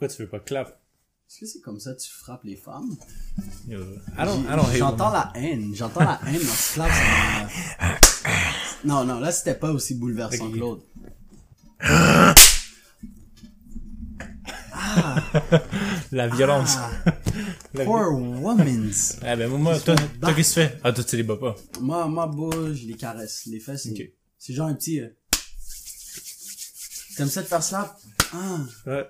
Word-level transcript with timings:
Pourquoi 0.00 0.16
tu 0.16 0.22
veux 0.22 0.28
pas 0.30 0.40
clap? 0.40 0.80
Est-ce 1.28 1.40
que 1.40 1.46
c'est 1.46 1.60
comme 1.60 1.78
ça 1.78 1.92
que 1.92 2.00
tu 2.00 2.08
frappes 2.10 2.44
les 2.44 2.56
femmes? 2.56 2.96
J'entends 3.68 5.10
la 5.10 5.30
haine. 5.34 5.74
J'entends 5.74 6.00
la 6.00 6.18
haine 6.26 6.40
dans 6.40 6.54
ce 6.54 6.72
clap. 6.72 6.90
ça 6.90 7.98
Non, 8.82 9.04
non, 9.04 9.20
là, 9.20 9.30
c'était 9.30 9.56
pas 9.56 9.70
aussi 9.70 9.94
bouleversant 9.96 10.46
Ok. 10.46 10.54
que 10.54 10.58
l'autre. 10.58 10.84
La 16.12 16.28
violence. 16.28 16.76
Ah, 16.78 16.90
La 17.74 17.84
poor 17.84 18.10
womans. 18.14 19.18
Ah 19.22 19.36
ben 19.36 19.48
moi, 19.50 19.78
toi, 19.80 19.96
qu'est-ce 20.34 20.54
que 20.54 20.60
tu 20.62 20.66
fais? 20.68 20.78
Ah 20.82 20.92
toi 20.94 21.04
tu 21.04 21.16
les 21.16 21.22
bats 21.24 21.36
pas. 21.36 21.54
Moi, 21.80 22.06
moi, 22.08 22.26
beau, 22.26 22.72
je 22.72 22.86
les 22.86 22.94
caresse. 22.94 23.44
Les 23.46 23.60
fesses, 23.60 23.82
c'est- 23.82 23.90
Ok. 23.90 24.02
c'est 24.38 24.54
genre 24.54 24.68
un 24.68 24.74
petit... 24.74 25.00
euh, 25.00 25.08
T'aimes 27.16 27.28
ça 27.28 27.42
de 27.42 27.46
faire 27.48 27.62
slap? 27.62 27.98
Ah, 28.32 28.58
Ouais. 28.86 29.06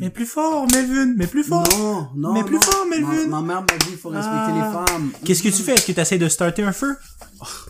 Mais 0.00 0.10
plus 0.10 0.24
fort, 0.26 0.66
Melvin, 0.72 1.14
mais 1.16 1.26
plus 1.26 1.44
fort. 1.44 1.64
non, 1.78 2.08
non, 2.14 2.32
Mais 2.32 2.42
plus 2.44 2.54
non. 2.56 2.60
fort, 2.62 2.86
Melvin. 2.88 3.26
Ma, 3.28 3.40
ma 3.40 3.42
mère 3.42 3.60
m'a 3.62 3.76
dit, 3.84 3.90
il 3.92 3.96
faut 3.98 4.08
respecter 4.08 4.30
Ah. 4.38 4.54
les 4.86 4.86
femmes. 4.92 5.12
Qu'est-ce 5.24 5.42
que 5.42 5.48
tu 5.48 5.62
fais? 5.62 5.74
Est-ce 5.74 5.86
que 5.86 5.92
tu 5.92 6.00
essaies 6.00 6.18
de 6.18 6.28
starter 6.28 6.62
un 6.62 6.72
feu? 6.72 6.96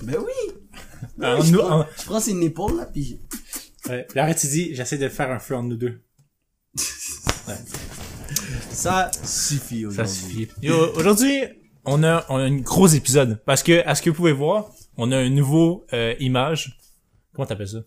Ben 0.02 0.16
oui! 0.18 0.54
Ah, 1.20 1.38
je, 1.42 1.50
nous- 1.52 1.59
prends, 1.59 1.80
ah. 1.82 1.88
je 1.98 2.04
prends 2.04 2.20
ses 2.20 2.32
épaules, 2.40 2.76
là, 2.76 2.86
pis... 2.86 3.20
Ouais. 3.88 4.06
Puis 4.09 4.18
arrête, 4.18 4.38
tu 4.38 4.46
dis, 4.48 4.74
j'essaie 4.74 4.98
de 4.98 5.09
faire 5.09 5.30
un 5.30 5.38
feu 5.38 5.54
entre 5.56 5.68
nous 5.68 5.76
deux. 5.76 6.02
Ça 8.70 9.10
suffit 9.24 9.82
Ça 9.82 9.88
aujourd'hui. 9.88 10.14
suffit. 10.14 10.48
Yo, 10.62 10.74
Aujourd'hui, 10.96 11.42
on 11.84 12.02
a, 12.04 12.24
on 12.28 12.37
a 12.37 12.42
un 12.42 12.56
gros 12.56 12.88
épisode. 12.88 13.40
Parce 13.46 13.62
que, 13.62 13.87
à 13.87 13.95
ce 13.95 14.02
que 14.02 14.10
vous 14.10 14.16
pouvez 14.16 14.32
voir, 14.32 14.66
on 14.96 15.10
a 15.12 15.16
un 15.16 15.30
nouveau 15.30 15.84
euh, 15.92 16.14
image. 16.20 16.78
Comment 17.34 17.46
t'appelles 17.46 17.68
ça? 17.68 17.78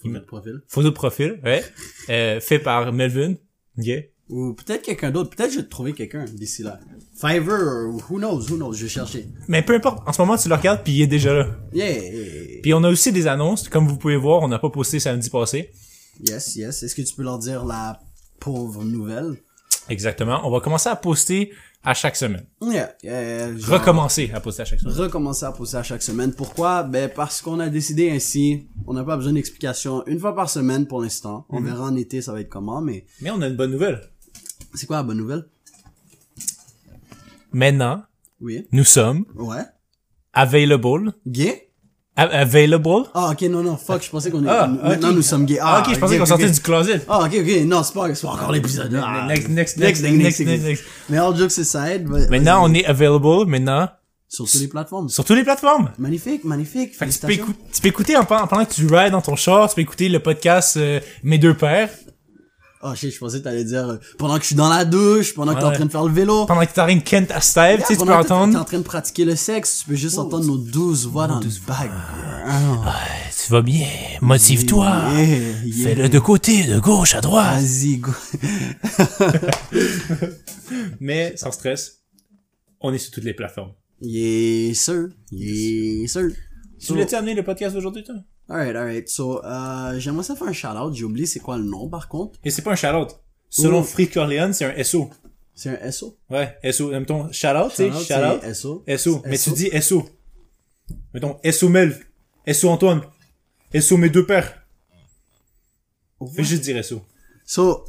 Faut 0.00 0.08
mettre 0.08 0.26
profil. 0.26 0.62
Photo 0.68 0.90
de 0.90 0.94
profil, 0.94 1.40
ouais. 1.44 1.64
euh, 2.08 2.40
fait 2.40 2.58
par 2.58 2.92
Melvin. 2.92 3.34
Ok. 3.78 3.88
Ou 4.30 4.54
peut-être 4.54 4.82
quelqu'un 4.82 5.10
d'autre. 5.10 5.30
Peut-être 5.30 5.50
je 5.52 5.58
vais 5.58 5.66
trouver 5.66 5.92
quelqu'un 5.92 6.24
d'ici 6.24 6.62
là. 6.62 6.78
Fiverr, 7.14 7.88
ou 7.88 8.00
who 8.08 8.18
knows, 8.18 8.48
who 8.48 8.56
knows, 8.56 8.72
je 8.74 8.84
vais 8.84 8.88
chercher. 8.88 9.26
Mais 9.48 9.62
peu 9.62 9.74
importe, 9.74 10.06
en 10.06 10.12
ce 10.12 10.22
moment, 10.22 10.36
tu 10.36 10.48
le 10.48 10.54
regardes, 10.54 10.84
puis 10.84 10.92
il 10.92 11.02
est 11.02 11.08
déjà 11.08 11.34
là. 11.34 11.48
Yeah! 11.72 12.60
Puis 12.62 12.72
on 12.72 12.84
a 12.84 12.88
aussi 12.88 13.10
des 13.10 13.26
annonces. 13.26 13.68
Comme 13.68 13.88
vous 13.88 13.96
pouvez 13.96 14.16
voir, 14.16 14.42
on 14.42 14.48
n'a 14.48 14.60
pas 14.60 14.70
posté 14.70 15.00
samedi 15.00 15.28
passé. 15.30 15.72
Yes, 16.24 16.54
yes. 16.54 16.82
Est-ce 16.82 16.94
que 16.94 17.02
tu 17.02 17.14
peux 17.14 17.24
leur 17.24 17.38
dire 17.38 17.64
la 17.64 18.00
pauvre 18.38 18.84
nouvelle? 18.84 19.36
Exactement. 19.90 20.40
On 20.44 20.50
va 20.50 20.60
commencer 20.60 20.88
à 20.88 20.96
poster 20.96 21.52
à 21.82 21.94
chaque 21.94 22.16
semaine. 22.16 22.46
Yeah. 22.62 22.94
yeah 23.02 23.56
genre, 23.58 23.78
Recommencer 23.80 24.30
à 24.32 24.40
poster 24.40 24.62
à 24.62 24.64
chaque 24.64 24.80
semaine. 24.80 24.94
Recommencer 24.96 25.44
à 25.46 25.52
poster 25.52 25.76
à 25.78 25.82
chaque 25.82 26.02
semaine. 26.02 26.32
Pourquoi? 26.32 26.82
Ben, 26.84 27.10
parce 27.14 27.42
qu'on 27.42 27.58
a 27.60 27.68
décidé 27.68 28.10
ainsi. 28.10 28.68
On 28.86 28.94
n'a 28.94 29.04
pas 29.04 29.16
besoin 29.16 29.32
d'explication 29.34 30.06
une 30.06 30.18
fois 30.20 30.34
par 30.34 30.48
semaine 30.48 30.86
pour 30.86 31.02
l'instant. 31.02 31.44
On 31.50 31.60
verra 31.60 31.84
en 31.84 31.96
été, 31.96 32.22
ça 32.22 32.32
va 32.32 32.40
être 32.40 32.48
comment, 32.48 32.80
mais 32.80 33.04
Mais 33.20 33.30
on 33.30 33.40
a 33.42 33.48
une 33.48 33.56
bonne 33.56 33.72
nouvelle. 33.72 34.00
c'est 34.74 34.86
quoi 34.86 34.96
la 34.96 35.02
bonne 35.02 35.18
nouvelle? 35.18 35.44
Maintenant, 37.52 38.04
Oui. 38.40 38.66
nous 38.72 38.84
sommes 38.84 39.24
Ouais. 39.34 39.64
available. 40.32 41.12
Gay? 41.26 41.69
Available? 42.28 43.04
Ah, 43.14 43.30
ok, 43.32 43.42
non, 43.42 43.62
non, 43.62 43.76
fuck, 43.76 44.02
je 44.04 44.10
pensais 44.10 44.30
qu'on 44.30 44.44
est, 44.44 44.48
Ah, 44.48 44.66
maintenant 44.66 45.12
nous 45.12 45.22
sommes 45.22 45.44
gays. 45.46 45.58
Ah, 45.60 45.82
ok, 45.86 45.94
je 45.94 45.98
pensais 46.00 46.18
qu'on 46.18 46.26
sortait 46.26 46.50
du 46.50 46.60
closet. 46.60 47.00
Ah, 47.08 47.20
ok, 47.24 47.34
ok, 47.40 47.64
non, 47.66 47.82
c'est 47.82 47.94
pas, 47.94 48.14
c'est 48.14 48.22
pas 48.26 48.32
encore 48.32 48.52
l'épisode. 48.52 48.94
Ah. 49.02 49.26
Next, 49.28 49.48
next, 49.48 49.76
next, 49.78 50.02
Next, 50.02 50.40
next, 50.40 50.64
next. 50.64 50.84
Mais 51.08 51.18
all 51.18 51.36
jokes 51.36 51.58
aside, 51.58 52.06
va- 52.06 52.26
Maintenant, 52.28 52.60
on 52.64 52.74
est 52.74 52.84
available, 52.84 53.46
maintenant, 53.46 53.88
sur 54.28 54.44
toutes 54.48 54.60
les 54.60 54.68
plateformes. 54.68 55.08
sur 55.08 55.24
toutes 55.24 55.36
les 55.38 55.44
plateformes. 55.44 55.90
Magnifique, 55.98 56.44
magnifique. 56.44 56.94
Fait 56.96 57.06
que 57.06 57.12
tu 57.12 57.18
peux, 57.18 57.26
félicitations. 57.26 57.52
écou- 57.52 57.72
tu 57.74 57.80
peux 57.80 57.88
écouter 57.88 58.16
en, 58.16 58.24
pendant 58.24 58.64
que 58.64 58.72
tu 58.72 58.86
rides 58.86 59.10
dans 59.12 59.20
ton 59.22 59.34
char, 59.36 59.68
tu 59.68 59.74
peux 59.74 59.80
écouter 59.80 60.08
le 60.08 60.20
podcast 60.20 60.76
euh, 60.76 61.00
Mes 61.24 61.38
deux 61.38 61.54
pères, 61.54 61.88
Oh 62.82 62.94
shit, 62.94 63.12
je 63.12 63.18
pensais 63.18 63.40
que 63.40 63.44
t'allais 63.44 63.64
dire 63.64 63.86
euh, 63.90 63.96
pendant 64.18 64.36
que 64.36 64.40
je 64.40 64.46
suis 64.46 64.54
dans 64.56 64.70
la 64.70 64.86
douche, 64.86 65.34
pendant 65.34 65.52
que 65.54 65.58
t'es 65.58 65.64
en 65.66 65.68
Ouais. 65.68 65.74
train 65.74 65.84
de 65.84 65.90
faire 65.90 66.02
le 66.04 66.12
vélo. 66.14 66.46
pendant 66.46 66.64
que 66.64 66.94
de 66.94 67.00
Kent 67.02 67.30
à 67.30 67.40
Steve, 67.42 67.80
tu 67.80 67.82
sais, 67.82 67.86
tu 67.88 67.98
peux 67.98 68.06
pendant 68.06 68.22
que 68.22 68.26
t'es- 68.26 68.32
entendre. 68.32 68.58
En 68.58 68.64
train 68.64 68.78
de 68.78 68.82
pratiquer 68.82 69.26
le 69.26 69.36
sexe, 69.36 69.80
tu 69.80 69.90
peux 69.90 69.96
juste 69.96 70.18
entendre 70.18 70.46
nos 70.46 70.56
douze 70.56 71.06
voix 71.06 71.26
dans 71.26 71.40
le 71.40 71.46
background. 71.66 72.88
Tu 73.44 73.52
vas 73.52 73.60
bien, 73.60 73.86
motive-toi. 74.22 74.86
Yeah, 75.12 75.26
yeah. 75.64 75.84
Fais-le 75.88 76.08
de 76.08 76.18
côté, 76.18 76.64
de 76.64 76.78
gauche 76.78 77.14
à 77.14 77.20
droite. 77.20 77.60
Vas-y, 77.60 77.98
go. 77.98 78.12
Mais 81.00 81.36
sans 81.36 81.52
stress, 81.52 82.02
on 82.80 82.92
est 82.94 82.98
sur 82.98 83.10
toutes 83.12 83.24
les 83.24 83.34
plateformes. 83.34 83.72
Yes, 84.00 84.78
sir. 84.80 85.08
Yes, 85.30 86.12
sir. 86.12 86.28
Tu 86.78 86.86
voulais-tu 86.92 87.14
amener 87.14 87.34
le 87.34 87.42
podcast 87.44 87.74
d'aujourd'hui, 87.74 88.04
toi? 88.04 88.14
Alright, 88.50 88.74
alright. 88.74 89.08
So, 89.08 89.44
euh, 89.44 90.00
j'aimerais 90.00 90.24
ça 90.24 90.34
faire 90.34 90.48
un 90.48 90.52
shout-out. 90.52 90.92
J'ai 90.92 91.04
oublié 91.04 91.24
c'est 91.24 91.38
quoi 91.38 91.56
le 91.56 91.62
nom, 91.62 91.88
par 91.88 92.08
contre. 92.08 92.38
Et 92.44 92.50
c'est 92.50 92.62
pas 92.62 92.72
un 92.72 92.76
shout-out. 92.76 93.10
Selon. 93.48 93.84
Free 93.84 94.08
Corleone, 94.08 94.52
c'est 94.52 94.64
un 94.64 94.82
SO. 94.82 95.08
C'est 95.54 95.80
un 95.80 95.90
SO. 95.92 96.18
Ouais, 96.28 96.58
SO. 96.72 96.90
Mettons, 96.90 97.30
shout-out, 97.30 97.70
sais, 97.70 97.90
Shout-out, 97.92 98.40
c'est 98.42 98.54
SO. 98.54 98.84
SO. 98.98 99.22
Mais 99.24 99.38
tu 99.38 99.50
dis 99.52 99.70
SO. 99.80 100.04
Mettons, 101.14 101.38
SO 101.52 101.68
Melv. 101.68 102.04
SO 102.52 102.68
Antoine. 102.70 103.02
SO 103.78 103.96
mes 103.96 104.10
deux 104.10 104.26
pères. 104.26 104.66
Fais 106.34 106.42
juste 106.42 106.62
dire 106.62 106.84
SO. 106.84 107.02
So, 107.46 107.84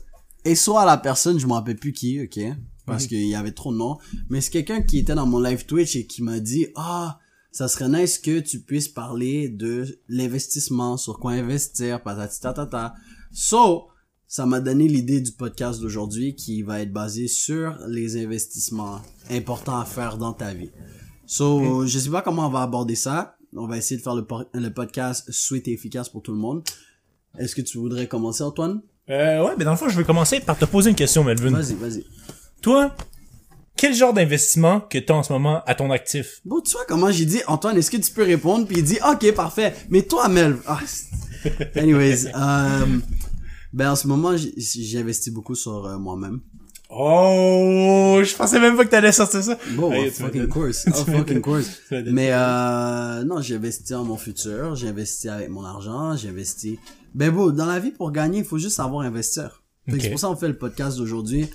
SO 0.54 0.78
à 0.78 0.86
la 0.86 0.98
personne, 0.98 1.40
je 1.40 1.48
me 1.48 1.54
rappelle 1.54 1.78
plus 1.78 1.92
qui, 1.92 2.22
ok? 2.22 2.40
Parce 2.86 3.08
qu'il 3.08 3.26
y 3.28 3.36
avait 3.36 3.52
trop 3.52 3.72
de 3.72 3.78
noms. 3.78 3.98
Mais 4.30 4.42
c'est 4.42 4.52
quelqu'un 4.52 4.82
qui 4.82 5.00
était 5.00 5.16
dans 5.16 5.26
mon 5.26 5.40
live 5.40 5.66
Twitch 5.66 5.96
et 5.96 6.06
qui 6.06 6.22
m'a 6.22 6.40
dit, 6.40 6.68
ah, 6.76 7.20
ça 7.52 7.68
serait 7.68 7.90
nice 7.90 8.18
que 8.18 8.40
tu 8.40 8.62
puisses 8.62 8.88
parler 8.88 9.50
de 9.50 10.00
l'investissement, 10.08 10.98
sur 10.98 11.20
quoi 11.20 11.34
investir, 11.34 12.02
patati 12.02 12.40
tatata. 12.40 12.96
So, 13.32 13.88
ça 14.28 14.46
m'a 14.46 14.62
donné 14.62 14.88
l'idée 14.88 15.20
du 15.20 15.34
podcast 15.34 15.82
d'aujourd'hui 15.82 16.36
qui 16.36 16.62
va 16.62 16.80
être 16.80 16.94
basé 16.94 17.28
sur 17.28 17.78
les 17.88 18.24
investissements 18.24 19.02
importants 19.30 19.80
à 19.80 19.86
faire 19.86 20.18
dans 20.18 20.32
ta 20.32 20.54
vie. 20.54 20.72
So, 21.26 21.86
je 21.86 22.00
sais 22.00 22.10
pas 22.10 22.22
comment 22.22 22.48
on 22.48 22.50
va 22.50 22.62
aborder 22.62 22.96
ça. 22.96 23.36
On 23.56 23.68
va 23.68 23.78
essayer 23.78 23.98
de 23.98 24.02
faire 24.02 24.16
le, 24.16 24.70
podcast 24.70 25.30
sweet 25.30 25.68
et 25.68 25.74
efficace 25.74 26.08
pour 26.08 26.22
tout 26.22 26.32
le 26.32 26.38
monde. 26.38 26.64
Est-ce 27.38 27.56
que 27.56 27.62
tu 27.62 27.78
voudrais 27.78 28.08
commencer, 28.08 28.44
Antoine? 28.44 28.82
Euh, 29.10 29.46
ouais, 29.46 29.56
mais 29.58 29.66
dans 29.66 29.72
le 29.72 29.78
fond, 29.78 29.90
je 29.90 29.98
vais 29.98 30.06
commencer 30.06 30.40
par 30.40 30.58
te 30.58 30.64
poser 30.64 30.90
une 30.90 30.96
question, 30.96 31.26
Melvin. 31.26 31.52
Vas-y, 31.52 31.76
vas-y. 31.76 32.06
Toi, 32.62 32.96
quel 33.82 33.96
genre 33.96 34.14
d'investissement 34.14 34.80
que 34.80 35.00
t'as 35.00 35.16
en 35.16 35.24
ce 35.24 35.34
moment 35.34 35.64
à 35.66 35.74
ton 35.74 35.90
actif? 35.90 36.40
Bon, 36.46 36.62
tu 36.62 36.74
vois 36.74 36.86
comment 36.88 37.10
j'ai 37.10 37.26
dit, 37.26 37.42
Antoine, 37.48 37.76
est-ce 37.80 37.90
que 37.90 37.98
tu 37.98 38.12
peux 38.12 38.22
répondre? 38.22 38.68
Puis 38.68 38.78
il 38.78 38.84
dit, 38.84 39.00
ok, 39.12 39.34
parfait. 39.34 39.74
Mais 39.90 40.04
toi, 40.04 40.30
Mel, 40.30 40.58
ah, 40.68 40.80
anyways, 41.76 42.28
euh, 42.36 42.86
ben 43.74 43.90
en 43.90 43.96
ce 43.96 44.08
moment, 44.08 44.30
investi 44.30 45.32
beaucoup 45.32 45.56
sur 45.56 45.84
euh, 45.88 45.98
moi-même. 45.98 46.42
Oh, 46.92 48.22
je 48.24 48.36
pensais 48.36 48.60
même 48.60 48.78
pas 48.78 48.86
que 48.86 48.92
t'allais 48.92 49.12
sortir 49.12 49.42
ça. 49.42 49.58
Bon, 49.72 49.92
Hey, 49.92 50.12
tu 50.12 50.22
fucking 50.22 50.48
course, 50.48 50.84
tu 50.84 50.92
of 50.92 51.08
m'as 51.08 51.18
fucking 51.18 51.42
course. 51.42 51.82
tu 51.90 52.04
Mais 52.12 52.30
euh, 52.34 53.24
non, 53.24 53.42
j'ai 53.42 53.56
investi 53.56 53.96
en 53.96 54.04
mon 54.04 54.18
futur, 54.18 54.76
j'ai 54.76 54.90
investi 54.90 55.28
avec 55.28 55.50
mon 55.50 55.66
argent, 55.66 56.16
j'ai 56.16 56.30
investi. 56.30 56.78
Ben 57.16 57.32
bon, 57.32 57.50
dans 57.50 57.66
la 57.66 57.80
vie 57.80 57.90
pour 57.90 58.12
gagner, 58.12 58.40
il 58.40 58.46
faut 58.46 58.60
juste 58.60 58.76
savoir 58.76 59.08
investir. 59.08 59.64
C'est 59.90 60.12
pour 60.12 60.20
ça 60.20 60.28
qu'on 60.28 60.36
fait 60.36 60.50
le 60.50 60.58
podcast 60.58 61.00
d'aujourd'hui. 61.00 61.50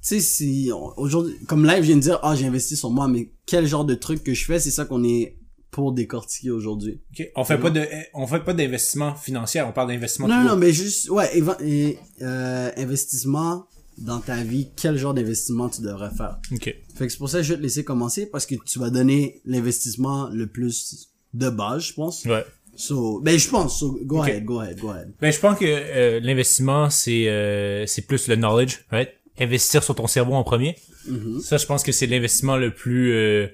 Tu 0.00 0.08
sais, 0.08 0.20
si 0.20 0.70
aujourd'hui, 0.96 1.34
comme 1.46 1.66
live, 1.66 1.82
je 1.82 1.88
viens 1.88 1.96
de 1.96 2.00
dire, 2.02 2.18
ah, 2.22 2.34
j'ai 2.36 2.46
investi 2.46 2.76
sur 2.76 2.90
moi, 2.90 3.08
mais 3.08 3.30
quel 3.46 3.66
genre 3.66 3.84
de 3.84 3.94
truc 3.94 4.22
que 4.22 4.32
je 4.32 4.44
fais, 4.44 4.60
c'est 4.60 4.70
ça 4.70 4.84
qu'on 4.84 5.02
est 5.04 5.36
pour 5.70 5.92
décortiquer 5.92 6.50
aujourd'hui. 6.50 7.00
Ok, 7.12 7.28
On 7.36 7.44
fait 7.44 7.58
pas 7.58 7.70
de, 7.70 7.84
on 8.14 8.26
fait 8.26 8.40
pas 8.40 8.54
d'investissement 8.54 9.14
financier, 9.14 9.60
on 9.62 9.72
parle 9.72 9.88
d'investissement 9.88 10.28
Non, 10.28 10.42
non, 10.44 10.56
mais 10.56 10.72
juste, 10.72 11.10
ouais, 11.10 11.30
et, 11.62 11.98
euh, 12.22 12.70
investissement 12.76 13.66
dans 13.98 14.20
ta 14.20 14.42
vie, 14.42 14.68
quel 14.76 14.96
genre 14.96 15.14
d'investissement 15.14 15.68
tu 15.68 15.82
devrais 15.82 16.10
faire? 16.10 16.38
Ok. 16.52 16.74
Fait 16.94 17.06
que 17.06 17.12
c'est 17.12 17.18
pour 17.18 17.28
ça 17.28 17.38
que 17.38 17.44
je 17.44 17.52
vais 17.52 17.58
te 17.58 17.62
laisser 17.62 17.84
commencer 17.84 18.26
parce 18.26 18.46
que 18.46 18.54
tu 18.64 18.78
vas 18.78 18.90
donner 18.90 19.40
l'investissement 19.44 20.28
le 20.30 20.46
plus 20.46 21.10
de 21.34 21.50
base, 21.50 21.82
je 21.86 21.94
pense. 21.94 22.24
Ouais. 22.24 22.44
So, 22.76 23.20
ben, 23.20 23.36
je 23.36 23.48
pense. 23.48 23.80
So, 23.80 23.98
go 24.04 24.22
ahead, 24.22 24.44
go 24.44 24.60
ahead, 24.60 24.78
go 24.78 24.90
ahead. 24.90 25.12
Ben, 25.20 25.32
je 25.32 25.40
pense 25.40 25.58
que 25.58 25.64
euh, 25.66 26.20
l'investissement, 26.20 26.90
c'est 26.90 27.28
euh, 27.28 27.86
c'est 27.86 28.02
plus 28.02 28.28
le 28.28 28.36
knowledge, 28.36 28.84
right? 28.92 29.10
Investir 29.40 29.82
sur 29.82 29.94
ton 29.94 30.06
cerveau 30.06 30.34
en 30.34 30.42
premier. 30.44 30.76
Mhm. 31.06 31.40
Ça, 31.40 31.56
je 31.58 31.66
pense 31.66 31.82
que 31.82 31.92
c'est 31.92 32.06
l'investissement 32.06 32.56
le 32.56 32.74
plus 32.74 33.12
euh, 33.12 33.48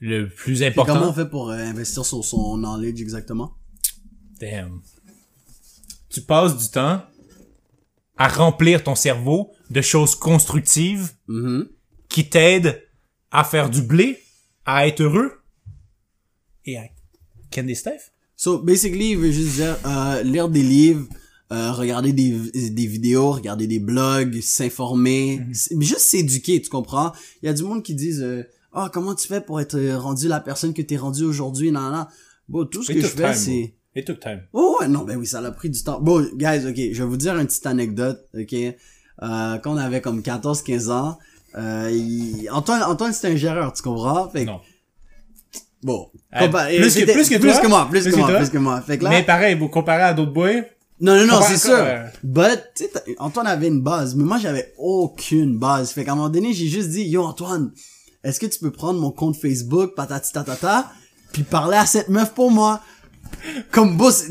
le 0.00 0.28
plus 0.28 0.62
Et 0.62 0.72
comment 0.72 0.92
important. 0.92 1.10
on 1.10 1.12
fait 1.12 1.28
pour 1.28 1.50
euh, 1.50 1.56
investir 1.56 2.04
sur 2.04 2.24
son 2.24 2.56
knowledge 2.56 3.00
exactement? 3.00 3.52
Damn. 4.40 4.80
Tu 6.10 6.20
passes 6.22 6.56
du 6.56 6.68
temps 6.70 7.02
à 8.16 8.28
remplir 8.28 8.82
ton 8.82 8.94
cerveau 8.94 9.52
de 9.70 9.80
choses 9.80 10.14
constructives 10.14 11.10
Mhm. 11.28 11.68
qui 12.08 12.28
t'aident 12.28 12.82
à 13.30 13.44
faire 13.44 13.68
du 13.70 13.82
blé, 13.82 14.18
à 14.64 14.86
être 14.88 15.00
heureux 15.02 15.32
et 16.64 16.76
à 16.78 17.62
des 17.62 17.74
Steph. 17.74 18.12
So, 18.36 18.58
basically, 18.58 19.10
il 19.10 19.18
veut 19.18 19.32
juste 19.32 19.56
dire, 19.56 19.76
euh, 19.84 20.22
lire 20.22 20.48
des 20.48 20.62
livres, 20.62 21.06
euh, 21.52 21.72
regarder 21.72 22.12
des, 22.12 22.70
des 22.70 22.86
vidéos, 22.86 23.30
regarder 23.32 23.66
des 23.66 23.78
blogs, 23.78 24.40
s'informer, 24.40 25.40
mais 25.74 25.84
juste 25.84 26.00
s'éduquer, 26.00 26.60
tu 26.60 26.68
comprends? 26.70 27.12
Il 27.42 27.46
y 27.46 27.48
a 27.48 27.52
du 27.54 27.62
monde 27.62 27.82
qui 27.82 27.94
disent, 27.94 28.22
euh, 28.22 28.42
ah, 28.72 28.90
comment 28.92 29.14
tu 29.14 29.26
fais 29.26 29.40
pour 29.40 29.60
être 29.60 29.76
euh, 29.76 29.98
rendu 29.98 30.28
la 30.28 30.40
personne 30.40 30.74
que 30.74 30.82
t'es 30.82 30.96
rendu 30.96 31.24
aujourd'hui, 31.24 31.70
nan, 31.72 31.90
nan. 31.92 32.06
Bon, 32.48 32.64
tout 32.66 32.82
ce 32.82 32.92
It 32.92 32.98
que 32.98 33.04
je 33.04 33.12
fais, 33.12 33.34
c'est... 33.34 33.74
It 33.96 34.06
took 34.06 34.20
time. 34.20 34.42
Oh 34.52 34.76
ouais, 34.80 34.88
non, 34.88 35.04
ben 35.04 35.16
oui, 35.16 35.26
ça 35.26 35.40
l'a 35.40 35.50
pris 35.50 35.70
du 35.70 35.82
temps. 35.82 36.00
Bon, 36.00 36.20
guys, 36.34 36.66
ok, 36.68 36.76
je 36.92 37.02
vais 37.02 37.08
vous 37.08 37.16
dire 37.16 37.36
une 37.36 37.46
petite 37.46 37.66
anecdote, 37.66 38.20
ok? 38.38 38.52
euh, 38.54 39.58
quand 39.58 39.72
on 39.72 39.76
avait 39.76 40.00
comme 40.00 40.20
14-15 40.20 40.90
ans. 40.90 41.18
Euh, 41.56 41.90
il- 41.90 42.48
Antoine, 42.52 42.82
Antoine 42.84 43.12
c'était 43.12 43.28
un 43.32 43.36
géreur, 43.36 43.72
tu 43.72 43.82
comprends? 43.82 44.28
Fait 44.28 44.42
que, 44.44 44.50
Non. 44.50 44.60
bon. 45.82 46.10
Euh, 46.36 46.40
compa- 46.46 46.66
plus 46.76 46.94
que- 46.94 47.10
plus 47.12 47.28
que 47.28 47.34
plus 47.38 47.50
toi? 47.52 47.60
que 47.60 47.66
moi, 47.66 47.88
plus, 47.90 48.02
Plus 48.02 48.10
que, 48.10 48.14
que 48.14 48.20
moi, 48.20 48.28
toi? 48.28 48.38
plus 48.38 48.50
que 48.50 48.58
moi. 48.58 48.80
Fait 48.82 48.98
que 48.98 49.04
là, 49.04 49.10
Mais 49.10 49.22
pareil, 49.24 49.56
vous 49.58 49.68
comparez 49.68 50.02
à 50.02 50.14
d'autres 50.14 50.32
boys? 50.32 50.62
Non, 51.00 51.16
non, 51.16 51.26
non, 51.26 51.40
c'est 51.42 51.58
sûr. 51.58 51.74
euh, 51.76 52.02
But, 52.24 52.60
tu 52.74 52.84
sais, 52.84 52.90
Antoine 53.18 53.46
avait 53.46 53.68
une 53.68 53.80
base, 53.82 54.14
mais 54.14 54.24
moi, 54.24 54.38
j'avais 54.38 54.72
aucune 54.78 55.58
base. 55.58 55.90
Fait 55.92 56.04
qu'à 56.04 56.12
un 56.12 56.16
moment 56.16 56.28
donné, 56.28 56.52
j'ai 56.52 56.66
juste 56.68 56.90
dit, 56.90 57.02
yo, 57.04 57.22
Antoine, 57.22 57.70
est-ce 58.24 58.40
que 58.40 58.46
tu 58.46 58.58
peux 58.58 58.70
prendre 58.72 59.00
mon 59.00 59.10
compte 59.12 59.36
Facebook, 59.36 59.94
patati 59.94 60.32
tatata, 60.32 60.90
puis 61.32 61.42
parler 61.44 61.76
à 61.76 61.86
cette 61.86 62.08
meuf 62.08 62.32
pour 62.34 62.50
moi? 62.50 62.80
Comme 63.70 63.96
boss, 63.98 64.24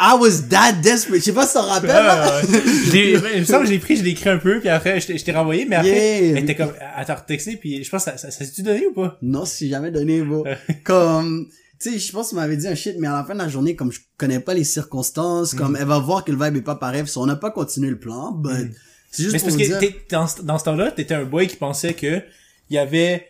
I 0.00 0.16
was 0.18 0.42
that 0.48 0.74
desperate. 0.80 1.20
Je 1.20 1.24
sais 1.26 1.32
pas 1.32 1.44
si 1.46 1.54
t'en 1.54 1.62
rappelles. 1.66 1.90
Ah, 1.92 2.40
ouais. 2.40 2.60
L'ai- 2.92 3.12
il 3.34 3.40
me 3.40 3.44
semble 3.44 3.62
que 3.62 3.66
je 3.66 3.72
l'ai 3.72 3.78
pris, 3.80 3.96
je 3.96 4.04
l'ai 4.04 4.10
écrit 4.10 4.30
un 4.30 4.38
peu, 4.38 4.60
puis 4.60 4.68
après, 4.68 5.00
je 5.00 5.12
t'ai- 5.22 5.32
renvoyé, 5.32 5.66
mais 5.68 5.76
après, 5.76 5.90
Yeah. 5.90 6.30
elle 6.30 6.38
était 6.38 6.54
comme, 6.54 6.72
elle 6.98 7.04
t'a 7.04 7.16
retexté, 7.16 7.56
puis 7.56 7.82
je 7.82 7.90
pense 7.90 8.04
ça, 8.04 8.16
ça, 8.16 8.30
ça 8.30 8.44
s'est-tu 8.44 8.62
donné 8.62 8.86
ou 8.86 8.92
pas? 8.94 9.18
Non, 9.22 9.44
si 9.44 9.68
jamais 9.68 9.90
donné, 9.90 10.22
bro. 10.22 10.44
comme, 10.84 11.48
tu 11.80 11.90
sais, 11.92 11.98
je 11.98 12.12
pense 12.12 12.28
qu'il 12.28 12.38
m'avait 12.38 12.56
dit 12.56 12.66
un 12.68 12.74
shit, 12.74 12.96
mais 12.98 13.06
à 13.08 13.12
la 13.12 13.24
fin 13.24 13.34
de 13.34 13.38
la 13.40 13.48
journée, 13.48 13.74
comme 13.76 13.90
je 13.92 14.00
connais 14.16 14.40
pas 14.40 14.54
les 14.54 14.64
circonstances, 14.64 15.52
Mm. 15.54 15.58
comme 15.58 15.76
elle 15.76 15.86
va 15.86 15.98
voir 15.98 16.24
que 16.24 16.32
le 16.32 16.42
vibe 16.42 16.56
est 16.56 16.62
pas 16.62 16.76
pareil, 16.76 17.04
on 17.16 17.26
n'a 17.26 17.36
pas 17.36 17.50
continué 17.50 17.90
le 17.90 17.98
plan, 17.98 18.32
but 18.32 18.72
c'est 19.10 19.22
juste 19.22 19.34
Mais 19.34 19.38
pour 19.40 19.48
parce 19.48 19.68
que 19.68 19.78
t'es- 19.80 19.96
dans, 20.10 20.26
ce- 20.26 20.42
dans 20.42 20.58
ce 20.58 20.64
temps-là, 20.64 20.90
t'étais 20.90 21.14
un 21.14 21.24
boy 21.24 21.46
qui 21.46 21.56
pensait 21.56 21.94
que 21.94 22.22
il 22.70 22.74
y 22.74 22.78
avait 22.78 23.26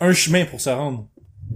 un 0.00 0.12
chemin 0.12 0.44
pour 0.44 0.60
se 0.60 0.68
rendre. 0.70 1.06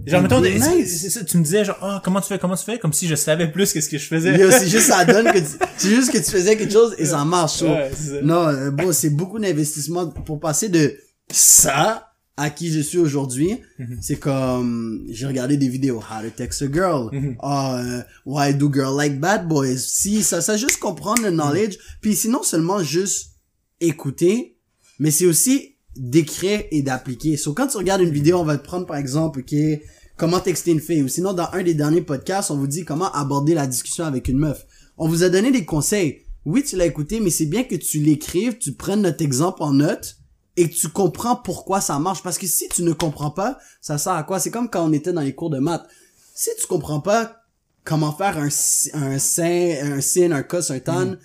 Genre, 0.05 0.21
mettons, 0.21 0.41
Nice. 0.41 0.63
c'est- 0.63 0.85
c'est 0.85 1.09
ça, 1.09 1.23
tu 1.23 1.37
me 1.37 1.43
disais 1.43 1.63
genre, 1.63 1.77
ah, 1.81 2.01
comment 2.03 2.19
tu 2.21 2.27
fais, 2.27 2.37
comment 2.37 2.55
tu 2.55 2.65
fais? 2.65 2.77
Comme 2.79 2.91
si 2.93 3.07
je 3.07 3.15
savais 3.15 3.49
plus 3.51 3.71
que 3.71 3.81
ce 3.81 3.89
que 3.89 3.97
je 3.97 4.07
faisais. 4.07 4.35
C'est 4.51 4.67
juste 4.67 4.87
ça 4.87 5.05
donne 5.05 5.31
que 5.31 5.37
tu- 5.39 5.57
c'est 5.77 5.89
juste 5.89 6.11
que 6.11 6.17
tu 6.17 6.29
faisais 6.31 6.57
quelque 6.57 6.73
chose 6.73 6.95
et 6.97 7.05
ça 7.05 7.23
marche. 7.23 7.61
Ouais, 7.61 7.91
c'est 7.95 8.09
ça. 8.17 8.21
Non, 8.21 8.47
euh, 8.47 8.71
bon, 8.71 8.91
c'est 8.91 9.09
beaucoup 9.09 9.39
d'investissement 9.39 10.07
pour 10.09 10.39
passer 10.39 10.69
de 10.69 10.95
ça 11.31 12.11
à 12.37 12.49
qui 12.49 12.69
je 12.69 12.79
suis 12.81 12.97
aujourd'hui. 12.97 13.57
Mhm. 13.79 13.97
C'est 14.01 14.17
comme 14.17 15.05
j'ai 15.09 15.25
regardé 15.25 15.57
des 15.57 15.69
vidéos 15.69 15.99
How 15.99 16.23
to 16.23 16.29
text 16.35 16.61
a 16.63 16.71
girl, 16.71 17.09
Mhm. 17.11 17.35
Ah, 17.41 17.81
euh, 17.81 18.01
Why 18.25 18.53
do 18.53 18.71
girls 18.71 18.97
like 18.97 19.19
bad 19.19 19.47
boys. 19.47 19.77
Si 19.77 20.21
ça, 20.23 20.41
ça 20.41 20.57
juste 20.57 20.79
comprendre 20.79 21.23
le 21.23 21.31
knowledge. 21.31 21.77
Puis 22.01 22.15
sinon 22.15 22.43
seulement 22.43 22.83
juste 22.83 23.31
écouter, 23.79 24.57
mais 24.99 25.11
c'est 25.11 25.25
aussi 25.25 25.75
d'écrire 25.95 26.63
et 26.71 26.81
d'appliquer. 26.81 27.37
So 27.37 27.53
quand 27.53 27.67
tu 27.67 27.77
regardes 27.77 28.01
une 28.01 28.11
vidéo, 28.11 28.37
on 28.37 28.43
va 28.43 28.57
te 28.57 28.63
prendre 28.65 28.85
par 28.85 28.97
exemple, 28.97 29.39
ok, 29.39 29.55
comment 30.17 30.39
texter 30.39 30.71
une 30.71 30.81
fille. 30.81 31.03
Ou 31.03 31.07
sinon 31.07 31.33
dans 31.33 31.47
un 31.53 31.63
des 31.63 31.73
derniers 31.73 32.01
podcasts, 32.01 32.51
on 32.51 32.57
vous 32.57 32.67
dit 32.67 32.83
comment 32.83 33.11
aborder 33.13 33.53
la 33.53 33.67
discussion 33.67 34.03
avec 34.05 34.27
une 34.27 34.37
meuf. 34.39 34.65
On 34.97 35.07
vous 35.07 35.23
a 35.23 35.29
donné 35.29 35.51
des 35.51 35.65
conseils. 35.65 36.21
Oui, 36.45 36.63
tu 36.63 36.75
l'as 36.75 36.85
écouté, 36.85 37.19
mais 37.21 37.29
c'est 37.31 37.47
bien 37.47 37.63
que 37.63 37.75
tu 37.75 37.99
l'écrives, 37.99 38.57
tu 38.59 38.73
prennes 38.73 39.01
notre 39.01 39.23
exemple 39.23 39.63
en 39.63 39.73
note 39.73 40.17
et 40.57 40.69
que 40.69 40.75
tu 40.75 40.87
comprends 40.89 41.35
pourquoi 41.35 41.81
ça 41.81 41.99
marche. 41.99 42.23
Parce 42.23 42.37
que 42.37 42.47
si 42.47 42.69
tu 42.69 42.83
ne 42.83 42.93
comprends 42.93 43.31
pas, 43.31 43.57
ça 43.81 43.97
sert 43.97 44.13
à 44.13 44.23
quoi? 44.23 44.39
C'est 44.39 44.51
comme 44.51 44.69
quand 44.69 44.85
on 44.87 44.93
était 44.93 45.13
dans 45.13 45.21
les 45.21 45.35
cours 45.35 45.49
de 45.49 45.59
maths. 45.59 45.85
Si 46.33 46.49
tu 46.59 46.67
comprends 46.67 46.99
pas 47.01 47.41
comment 47.83 48.11
faire 48.11 48.37
un, 48.37 48.47
un 48.47 48.49
sin, 49.19 49.75
un 49.81 50.01
sin, 50.01 50.31
un 50.31 50.43
cos, 50.43 50.71
un 50.71 50.79
tan, 50.79 51.15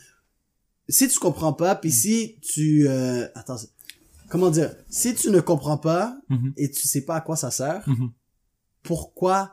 si 0.89 1.09
tu 1.09 1.19
comprends 1.19 1.53
pas, 1.53 1.75
puis 1.77 1.91
si 1.93 2.37
tu... 2.43 2.87
Euh, 2.89 3.27
attends, 3.35 3.57
comment 4.29 4.51
dire? 4.51 4.75
Si 4.89 5.15
tu 5.15 5.31
ne 5.31 5.41
comprends 5.41 5.79
pas 5.79 6.17
Mhm. 6.29 6.53
et 6.57 6.71
tu 6.71 6.87
sais 6.89 7.03
pas 7.03 7.17
à 7.17 7.21
quoi 7.21 7.37
ça 7.37 7.51
sert, 7.51 7.83
Mhm. 7.89 8.11
pourquoi... 8.83 9.53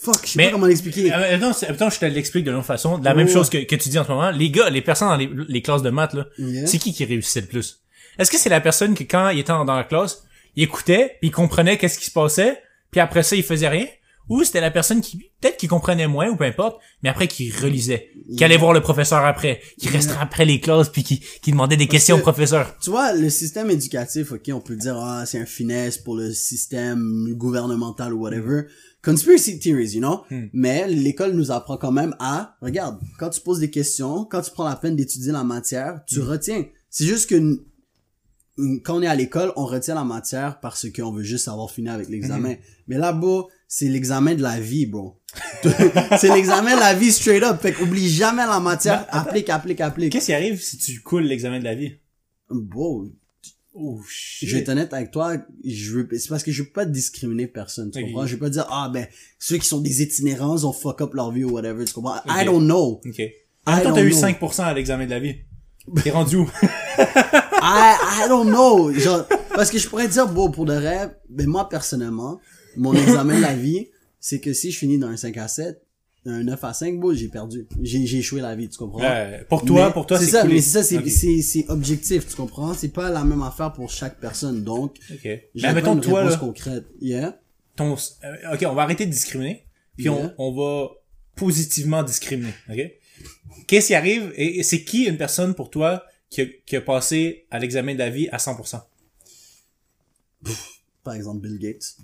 Fuck, 0.00 0.26
je 0.26 0.32
sais 0.32 0.36
Mais- 0.36 0.46
pas 0.46 0.52
comment 0.52 0.66
l'expliquer. 0.66 1.12
Euh, 1.14 1.36
attends, 1.36 1.52
c'est- 1.54 1.66
attends, 1.66 1.88
je 1.88 1.98
te 1.98 2.04
l'explique 2.04 2.44
de 2.44 2.50
l'autre 2.50 2.66
façon. 2.66 2.98
La 2.98 3.12
Oh, 3.12 3.16
même 3.16 3.28
chose 3.28 3.48
que, 3.48 3.56
que 3.64 3.74
tu 3.76 3.88
dis 3.88 3.98
en 3.98 4.04
ce 4.04 4.10
moment. 4.10 4.30
Les 4.30 4.50
gars, 4.50 4.68
les 4.68 4.82
personnes 4.82 5.08
dans 5.08 5.16
les, 5.16 5.30
les 5.48 5.62
classes 5.62 5.80
de 5.82 5.88
maths, 5.90 6.12
là, 6.12 6.26
Yeah. 6.38 6.66
c'est 6.66 6.76
qui 6.78 6.92
qui 6.92 7.04
réussissait 7.06 7.40
le 7.40 7.46
plus? 7.46 7.81
Est-ce 8.18 8.30
que 8.30 8.38
c'est 8.38 8.48
la 8.50 8.60
personne 8.60 8.94
qui, 8.94 9.06
quand 9.06 9.28
il 9.30 9.38
était 9.40 9.52
dans 9.52 9.64
la 9.64 9.84
classe, 9.84 10.22
il 10.56 10.64
écoutait, 10.64 11.16
puis 11.20 11.28
il 11.28 11.32
comprenait 11.32 11.78
qu'est-ce 11.78 11.98
qui 11.98 12.06
se 12.06 12.10
passait, 12.10 12.58
puis 12.90 13.00
après 13.00 13.22
ça, 13.22 13.36
il 13.36 13.42
faisait 13.42 13.68
rien? 13.68 13.86
Ou 14.28 14.44
c'était 14.44 14.60
la 14.60 14.70
personne 14.70 15.00
qui, 15.00 15.16
peut-être 15.40 15.56
qui 15.56 15.66
comprenait 15.66 16.06
moins, 16.06 16.28
ou 16.28 16.36
peu 16.36 16.44
importe, 16.44 16.80
mais 17.02 17.08
après 17.08 17.26
qui 17.26 17.50
relisait, 17.50 18.10
qui 18.36 18.44
allait 18.44 18.56
voir 18.56 18.72
le 18.72 18.80
professeur 18.80 19.24
après, 19.24 19.60
qui 19.80 19.88
restait 19.88 20.14
après 20.20 20.44
les 20.44 20.60
classes, 20.60 20.88
puis 20.90 21.02
qui, 21.02 21.20
qui 21.42 21.50
demandait 21.50 21.76
des 21.76 21.88
questions 21.88 22.16
que- 22.16 22.20
au 22.20 22.22
professeur? 22.22 22.76
Tu 22.80 22.90
vois, 22.90 23.12
le 23.14 23.28
système 23.30 23.68
éducatif, 23.70 24.30
ok, 24.32 24.50
on 24.52 24.60
peut 24.60 24.76
dire, 24.76 24.96
ah, 24.96 25.24
c'est 25.26 25.40
un 25.40 25.44
finesse 25.46 25.98
pour 25.98 26.16
le 26.16 26.32
système 26.32 27.26
gouvernemental 27.34 28.12
ou 28.14 28.20
whatever. 28.20 28.62
Conspiracy 29.02 29.58
theories, 29.58 29.94
you 29.94 30.00
know? 30.00 30.22
Hmm. 30.30 30.46
Mais 30.52 30.86
l'école 30.86 31.32
nous 31.32 31.50
apprend 31.50 31.76
quand 31.76 31.90
même 31.92 32.14
à, 32.20 32.56
regarde, 32.62 33.00
quand 33.18 33.30
tu 33.30 33.40
poses 33.40 33.58
des 33.58 33.70
questions, 33.70 34.24
quand 34.24 34.42
tu 34.42 34.52
prends 34.52 34.68
la 34.68 34.76
peine 34.76 34.94
d'étudier 34.94 35.32
la 35.32 35.42
matière, 35.44 36.00
tu 36.06 36.20
Hmm. 36.20 36.28
retiens. 36.28 36.64
C'est 36.88 37.06
juste 37.06 37.28
que 37.28 37.60
quand 38.84 38.98
on 38.98 39.02
est 39.02 39.06
à 39.06 39.14
l'école, 39.14 39.52
on 39.56 39.64
retient 39.64 39.94
la 39.94 40.04
matière 40.04 40.60
parce 40.60 40.86
qu'on 40.90 41.12
veut 41.12 41.22
juste 41.22 41.48
avoir 41.48 41.70
fini 41.70 41.88
avec 41.88 42.08
l'examen. 42.08 42.52
Hmm. 42.54 42.62
Mais 42.88 42.98
là-bas, 42.98 43.44
c'est 43.66 43.88
l'examen 43.88 44.34
de 44.34 44.42
la 44.42 44.60
vie, 44.60 44.86
bro. 44.86 45.18
c'est 46.18 46.34
l'examen 46.34 46.74
de 46.74 46.80
la 46.80 46.94
vie 46.94 47.10
straight 47.10 47.42
up. 47.42 47.60
Fait 47.60 47.72
qu'oublie 47.72 48.08
jamais 48.08 48.44
la 48.44 48.60
matière. 48.60 49.06
Mais, 49.12 49.18
Applique, 49.18 49.48
applique, 49.48 49.80
applique. 49.80 50.12
Qu'est-ce 50.12 50.26
qui 50.26 50.32
arrive 50.34 50.60
si 50.60 50.76
tu 50.76 51.00
coules 51.00 51.24
l'examen 51.24 51.58
de 51.58 51.64
la 51.64 51.74
vie? 51.74 51.94
Bro, 52.50 53.06
Oh, 53.74 54.02
shit. 54.06 54.46
je 54.50 54.54
vais 54.54 54.60
être 54.60 54.68
honnête 54.68 54.92
avec 54.92 55.10
toi, 55.12 55.34
je 55.64 55.92
veux, 55.92 56.08
c'est 56.18 56.28
parce 56.28 56.42
que 56.42 56.52
je 56.52 56.62
veux 56.62 56.68
pas 56.68 56.84
discriminer 56.84 57.46
personne, 57.46 57.90
tu 57.90 58.02
comprends? 58.04 58.26
Je 58.26 58.34
veux 58.34 58.38
pas 58.38 58.50
dire, 58.50 58.66
ah, 58.70 58.90
ben, 58.92 59.06
ceux 59.38 59.56
qui 59.56 59.66
sont 59.66 59.80
des 59.80 60.02
itinérants, 60.02 60.62
ont 60.64 60.74
fuck 60.74 61.00
up 61.00 61.14
leur 61.14 61.32
vie 61.32 61.44
ou 61.44 61.52
whatever, 61.52 61.82
tu 61.86 61.94
comprends? 61.94 62.16
I 62.28 62.44
don't 62.44 62.64
know. 62.66 63.00
Ok. 63.06 63.18
I 63.18 63.32
Attends, 63.64 63.94
t'as 63.94 64.04
eu 64.04 64.10
know. 64.10 64.18
5% 64.20 64.62
à 64.62 64.74
l'examen 64.74 65.06
de 65.06 65.10
la 65.10 65.20
vie. 65.20 65.36
T'es 66.02 66.10
rendu 66.10 66.36
où? 66.36 66.48
I, 66.98 67.96
I 68.24 68.28
don't 68.28 68.48
know. 68.48 68.92
Genre, 68.92 69.26
parce 69.54 69.70
que 69.70 69.78
je 69.78 69.88
pourrais 69.88 70.08
dire, 70.08 70.28
bon, 70.28 70.50
pour 70.50 70.64
de 70.64 70.74
vrai, 70.74 71.10
ben, 71.28 71.46
moi, 71.46 71.68
personnellement, 71.68 72.40
mon 72.76 72.94
examen 72.94 73.36
de 73.36 73.42
la 73.42 73.54
vie, 73.54 73.88
c'est 74.20 74.40
que 74.40 74.52
si 74.52 74.70
je 74.70 74.78
finis 74.78 74.98
dans 74.98 75.08
un 75.08 75.16
5 75.16 75.36
à 75.38 75.48
7, 75.48 75.82
un 76.24 76.44
9 76.44 76.62
à 76.64 76.72
5, 76.72 77.00
bon, 77.00 77.12
j'ai 77.14 77.28
perdu. 77.28 77.66
J'ai, 77.82 78.06
j'ai 78.06 78.18
échoué 78.18 78.40
la 78.40 78.54
vie, 78.54 78.68
tu 78.68 78.78
comprends? 78.78 79.00
Euh, 79.02 79.38
pour 79.48 79.64
toi, 79.64 79.88
Mais 79.88 79.92
pour 79.92 80.06
toi, 80.06 80.18
c'est 80.18 80.26
ça, 80.26 80.42
coulé. 80.42 80.54
mais 80.54 80.60
c'est 80.60 80.70
ça, 80.70 80.82
c'est, 80.84 81.08
c'est, 81.08 81.42
c'est 81.42 81.64
objectif, 81.68 82.28
tu 82.28 82.36
comprends? 82.36 82.74
C'est 82.74 82.92
pas 82.92 83.10
la 83.10 83.24
même 83.24 83.42
affaire 83.42 83.72
pour 83.72 83.90
chaque 83.90 84.20
personne, 84.20 84.62
donc, 84.62 84.96
Ok. 85.12 85.20
j'ai 85.24 85.48
Mais 85.56 85.64
admettons, 85.64 85.94
une 85.94 86.00
toi, 86.00 86.20
réponse 86.20 86.32
là, 86.34 86.38
concrète. 86.38 86.84
Yeah? 87.00 87.38
ton, 87.74 87.94
euh, 87.94 88.54
ok, 88.54 88.64
on 88.68 88.74
va 88.74 88.82
arrêter 88.82 89.06
de 89.06 89.10
discriminer, 89.10 89.66
puis 89.96 90.04
Yeah. 90.06 90.32
on, 90.38 90.52
on 90.52 90.54
va 90.54 90.90
positivement 91.34 92.02
discriminer, 92.04 92.52
ok? 92.70 92.78
Qu'est-ce 93.66 93.88
qui 93.88 93.94
arrive, 93.94 94.32
et, 94.36 94.62
c'est 94.62 94.84
qui 94.84 95.04
une 95.04 95.16
personne 95.16 95.54
pour 95.54 95.70
toi 95.70 96.04
qui 96.30 96.42
a, 96.42 96.46
qui 96.66 96.76
a 96.76 96.80
passé 96.80 97.46
à 97.50 97.58
l'examen 97.58 97.94
de 97.94 97.98
la 97.98 98.10
vie 98.10 98.28
à 98.30 98.38
100%? 98.38 98.80
Par 101.04 101.14
exemple, 101.14 101.40
Bill 101.40 101.58
Gates. 101.58 101.96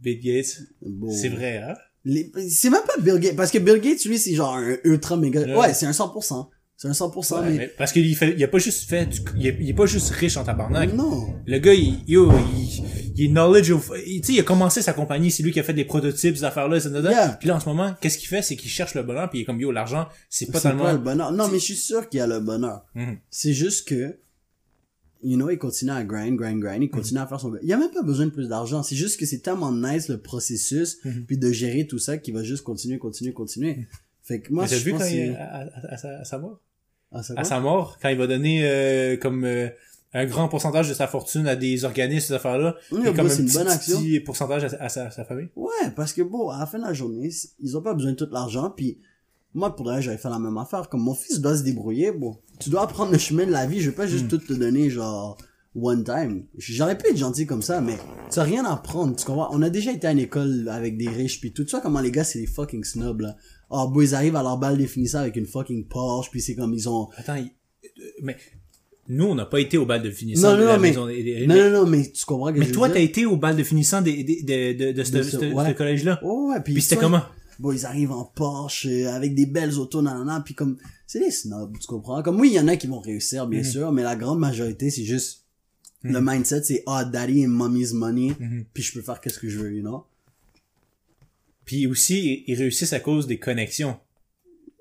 Bill 0.00 0.20
Gates. 0.20 0.62
Bon. 0.82 1.10
C'est 1.10 1.28
vrai, 1.28 1.58
hein? 1.58 1.74
Les- 2.04 2.30
C'est 2.48 2.70
même 2.70 2.84
pas 2.86 3.00
Bill 3.00 3.18
Gates, 3.18 3.36
parce 3.36 3.50
que 3.50 3.58
Bill 3.58 3.80
Gates, 3.80 4.04
lui, 4.04 4.18
c'est 4.18 4.34
genre 4.34 4.54
un 4.54 4.76
ultra 4.84 5.16
méga... 5.16 5.40
Ouais. 5.42 5.56
Ouais, 5.56 5.74
c'est 5.74 5.86
un 5.86 5.92
100%. 5.92 6.48
C'est 6.78 6.88
un 6.88 6.92
100%, 6.92 7.34
Ouais, 7.40 7.42
mais... 7.50 7.56
mais 7.56 7.68
parce 7.68 7.90
qu'il 7.92 8.14
fait, 8.16 8.34
il 8.36 8.44
a 8.44 8.48
pas 8.48 8.58
juste 8.58 8.86
fait, 8.88 9.06
du- 9.06 9.20
il, 9.38 9.46
est, 9.46 9.56
il 9.60 9.68
est 9.70 9.74
pas 9.74 9.86
juste 9.86 10.10
riche 10.10 10.36
en 10.36 10.44
tabarnak. 10.44 10.92
Non. 10.92 11.34
Le 11.46 11.58
gars, 11.58 11.72
il, 11.72 12.00
yo, 12.06 12.30
il, 12.30 12.84
il 13.16 13.24
est 13.24 13.28
knowledge 13.28 13.70
of, 13.70 13.90
tu 14.04 14.22
sais, 14.22 14.32
il 14.34 14.40
a 14.40 14.42
commencé 14.42 14.82
sa 14.82 14.92
compagnie, 14.92 15.30
c'est 15.30 15.42
lui 15.42 15.52
qui 15.52 15.60
a 15.60 15.62
fait 15.62 15.72
des 15.72 15.86
prototypes, 15.86 16.36
ces 16.36 16.44
affaires-là, 16.44 16.76
etc. 16.76 16.90
Yeah. 17.02 17.28
Puis 17.40 17.48
là, 17.48 17.56
en 17.56 17.60
ce 17.60 17.66
moment, 17.68 17.94
qu'est-ce 18.00 18.18
qu'il 18.18 18.28
fait? 18.28 18.42
C'est 18.42 18.56
qu'il 18.56 18.68
cherche 18.70 18.94
le 18.94 19.02
bonheur, 19.02 19.30
puis 19.30 19.38
il 19.38 19.42
est 19.42 19.44
comme, 19.46 19.58
yo, 19.58 19.72
l'argent, 19.72 20.06
c'est 20.28 20.52
pas 20.52 20.58
C'est 20.60 20.68
tellement... 20.68 20.84
pas 20.84 20.92
le 20.92 20.98
bonheur. 20.98 21.32
Non, 21.32 21.48
mais 21.48 21.58
je 21.58 21.64
suis 21.64 21.76
sûr 21.76 22.10
qu'il 22.10 22.18
y 22.18 22.20
a 22.20 22.26
le 22.26 22.40
bonheur. 22.40 22.84
Mhm. 22.94 23.16
C'est 23.30 23.54
juste 23.54 23.88
que, 23.88 24.18
you 25.22 25.36
know, 25.38 25.48
il 25.48 25.56
continue 25.56 25.92
à 25.92 26.04
grind, 26.04 26.36
grind, 26.36 26.60
grind, 26.60 26.82
il 26.82 26.90
continue 26.90 27.20
à 27.20 27.26
faire 27.26 27.40
son... 27.40 27.54
Il 27.62 27.72
a 27.72 27.78
même 27.78 27.90
pas 27.90 28.02
besoin 28.02 28.26
de 28.26 28.32
plus 28.32 28.48
d'argent. 28.48 28.82
C'est 28.82 28.96
juste 28.96 29.18
que 29.18 29.24
c'est 29.24 29.38
tellement 29.38 29.72
nice, 29.72 30.08
le 30.10 30.18
processus, 30.18 30.98
Mhm. 31.06 31.24
puis 31.26 31.38
de 31.38 31.50
gérer 31.52 31.86
tout 31.86 31.98
ça, 31.98 32.18
qu'il 32.18 32.34
va 32.34 32.42
juste 32.42 32.64
continuer, 32.64 32.98
continuer, 32.98 33.32
continuer. 33.32 33.78
Fait 34.26 34.40
que 34.40 34.52
moi, 34.52 34.66
je 34.66 34.76
vu 34.76 34.90
pense 34.92 35.02
quand 35.02 35.08
il 35.08 35.34
à, 35.38 35.60
à- 35.62 35.92
à 35.92 35.96
sa, 35.96 36.18
à 36.20 36.24
sa 36.24 36.38
mort? 36.38 36.60
À 37.12 37.44
sa 37.44 37.60
mort, 37.60 37.98
quand 38.02 38.08
il 38.08 38.18
va 38.18 38.26
donner 38.26 38.60
euh, 38.64 39.16
comme 39.16 39.44
euh, 39.44 39.68
un 40.12 40.26
grand 40.26 40.48
pourcentage 40.48 40.88
de 40.88 40.94
sa 40.94 41.06
fortune 41.06 41.46
à 41.46 41.54
des 41.56 41.84
organismes, 41.84 42.26
ces 42.28 42.34
affaires-là, 42.34 42.74
Oui, 42.90 43.00
et 43.06 43.12
comme 43.14 43.28
c'est 43.28 43.36
un 43.36 43.38
une 43.42 43.46
petit, 43.46 43.56
bonne 43.58 43.68
action. 43.68 43.98
petit 44.00 44.20
pourcentage 44.20 44.64
à, 44.64 44.88
sa, 44.88 45.10
sa 45.10 45.24
famille. 45.24 45.48
Ouais, 45.54 45.90
parce 45.94 46.12
que 46.12 46.22
bon, 46.22 46.50
à 46.50 46.58
la 46.58 46.66
fin 46.66 46.78
de 46.78 46.84
la 46.84 46.92
journée, 46.92 47.30
ils 47.60 47.76
ont 47.76 47.82
pas 47.82 47.94
besoin 47.94 48.10
de 48.12 48.16
tout 48.16 48.28
l'argent, 48.32 48.70
puis 48.70 48.98
moi, 49.54 49.74
pour 49.74 49.86
vrai, 49.86 50.02
j'avais 50.02 50.18
fait 50.18 50.28
la 50.28 50.38
même 50.40 50.58
affaire. 50.58 50.88
Comme 50.88 51.02
mon 51.02 51.14
fils 51.14 51.40
doit 51.40 51.56
se 51.56 51.62
débrouiller, 51.62 52.10
bon, 52.10 52.36
tu 52.58 52.68
dois 52.68 52.82
apprendre 52.82 53.12
le 53.12 53.18
chemin 53.18 53.46
de 53.46 53.52
la 53.52 53.66
vie, 53.66 53.80
je 53.80 53.90
vais 53.90 53.96
pas 53.96 54.06
juste 54.08 54.24
Hmm. 54.24 54.28
tout 54.28 54.38
te 54.38 54.52
donner, 54.52 54.90
genre, 54.90 55.38
one 55.74 56.02
time. 56.04 56.44
J'aurais 56.58 56.98
pu 56.98 57.08
être 57.10 57.16
gentil 57.16 57.46
comme 57.46 57.62
ça, 57.62 57.80
mais 57.80 57.96
tu 58.32 58.38
as 58.38 58.42
rien 58.42 58.64
à 58.64 58.72
apprendre, 58.72 59.14
tu 59.16 59.24
comprends? 59.24 59.48
On 59.52 59.62
a 59.62 59.70
déjà 59.70 59.92
été 59.92 60.06
à 60.08 60.12
une 60.12 60.18
école 60.18 60.68
avec 60.70 60.96
des 60.98 61.08
riches, 61.08 61.40
puis 61.40 61.52
tout 61.52 61.66
ça, 61.68 61.80
comment 61.80 62.00
les 62.00 62.10
gars, 62.10 62.24
c'est 62.24 62.40
des 62.40 62.46
fucking 62.46 62.82
snobs, 62.84 63.20
là. 63.20 63.36
Ah, 63.70 63.86
bon, 63.90 64.00
ils 64.00 64.14
arrivent 64.14 64.36
à 64.36 64.42
leur 64.42 64.58
balle 64.58 64.78
définissant 64.78 65.18
avec 65.18 65.36
une 65.36 65.46
fucking 65.46 65.86
Porsche, 65.86 66.30
puis 66.30 66.40
c'est 66.40 66.54
comme 66.54 66.72
ils 66.74 66.88
ont... 66.88 67.08
Attends, 67.16 67.36
euh, 67.36 67.88
mais 68.22 68.36
nous, 69.08 69.24
on 69.26 69.34
n'a 69.34 69.46
pas 69.46 69.60
été 69.60 69.76
au 69.78 69.86
bal 69.86 70.02
de 70.02 70.10
finissant 70.10 70.52
Non, 70.52 70.56
de 70.56 70.62
non, 70.62 70.66
la 70.68 70.78
mais- 70.78 70.88
maison 70.88 71.06
des- 71.06 71.46
Non, 71.46 71.54
mais, 71.54 71.70
non, 71.70 71.82
non, 71.84 71.86
mais 71.90 72.10
tu 72.10 72.24
comprends 72.24 72.52
que 72.52 72.58
mais 72.58 72.66
je 72.66 72.72
toi, 72.72 72.88
t'as 72.90 73.00
été 73.00 73.24
au 73.26 73.36
bal 73.36 73.56
de 73.56 73.62
finissant 73.64 74.02
des, 74.02 74.22
des, 74.24 74.42
de, 74.42 74.86
de, 74.86 74.92
de, 74.92 75.04
ce, 75.04 75.12
De 75.12 75.22
ce- 75.22 75.30
ce- 75.30 75.52
ouais. 75.52 75.68
ce 75.68 75.72
collège-là. 75.76 76.20
Oh, 76.22 76.50
ouais, 76.50 76.60
puis 76.60 76.74
Puis 76.74 76.82
c'était 76.82 76.96
comment? 77.00 77.22
bon, 77.58 77.72
ils 77.72 77.86
arrivent 77.86 78.12
en 78.12 78.24
Porsche, 78.24 78.86
euh, 78.86 79.08
avec 79.10 79.34
des 79.34 79.46
belles 79.46 79.74
autos, 79.78 80.02
nanana, 80.02 80.42
puis 80.44 80.54
comme, 80.54 80.76
c'est 81.06 81.20
des 81.20 81.30
snobs, 81.30 81.76
tu 81.80 81.86
comprends? 81.86 82.22
Comme 82.22 82.38
oui, 82.40 82.48
il 82.50 82.54
y 82.54 82.60
en 82.60 82.68
a 82.68 82.76
qui 82.76 82.86
vont 82.86 83.00
réussir, 83.00 83.46
bien 83.46 83.60
Mhm. 83.60 83.64
sûr, 83.66 83.92
mais 83.92 84.02
la 84.02 84.14
grande 84.16 84.38
majorité, 84.40 84.90
c'est 84.90 85.04
juste, 85.04 85.44
Mhm. 86.04 86.12
le 86.12 86.20
mindset, 86.20 86.62
c'est, 86.64 86.82
ah, 86.86 87.04
daddy 87.04 87.46
and 87.46 87.50
mommy's 87.50 87.92
money, 87.92 88.32
Mhm. 88.38 88.64
puis 88.74 88.82
je 88.82 88.92
peux 88.92 89.02
faire 89.02 89.20
qu'est-ce 89.20 89.38
que 89.38 89.48
je 89.48 89.58
veux, 89.58 89.72
you 89.72 89.82
know? 89.82 90.04
Puis 91.66 91.86
aussi, 91.86 92.44
ils- 92.46 92.54
réussissent 92.54 92.94
à 92.94 93.00
cause 93.00 93.26
des 93.26 93.38
connexions. 93.38 93.96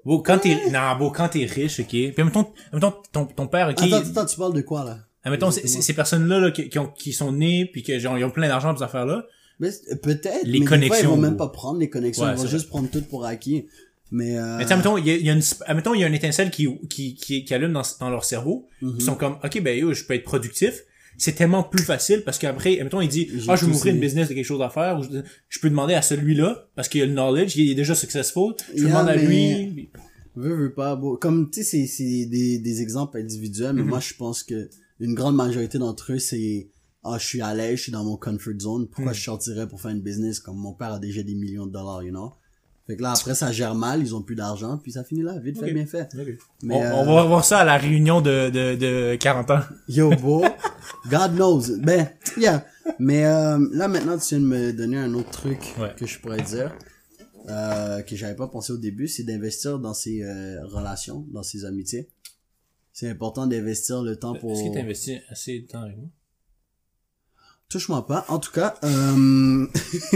Bon, 0.06 0.20
quand 0.20 0.38
t'es, 0.38 0.70
non, 0.70 0.96
bon, 1.00 1.10
quand 1.10 1.28
t'es 1.30 1.46
riche, 1.46 1.80
ok? 1.80 1.88
Puis 1.90 2.14
mettons, 2.24 2.48
mettons 2.72 2.94
ton, 3.12 3.26
ton 3.26 3.48
père, 3.48 3.70
ok. 3.70 3.82
Attends, 3.82 3.98
attends, 3.98 4.26
tu 4.28 4.38
parles 4.38 4.54
de 4.54 4.62
quoi, 4.62 4.84
là? 4.86 5.00
Admettons, 5.24 5.50
c'est- 5.50 5.66
c'est- 5.68 5.82
ces 5.82 5.94
personnes-là, 5.94 6.40
là, 6.40 6.52
qui, 6.52 6.70
qui 6.70 6.78
ont, 6.78 6.86
qui 6.88 7.12
sont 7.12 7.32
nées, 7.32 7.66
puis 7.66 7.82
que, 7.82 7.98
genre, 7.98 8.16
ils 8.18 8.24
ont 8.24 8.30
plein 8.30 8.48
d'argent 8.48 8.70
pour 8.70 8.78
ces 8.78 8.84
affaires-là. 8.86 9.26
Mais 9.60 9.70
peut-être, 10.04 10.44
Les 10.44 10.60
mais 10.60 10.60
des 10.60 10.66
fois, 10.68 10.78
ils 10.78 10.82
connexions. 10.82 11.10
vont 11.12 11.18
même 11.18 11.38
pas 11.38 11.48
prendre 11.48 11.80
les 11.80 11.90
connexions, 11.90 12.26
Ouais, 12.26 12.34
ils 12.34 12.38
vont 12.38 12.46
juste 12.48 12.70
prendre 12.70 12.88
tout 12.92 13.02
pour 13.02 13.26
acquis. 13.26 13.66
Mais, 14.12 14.38
euh, 14.38 14.58
Mais 14.60 14.72
admettons, 14.72 14.98
il 15.00 15.08
y 15.08 15.10
a, 15.10 15.16
il 15.16 15.26
y 15.26 15.30
a 15.32 15.34
une, 15.34 15.42
admettons, 15.66 15.96
il 15.96 16.02
y 16.02 16.04
a 16.04 16.08
une 16.08 16.14
étincelle 16.14 16.52
qui, 16.52 16.68
qui, 16.88 17.16
qui, 17.16 17.44
qui 17.44 17.54
allume 17.56 17.74
dans, 17.74 17.82
dans 18.00 18.12
leur 18.12 18.24
cerveau. 18.26 18.68
mhm. 18.84 18.96
Ils 19.00 19.04
sont 19.04 19.16
comme, 19.16 19.38
ok, 19.44 19.62
ben, 19.64 19.76
yo, 19.76 19.92
je 19.94 20.04
peux 20.04 20.14
être 20.14 20.24
productif. 20.24 20.84
C'est 21.18 21.34
tellement 21.34 21.64
plus 21.64 21.84
facile 21.84 22.24
parce 22.26 22.38
qu'après, 22.38 22.78
admettons, 22.80 23.02
il 23.02 23.08
dit, 23.10 23.28
ah, 23.48 23.56
je 23.56 23.66
tous 23.66 23.72
m'ouvrir 23.72 23.94
une 23.96 24.02
business 24.02 24.28
de 24.30 24.34
quelque 24.34 24.46
chose 24.46 24.62
à 24.62 24.70
faire. 24.70 25.00
ou 25.00 25.04
je, 25.04 25.20
je 25.50 25.60
peux 25.60 25.70
demander 25.70 25.94
à 25.94 26.02
celui-là 26.02 26.68
parce 26.76 26.90
qu'il 26.90 27.02
a 27.02 27.06
le 27.06 27.14
knowledge, 27.14 27.56
il 27.56 27.70
est 27.72 27.76
déjà 27.76 27.96
successful. 27.96 28.54
Je 28.76 28.82
Yeah, 28.84 28.88
demander 28.90 29.12
à 29.12 29.16
mais- 29.16 29.26
lui. 29.66 29.90
Veux, 30.36 30.54
veux 30.56 30.74
pas, 30.74 30.98
bon, 30.98 31.16
comme, 31.16 31.50
tu 31.50 31.64
sais, 31.64 31.86
c'est, 31.86 31.88
c'est 31.88 32.26
des, 32.26 32.58
des 32.60 32.82
exemples 32.82 33.18
individuels, 33.18 33.72
mais 33.74 33.84
Mhm. 33.84 33.88
moi, 33.88 34.00
je 34.02 34.14
pense 34.16 34.44
que 34.44 34.70
une 35.00 35.14
grande 35.14 35.36
majorité 35.36 35.78
d'entre 35.78 36.12
eux, 36.12 36.20
c'est, 36.20 36.68
ah, 37.06 37.16
je 37.18 37.26
suis 37.26 37.42
à 37.42 37.54
l'aise, 37.56 37.78
je 37.78 37.84
suis 37.84 37.92
dans 37.94 38.04
mon 38.04 38.18
comfort 38.18 38.54
zone, 38.60 38.88
pourquoi 38.88 39.12
Mhm. 39.14 39.18
je 39.18 39.22
sortirais 39.24 39.68
pour 39.68 39.80
faire 39.80 39.92
une 39.92 40.02
business 40.02 40.42
comme 40.42 40.58
mon 40.58 40.74
père 40.74 40.92
a 40.94 41.00
déjà 41.00 41.24
des 41.24 41.36
millions 41.36 41.66
de 41.68 41.72
dollars, 41.72 42.04
you 42.04 42.10
know? 42.12 42.34
Fait 42.88 42.98
que 42.98 43.02
là, 43.02 43.14
après, 43.18 43.34
ça 43.34 43.52
gère 43.52 43.74
mal, 43.76 44.02
ils 44.02 44.14
ont 44.14 44.22
plus 44.22 44.36
d'argent, 44.36 44.78
puis 44.78 44.92
ça 44.92 45.04
finit 45.06 45.24
là, 45.24 45.40
vite 45.40 45.58
fait, 45.58 45.74
bien 45.74 45.86
fait. 45.88 46.08
Mais, 46.62 46.76
on, 46.76 46.82
euh, 46.84 46.92
on 46.94 47.16
va 47.16 47.24
voir 47.24 47.44
ça 47.46 47.60
à 47.60 47.66
la 47.66 47.78
réunion 47.78 48.20
de, 48.22 48.50
de, 48.50 48.76
de 48.76 49.16
40 49.16 49.50
ans. 49.52 49.62
Yo, 49.88 50.10
bro, 50.12 50.44
God 51.10 51.36
knows. 51.36 51.78
Ben, 51.80 52.10
yeah. 52.38 52.66
Mais 53.00 53.26
euh, 53.26 53.60
là, 53.72 53.88
maintenant, 53.88 54.18
tu 54.18 54.36
viens 54.36 54.40
de 54.40 54.46
me 54.46 54.74
donner 54.74 54.98
un 54.98 55.14
autre 55.14 55.32
truc 55.32 55.60
Ouais. 55.80 55.94
que 55.96 56.06
je 56.06 56.20
pourrais 56.20 56.42
dire, 56.42 56.76
euh, 57.50 58.02
que 58.02 58.16
j'avais 58.16 58.36
pas 58.36 58.48
pensé 58.48 58.74
au 58.74 58.78
début, 58.78 59.08
c'est 59.08 59.24
d'investir 59.24 59.80
dans 59.80 59.94
ses 59.94 60.24
euh, 60.24 60.66
relations, 60.66 61.26
dans 61.32 61.44
ses 61.44 61.66
amitiés. 61.66 62.10
C'est 62.94 63.10
important 63.10 63.46
d'investir 63.46 64.02
le 64.02 64.16
temps 64.16 64.36
pour... 64.36 64.54
Est-ce 64.54 64.70
que 64.70 64.74
t'as 64.74 64.82
investi 64.82 65.20
assez 65.30 65.60
de 65.60 65.68
temps 65.68 65.82
avec 65.82 65.98
moi? 65.98 66.08
Touche-moi 67.70 68.06
pas. 68.08 68.26
En 68.30 68.40
tout 68.40 68.52
cas, 68.52 68.76
euh... 68.84 69.68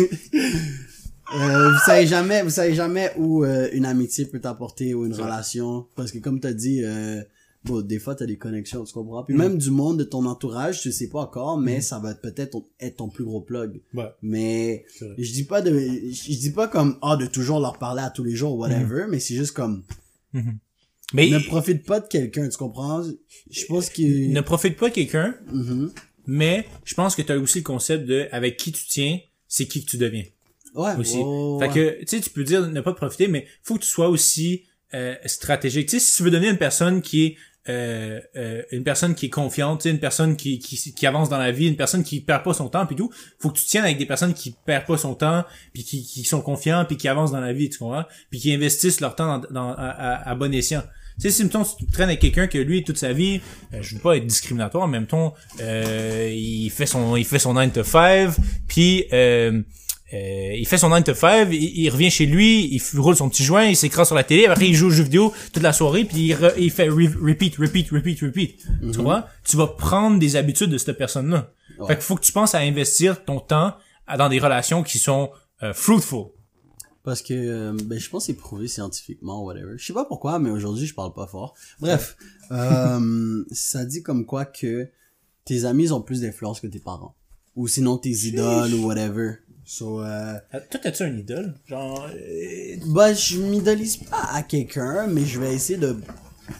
euh, 1.36 1.72
vous 1.72 1.79
savez 1.86 2.08
jamais, 2.08 2.41
vous 2.43 2.50
savez 2.51 2.74
jamais 2.74 3.12
où 3.17 3.43
euh, 3.43 3.67
une 3.74 3.86
amitié 3.86 4.25
peut 4.25 4.39
t'apporter 4.39 4.93
ou 4.93 5.05
une 5.05 5.13
relation, 5.13 5.88
parce 5.96 6.12
que 6.12 6.19
comme 6.19 6.39
t'as 6.39 6.53
dit, 6.53 6.84
euh, 6.84 7.22
bon, 7.66 7.82
des 7.82 8.00
fois 8.00 8.16
t'as 8.16 8.25
des 8.25 8.38
connexions, 8.38 8.84
tu 8.84 8.94
comprends? 8.94 9.24
Puis 9.24 9.36
même 9.36 9.58
du 9.58 9.70
monde 9.72 10.00
de 10.00 10.04
ton 10.04 10.25
entourage, 10.25 10.82
tu 10.82 10.92
sais 10.92 11.10
pas 11.10 11.20
encore, 11.22 11.58
mais 11.60 11.75
Mhm. 11.75 11.82
ça 11.82 12.00
va 12.00 12.13
peut-être 12.16 12.58
être 12.80 12.98
ton 12.98 13.10
plus 13.10 13.24
gros 13.25 13.42
plug. 13.42 13.82
Ouais. 13.94 14.06
Mais 14.22 14.86
je 15.18 15.32
dis 15.32 15.44
pas 15.46 15.62
de, 15.62 15.72
je 15.78 16.38
dis 16.39 16.51
pas 16.51 16.68
comme 16.68 16.98
ah 17.01 17.18
de 17.18 17.25
toujours 17.25 17.60
leur 17.60 17.78
parler 17.78 18.01
à 18.01 18.10
tous 18.10 18.24
les 18.24 18.36
jours, 18.36 18.58
whatever, 18.58 19.06
mais 19.10 19.20
c'est 19.20 19.36
juste 19.36 19.51
comme 19.54 19.84
Mais 21.13 21.30
ne 21.30 21.39
profite 21.39 21.86
pas 21.86 22.00
de 22.00 22.08
quelqu'un, 22.08 22.48
tu 22.48 22.58
comprends? 22.58 23.04
Je 23.50 23.66
pense 23.66 23.89
que 23.89 24.01
ne 24.32 24.42
profite 24.42 24.78
pas 24.78 24.89
de 24.89 24.94
quelqu'un, 24.94 25.36
mais 26.28 26.66
je 26.86 26.94
pense 26.94 27.16
que 27.16 27.22
tu 27.24 27.32
as 27.32 27.38
aussi 27.39 27.60
le 27.60 27.63
concept 27.63 28.06
de 28.06 28.28
avec 28.32 28.58
qui 28.58 28.72
tu 28.72 28.86
tiens, 28.88 29.20
c'est 29.48 29.66
qui 29.68 29.84
que 29.84 29.89
tu 29.89 29.98
deviens. 29.98 30.25
ouais, 30.75 30.96
aussi. 30.98 31.18
oh, 31.20 31.58
Fait 31.60 31.70
que, 31.70 32.00
tu 32.01 32.06
sais, 32.08 32.22
tu 32.22 32.30
peux 32.30 32.44
dire 32.44 32.70
ne 32.70 32.82
pas 32.82 32.94
profiter, 32.94 33.28
mais 33.28 33.48
faut 33.63 33.74
que 33.75 33.80
tu 33.84 33.89
sois 33.89 34.08
aussi 34.10 34.66
euh, 34.94 35.16
stratégique. 35.25 35.89
Tu 35.89 36.00
sais, 36.00 36.06
si 36.06 36.16
tu 36.18 36.24
veux 36.24 36.30
devenir 36.32 36.51
une 36.51 36.58
personne 36.60 37.01
qui 37.01 37.25
est 37.25 37.36
euh, 37.68 38.20
euh, 38.38 38.63
une 38.72 38.84
personne 38.84 39.13
qui 39.16 39.28
est 39.28 39.30
confiante, 39.30 39.86
une 39.86 40.00
personne 40.00 40.38
qui, 40.38 40.60
qui, 40.60 41.06
avance 41.06 41.30
dans 41.30 41.38
la 41.38 41.51
vie, 41.51 41.68
une 41.68 41.75
personne 41.75 42.04
qui 42.04 42.22
perd 42.22 42.44
pas 42.44 42.54
son 42.54 42.70
temps, 42.70 42.86
puis 42.86 42.96
tout, 42.96 43.12
faut 43.38 43.50
que 43.50 43.60
tu 43.60 43.66
tiennes 43.66 43.84
avec 43.84 43.98
des 43.98 44.06
personnes 44.06 44.34
qui 44.34 44.56
perdent 44.66 44.86
pas 44.86 44.98
son 44.98 45.13
temps, 45.13 45.44
puis 45.74 45.84
qui, 45.84 46.04
qui 46.04 46.24
sont 46.24 46.42
confiants, 46.42 46.86
puis 46.86 46.98
qui 46.98 47.08
avancent 47.08 47.32
dans 47.32 47.42
la 47.42 47.54
vie, 47.54 47.70
tu 47.70 47.78
comprends? 47.78 48.06
Puis 48.32 48.39
qui 48.39 48.54
investissent 48.54 49.01
leur 49.01 49.16
temps 49.16 49.42
dans, 49.51 49.75
à, 49.78 50.36
bon 50.36 50.54
escient. 50.54 50.84
Tu 51.20 51.24
sais, 51.24 51.32
si 51.32 51.44
mettons, 51.44 51.63
tu 51.63 51.86
traînes 51.88 52.08
avec 52.08 52.22
quelqu'un 52.22 52.48
que 52.48 52.58
lui, 52.58 52.84
toute 52.84 52.98
sa 52.98 53.12
vie, 53.12 53.42
euh, 53.74 53.80
je 53.82 53.96
veux 53.96 54.01
pas 54.01 54.16
être 54.16 54.25
discriminatoire, 54.25 54.88
mais 54.88 55.01
mettons, 55.01 55.34
euh, 55.60 56.32
il 56.34 56.70
fait 56.70 56.86
son, 56.86 57.18
il 57.18 57.25
fait 57.25 57.39
son 57.39 57.56
9 57.56 57.74
to 57.74 57.84
5, 57.84 58.32
puis 58.70 59.06
euh, 60.13 60.56
il 60.58 60.68
fait 60.68 60.78
son 60.78 60.89
9 60.89 61.04
to 61.04 61.13
5, 61.13 61.50
il, 61.51 61.56
il 61.82 61.89
revient 61.89 62.10
chez 62.10 62.25
lui, 62.25 62.68
il 62.74 62.82
roule 63.00 63.16
son 63.16 63.30
petit 63.30 63.44
joint, 63.44 63.66
il 63.66 63.75
s'écrase 63.75 64.08
sur 64.08 64.16
la 64.16 64.24
télé, 64.24 64.46
après 64.48 64.68
il 64.68 64.74
joue 64.75 64.88
aux 64.88 64.92
jeux 64.92 65.04
vidéo 65.04 65.34
toute 65.54 65.62
la 65.63 65.74
soirée, 65.74 66.04
puis 66.06 66.28
il, 66.30 66.34
re- 66.36 66.54
il 66.58 66.72
fait 66.72 66.88
re- 66.89 67.16
repeat, 67.18 67.56
repeat, 67.58 67.89
repeat, 67.92 68.20
repeat. 68.22 68.66
Tu 68.92 68.98
comprends? 68.98 69.24
Tu 69.44 69.56
vas 69.58 69.68
prendre 69.68 70.18
des 70.20 70.36
habitudes 70.36 70.70
de 70.72 70.78
cette 70.78 70.98
personne-là. 70.98 71.51
Ouais. 71.78 71.88
Fait 71.88 71.96
qu'il 71.96 72.04
faut 72.04 72.16
que 72.16 72.22
tu 72.25 72.32
penses 72.32 72.56
à 72.56 72.60
investir 72.60 73.24
ton 73.24 73.39
temps 73.39 73.75
dans 74.18 74.30
des 74.30 74.39
relations 74.39 74.82
qui 74.84 74.98
sont 74.98 75.30
euh, 75.63 75.74
fruitful. 75.74 76.28
Parce 77.04 77.22
que, 77.22 77.34
euh, 77.34 77.78
ben, 77.86 77.98
je 78.00 78.10
pense 78.10 78.24
que 78.24 78.34
c'est 78.34 78.38
prouvé 78.38 78.68
scientifiquement, 78.68 79.44
whatever. 79.44 79.74
Je 79.78 79.86
sais 79.86 79.94
pas 79.94 80.06
pourquoi, 80.06 80.38
mais 80.39 80.50
aujourd'hui, 80.50 80.86
je 80.86 80.94
parle 80.94 81.13
pas 81.13 81.28
fort. 81.28 81.54
Bref, 81.80 82.18
euh, 82.51 83.44
ça 83.51 83.86
dit 83.86 84.04
comme 84.04 84.25
quoi 84.25 84.46
que 84.46 84.89
tes 85.46 85.66
amis 85.66 85.92
ont 85.92 86.01
plus 86.01 86.22
d'influence 86.22 86.60
que 86.60 86.68
tes 86.68 86.80
parents. 86.80 87.16
Ou 87.56 87.68
sinon 87.68 87.98
tes 87.98 88.10
idoles 88.12 88.74
ou 88.74 88.86
whatever. 88.86 89.36
So, 89.71 90.01
euh, 90.01 90.33
Euh, 90.55 90.59
Toi, 90.71 90.79
t'as-tu 90.81 91.03
un 91.03 91.15
idole? 91.15 91.53
Genre, 91.67 92.07
euh, 92.11 92.75
bah, 92.88 93.13
je 93.13 93.38
m'idolise 93.39 93.97
pas 93.97 94.23
à 94.33 94.41
quelqu'un, 94.41 95.05
mais 95.05 95.23
je 95.25 95.39
vais 95.39 95.53
essayer 95.53 95.77
de 95.77 95.95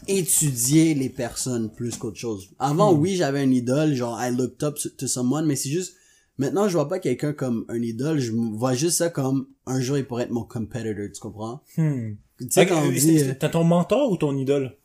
étudier 0.08 0.94
les 0.94 1.10
personnes 1.10 1.72
plus 1.72 1.98
qu'autre 1.98 2.20
chose. 2.20 2.50
Avant, 2.60 2.94
Hmm. 2.94 3.00
oui, 3.00 3.16
j'avais 3.16 3.40
un 3.40 3.50
idole, 3.50 3.96
genre, 3.96 4.22
I 4.22 4.30
looked 4.32 4.62
up 4.64 4.78
to 5.00 5.08
someone, 5.08 5.48
mais 5.48 5.56
c'est 5.56 5.70
juste, 5.70 5.96
maintenant, 6.38 6.68
je 6.68 6.74
vois 6.74 6.88
pas 6.88 7.00
quelqu'un 7.00 7.34
comme 7.34 7.66
un 7.68 7.82
idole, 7.82 8.20
je 8.20 8.32
vois 8.32 8.76
juste 8.76 8.98
ça 9.00 9.10
comme, 9.10 9.48
un 9.66 9.82
jour, 9.82 9.98
il 9.98 10.06
pourrait 10.06 10.26
être 10.26 10.30
mon 10.32 10.44
competitor, 10.44 11.08
tu 11.12 11.20
comprends? 11.20 11.64
Tu 11.76 12.16
sais, 12.52 12.68
quand 12.68 12.84
on 12.84 12.92
dit, 12.92 13.00
c'est- 13.02 13.18
c'est- 13.26 13.36
T'as 13.40 13.50
ton 13.50 13.64
mentor 13.64 14.12
ou 14.12 14.18
ton 14.18 14.38
idole? 14.38 14.76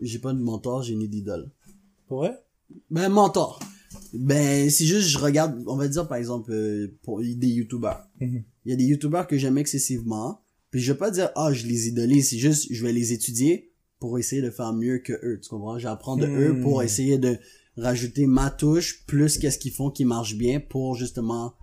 j'ai 0.00 0.18
pas 0.20 0.32
de 0.32 0.38
mentor, 0.40 0.82
j'ai 0.82 0.94
ni 0.94 1.08
d'idole. 1.08 1.50
Vrai? 2.08 2.38
Ben, 2.90 3.10
mentor. 3.10 3.58
Ben, 4.12 4.68
c'est 4.70 4.84
juste, 4.84 5.08
je 5.08 5.18
regarde, 5.18 5.62
on 5.66 5.76
va 5.76 5.88
dire, 5.88 6.06
par 6.08 6.18
exemple, 6.18 6.52
euh, 6.52 6.98
pour 7.02 7.20
des 7.20 7.48
youtubeurs. 7.48 8.06
Mhm. 8.20 8.42
Il 8.64 8.70
y 8.70 8.74
a 8.74 8.76
des 8.76 8.84
youtubeurs 8.84 9.26
que 9.26 9.38
j'aime 9.38 9.58
excessivement, 9.58 10.40
puis 10.70 10.80
je 10.80 10.92
vais 10.92 10.98
pas 10.98 11.10
dire, 11.10 11.30
ah, 11.36 11.52
je 11.52 11.66
les 11.66 11.88
idolise, 11.88 12.30
c'est 12.30 12.38
juste, 12.38 12.66
je 12.70 12.82
vais 12.84 12.92
les 12.92 13.12
étudier 13.12 13.72
pour 13.98 14.18
essayer 14.18 14.42
de 14.42 14.50
faire 14.50 14.72
mieux 14.72 14.98
que 14.98 15.12
eux, 15.12 15.40
tu 15.42 15.48
comprends? 15.48 15.78
J'apprends 15.78 16.16
de 16.16 16.26
Hmm. 16.26 16.38
eux 16.40 16.60
pour 16.60 16.82
essayer 16.82 17.18
de 17.18 17.38
rajouter 17.76 18.26
ma 18.26 18.50
touche, 18.50 19.04
plus 19.06 19.38
qu'est-ce 19.38 19.58
qu'ils 19.58 19.72
font 19.72 19.90
qui 19.90 20.04
marche 20.04 20.36
bien 20.36 20.60
pour, 20.60 20.94
justement, 20.96 21.54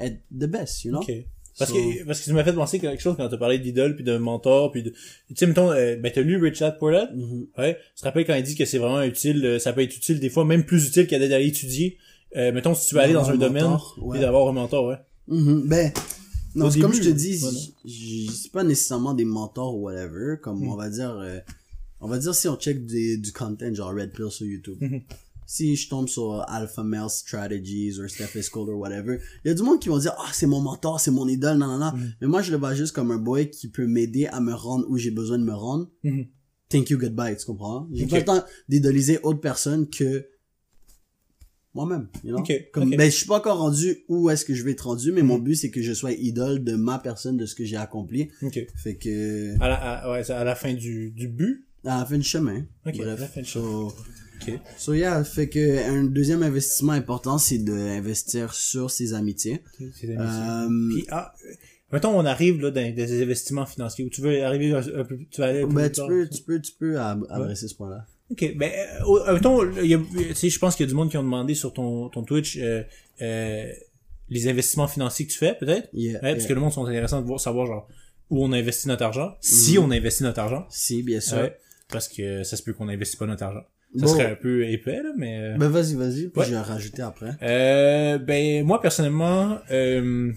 être 0.00 0.20
the 0.32 0.46
best, 0.46 0.84
you 0.84 0.90
know? 0.90 1.00
Ok. 1.00 1.12
Parce 1.58 1.70
So- 1.70 1.76
que, 1.76 2.04
parce 2.04 2.20
que 2.20 2.24
tu 2.24 2.32
m'as 2.32 2.42
fait 2.42 2.52
penser 2.52 2.80
quelque 2.80 3.00
chose 3.02 3.14
quand 3.16 3.28
t'as 3.28 3.36
parlé 3.36 3.58
d'idole 3.60 3.94
puis 3.94 4.04
de 4.04 4.16
mentor 4.16 4.72
puis 4.72 4.82
de, 4.82 4.90
tu 4.90 4.96
sais, 5.36 5.46
mettons, 5.46 5.70
euh, 5.70 5.96
ben 5.96 6.10
t'as 6.12 6.20
lu 6.22 6.36
Richard 6.36 6.76
Portland? 6.78 7.08
Mhm. 7.14 7.46
Ouais. 7.58 7.78
Tu 7.94 8.00
te 8.00 8.04
rappelles 8.04 8.26
quand 8.26 8.34
il 8.34 8.42
dit 8.42 8.56
que 8.56 8.64
c'est 8.64 8.78
vraiment 8.78 9.02
utile, 9.02 9.44
euh, 9.46 9.58
ça 9.60 9.72
peut 9.72 9.82
être 9.82 9.96
utile 9.96 10.18
des 10.18 10.30
fois, 10.30 10.44
même 10.44 10.64
plus 10.64 10.88
utile 10.88 11.06
qu'à 11.06 11.18
d'aller 11.18 11.46
étudier. 11.46 11.96
Euh, 12.36 12.50
mettons, 12.52 12.74
si 12.74 12.88
tu 12.88 12.94
veux 12.96 13.00
aller 13.00 13.12
dans 13.12 13.30
un 13.30 13.34
un 13.34 13.36
domaine, 13.36 13.62
mentor, 13.64 13.96
ouais. 14.02 14.10
puis 14.18 14.20
d'avoir 14.20 14.48
un 14.48 14.52
mentor, 14.52 14.86
ouais. 14.86 14.96
Mhm, 15.28 15.68
Ben, 15.68 15.92
non, 16.56 16.70
c'est 16.70 16.80
comme 16.80 16.90
début, 16.90 17.04
je 17.04 17.10
te 17.10 17.14
dis, 17.14 17.40
j- 17.84 18.30
c'est 18.32 18.50
pas 18.50 18.64
nécessairement 18.64 19.14
des 19.14 19.24
mentors 19.24 19.76
ou 19.76 19.82
whatever, 19.84 20.36
comme 20.42 20.60
Mm. 20.64 20.68
on 20.68 20.76
va 20.76 20.90
dire, 20.90 21.16
euh, 21.20 21.38
on 22.00 22.08
va 22.08 22.18
dire 22.18 22.34
si 22.34 22.48
on 22.48 22.56
check 22.56 22.84
des, 22.84 23.16
du 23.16 23.32
content 23.32 23.72
genre 23.72 23.94
Red 23.94 24.10
Pill 24.12 24.26
sur 24.30 24.44
YouTube. 24.46 24.78
Si 25.46 25.76
je 25.76 25.88
tombe 25.88 26.08
sur 26.08 26.44
Alpha 26.48 26.82
Male 26.82 27.10
Strategies 27.10 27.98
ou 28.00 28.08
Steph 28.08 28.40
School 28.50 28.70
ou 28.70 28.78
whatever, 28.78 29.18
il 29.44 29.48
y 29.48 29.50
a 29.50 29.54
du 29.54 29.62
monde 29.62 29.78
qui 29.80 29.88
vont 29.90 29.98
dire, 29.98 30.14
ah, 30.18 30.30
c'est 30.32 30.46
mon 30.46 30.60
mentor, 30.60 31.00
c'est 31.00 31.10
mon 31.10 31.28
idole, 31.28 31.58
non, 31.58 31.66
non, 31.66 31.78
non. 31.78 31.92
Mhm. 31.96 32.12
Mais 32.20 32.26
moi, 32.26 32.42
je 32.42 32.50
le 32.50 32.56
vois 32.56 32.74
juste 32.74 32.92
comme 32.94 33.10
un 33.10 33.18
boy 33.18 33.50
qui 33.50 33.68
peut 33.68 33.86
m'aider 33.86 34.26
à 34.26 34.40
me 34.40 34.52
rendre 34.54 34.86
où 34.88 34.96
j'ai 34.96 35.10
besoin 35.10 35.38
de 35.38 35.44
me 35.44 35.52
rendre. 35.54 35.90
Mhm. 36.02 36.26
Thank 36.70 36.90
you, 36.90 36.98
goodbye, 36.98 37.36
tu 37.36 37.44
comprends? 37.44 37.88
J'ai 37.92 38.04
Ok. 38.04 38.10
pas 38.10 38.18
le 38.18 38.24
temps 38.24 38.44
d'idoliser 38.68 39.18
autre 39.22 39.40
personne 39.40 39.88
que 39.88 40.26
moi-même, 41.74 42.08
you 42.22 42.30
know? 42.30 42.38
Ok, 42.38 42.52
Comme, 42.72 42.88
ok. 42.92 42.96
ben, 42.96 43.10
je 43.10 43.16
suis 43.16 43.26
pas 43.26 43.38
encore 43.38 43.58
rendu 43.58 44.04
où 44.08 44.30
est-ce 44.30 44.44
que 44.44 44.54
je 44.54 44.62
vais 44.62 44.72
être 44.72 44.86
rendu, 44.86 45.10
mais 45.12 45.22
mon 45.22 45.38
but, 45.38 45.56
c'est 45.56 45.70
que 45.70 45.82
je 45.82 45.92
sois 45.92 46.12
idole 46.12 46.62
de 46.62 46.74
ma 46.76 46.98
personne, 47.00 47.36
de 47.36 47.46
ce 47.46 47.54
que 47.54 47.64
j'ai 47.64 47.76
accompli. 47.76 48.30
Fait 48.76 48.96
que, 48.96 49.54
À 49.60 49.68
la, 49.68 49.74
à, 49.74 50.12
ouais, 50.12 50.22
c'est 50.24 50.32
à 50.32 50.44
la 50.44 50.54
fin 50.54 50.72
du, 50.72 51.10
du 51.10 51.28
but. 51.28 51.66
à 51.84 51.98
la 51.98 52.06
fin 52.06 52.16
du 52.16 52.22
chemin. 52.22 52.64
Ok, 52.86 52.94
à 53.00 53.04
la 53.04 53.16
Bref. 53.16 53.32
fin 53.34 53.40
du 53.42 53.48
So, 53.48 53.92
Ok. 54.40 54.52
so 54.76 54.92
yeah, 54.94 55.22
fait 55.24 55.48
que, 55.48 55.88
un 55.88 56.04
deuxième 56.04 56.42
investissement 56.42 56.92
important, 56.92 57.38
c'est 57.38 57.58
d'investir 57.58 58.52
sur 58.54 58.90
ses 58.90 59.14
amitiés. 59.14 59.60
C'est 59.94 60.08
Euh, 60.18 60.68
Puis, 60.94 61.06
ah, 61.10 61.32
euh, 61.44 61.54
mettons, 61.92 62.10
on 62.18 62.24
arrive, 62.24 62.60
là, 62.60 62.70
dans 62.70 62.94
des 62.94 63.22
investissements 63.22 63.66
financiers 63.66 64.04
où 64.04 64.10
tu 64.10 64.20
veux 64.20 64.42
arriver 64.44 64.72
un, 64.72 64.78
un 65.00 65.04
peu, 65.04 65.18
tu 65.30 65.40
vas 65.40 65.46
aller 65.48 65.62
un 65.62 65.68
peu 65.68 65.74
ben, 65.74 65.88
plus 65.90 65.92
tu 66.02 66.06
peux, 66.06 66.28
tu 66.28 66.42
peux, 66.42 66.60
tu 66.60 66.72
peux 66.78 66.98
adresser 67.00 67.68
ce 67.68 67.74
point-là. 67.74 68.06
Ok, 68.30 68.56
ben, 68.56 68.70
euh, 68.72 69.28
euh, 69.28 69.34
mettons, 69.34 69.60
je 69.62 70.58
pense 70.58 70.76
qu'il 70.76 70.84
y 70.84 70.88
a 70.88 70.90
du 70.90 70.94
monde 70.94 71.10
qui 71.10 71.16
ont 71.18 71.22
demandé 71.22 71.54
sur 71.54 71.72
ton, 71.72 72.08
ton 72.08 72.22
Twitch, 72.24 72.56
euh, 72.58 72.82
euh, 73.22 73.70
les 74.30 74.48
investissements 74.48 74.88
financiers 74.88 75.26
que 75.26 75.32
tu 75.32 75.38
fais, 75.38 75.54
peut-être? 75.54 75.88
Yeah, 75.92 76.14
Ouais, 76.22 76.32
parce 76.32 76.46
que 76.46 76.52
le 76.54 76.60
monde 76.60 76.72
sont 76.72 76.86
intéressants 76.86 77.20
de 77.20 77.26
voir, 77.26 77.38
savoir 77.38 77.66
genre 77.66 77.88
où 78.30 78.42
on 78.42 78.52
investit 78.52 78.88
notre 78.88 79.02
argent, 79.04 79.36
si 79.40 79.76
Mhm. 79.78 79.84
on 79.84 79.90
investit 79.90 80.22
notre 80.22 80.40
argent. 80.40 80.66
Si, 80.70 81.02
bien 81.02 81.20
sûr. 81.20 81.36
Ouais, 81.36 81.56
parce 81.90 82.08
que 82.08 82.42
ça 82.42 82.56
se 82.56 82.62
peut 82.62 82.72
qu'on 82.72 82.86
n'investit 82.86 83.18
pas 83.18 83.26
notre 83.26 83.42
argent. 83.42 83.64
Ça 83.96 84.06
Bon. 84.06 84.12
serait 84.12 84.32
un 84.32 84.34
peu 84.34 84.66
épais, 84.68 85.02
là, 85.02 85.10
mais... 85.16 85.38
euh, 85.40 85.56
Ben 85.56 85.68
vas-y, 85.68 85.94
vas-y, 85.94 86.28
puis 86.28 86.40
Ouais. 86.40 86.44
je 86.46 86.50
vais 86.50 86.58
rajouter 86.58 87.02
après. 87.02 87.30
Euh, 87.42 88.18
ben 88.18 88.64
moi 88.64 88.80
personnellement, 88.80 89.58
euh, 89.70 90.32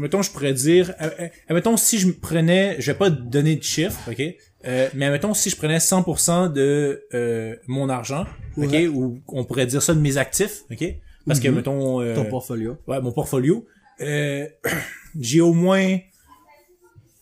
mettons 0.00 0.20
je 0.22 0.30
pourrais 0.32 0.52
dire, 0.52 0.94
euh, 1.00 1.08
euh, 1.20 1.28
admettons 1.48 1.76
si 1.76 1.98
je 2.00 2.10
prenais, 2.10 2.76
je 2.80 2.90
vais 2.90 2.98
pas 2.98 3.08
donner 3.10 3.54
de 3.54 3.62
chiffres, 3.62 4.00
ok, 4.10 4.20
euh, 4.66 4.88
mais 4.94 5.04
admettons 5.06 5.32
si 5.32 5.48
je 5.48 5.56
prenais 5.56 5.78
100% 5.78 6.52
de 6.52 7.04
euh, 7.14 7.54
mon 7.68 7.88
argent, 7.88 8.26
ok, 8.56 8.64
Ouais. 8.72 8.88
ou 8.88 9.20
on 9.28 9.44
pourrait 9.44 9.66
dire 9.66 9.80
ça 9.82 9.94
de 9.94 10.00
mes 10.00 10.16
actifs, 10.16 10.62
ok, 10.70 10.84
parce 11.26 11.38
que 11.38 11.46
Mhm. 11.48 11.54
mettons, 11.54 12.00
euh, 12.00 12.16
Ton 12.16 12.24
portfolio. 12.24 12.78
ouais 12.88 13.00
mon 13.00 13.12
portfolio, 13.12 13.64
euh, 14.00 14.46
j'ai 15.20 15.40
au 15.40 15.52
moins 15.52 15.98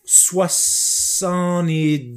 60 0.04 1.68
et 1.68 2.12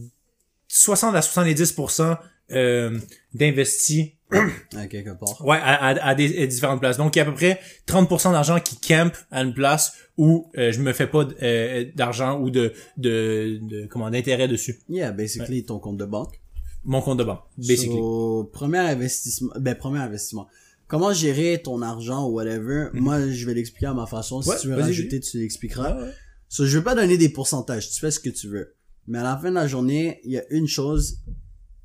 60 0.67 1.15
à 1.15 1.19
70% 1.21 2.17
euh, 2.51 2.97
d'investis 3.33 4.11
À 4.75 4.85
quelque 4.87 5.17
part. 5.17 5.43
Ouais, 5.43 5.57
à, 5.57 5.87
à, 5.87 6.09
à 6.09 6.15
des 6.15 6.43
à 6.43 6.45
différentes 6.45 6.79
places. 6.79 6.97
Donc, 6.97 7.15
il 7.15 7.19
y 7.19 7.21
a 7.21 7.23
à 7.23 7.25
peu 7.25 7.33
près 7.33 7.59
30% 7.87 8.31
d'argent 8.31 8.59
qui 8.59 8.77
campe 8.79 9.17
à 9.31 9.41
une 9.41 9.55
place 9.55 9.93
où 10.17 10.51
euh, 10.57 10.71
je 10.71 10.79
me 10.81 10.93
fais 10.93 11.07
pas 11.07 11.27
euh, 11.41 11.85
d'argent 11.95 12.39
ou 12.39 12.51
de, 12.51 12.71
de, 12.97 13.57
de 13.63 13.87
comment 13.87 14.09
d'intérêt 14.11 14.47
dessus. 14.47 14.79
Yeah, 14.87 15.11
basically, 15.13 15.65
ton 15.65 15.79
compte 15.79 15.97
de 15.97 16.05
banque. 16.05 16.39
Mon 16.85 17.01
compte 17.01 17.17
de 17.17 17.23
banque, 17.23 17.41
basically. 17.57 17.97
So, 17.97 18.49
premier 18.53 18.77
investissement, 18.77 19.51
ben, 19.59 19.73
premier 19.75 19.99
investissement. 19.99 20.47
Comment 20.87 21.11
gérer 21.11 21.61
ton 21.63 21.81
argent 21.81 22.27
ou 22.27 22.33
whatever? 22.33 22.87
Moi, 22.93 23.29
je 23.29 23.45
vais 23.47 23.53
l'expliquer 23.55 23.87
à 23.87 23.93
ma 23.95 24.05
façon. 24.05 24.41
Si 24.43 24.49
Mhm. 24.49 24.53
Ouais, 24.55 24.61
tu 24.61 24.67
veux 24.69 24.75
rajouter, 24.75 25.19
tu 25.19 25.39
l'expliqueras. 25.39 25.99
Ouais. 25.99 26.11
So, 26.49 26.65
je 26.67 26.77
veux 26.77 26.83
pas 26.83 26.93
donner 26.95 27.17
des 27.17 27.29
pourcentages. 27.29 27.89
Tu 27.89 27.99
fais 27.99 28.11
ce 28.11 28.19
que 28.19 28.29
tu 28.29 28.47
veux. 28.47 28.75
Mais 29.07 29.17
à 29.19 29.23
la 29.23 29.37
fin 29.37 29.49
de 29.49 29.55
la 29.55 29.67
journée, 29.67 30.19
il 30.23 30.31
y 30.31 30.37
a 30.37 30.43
une 30.51 30.67
chose. 30.67 31.19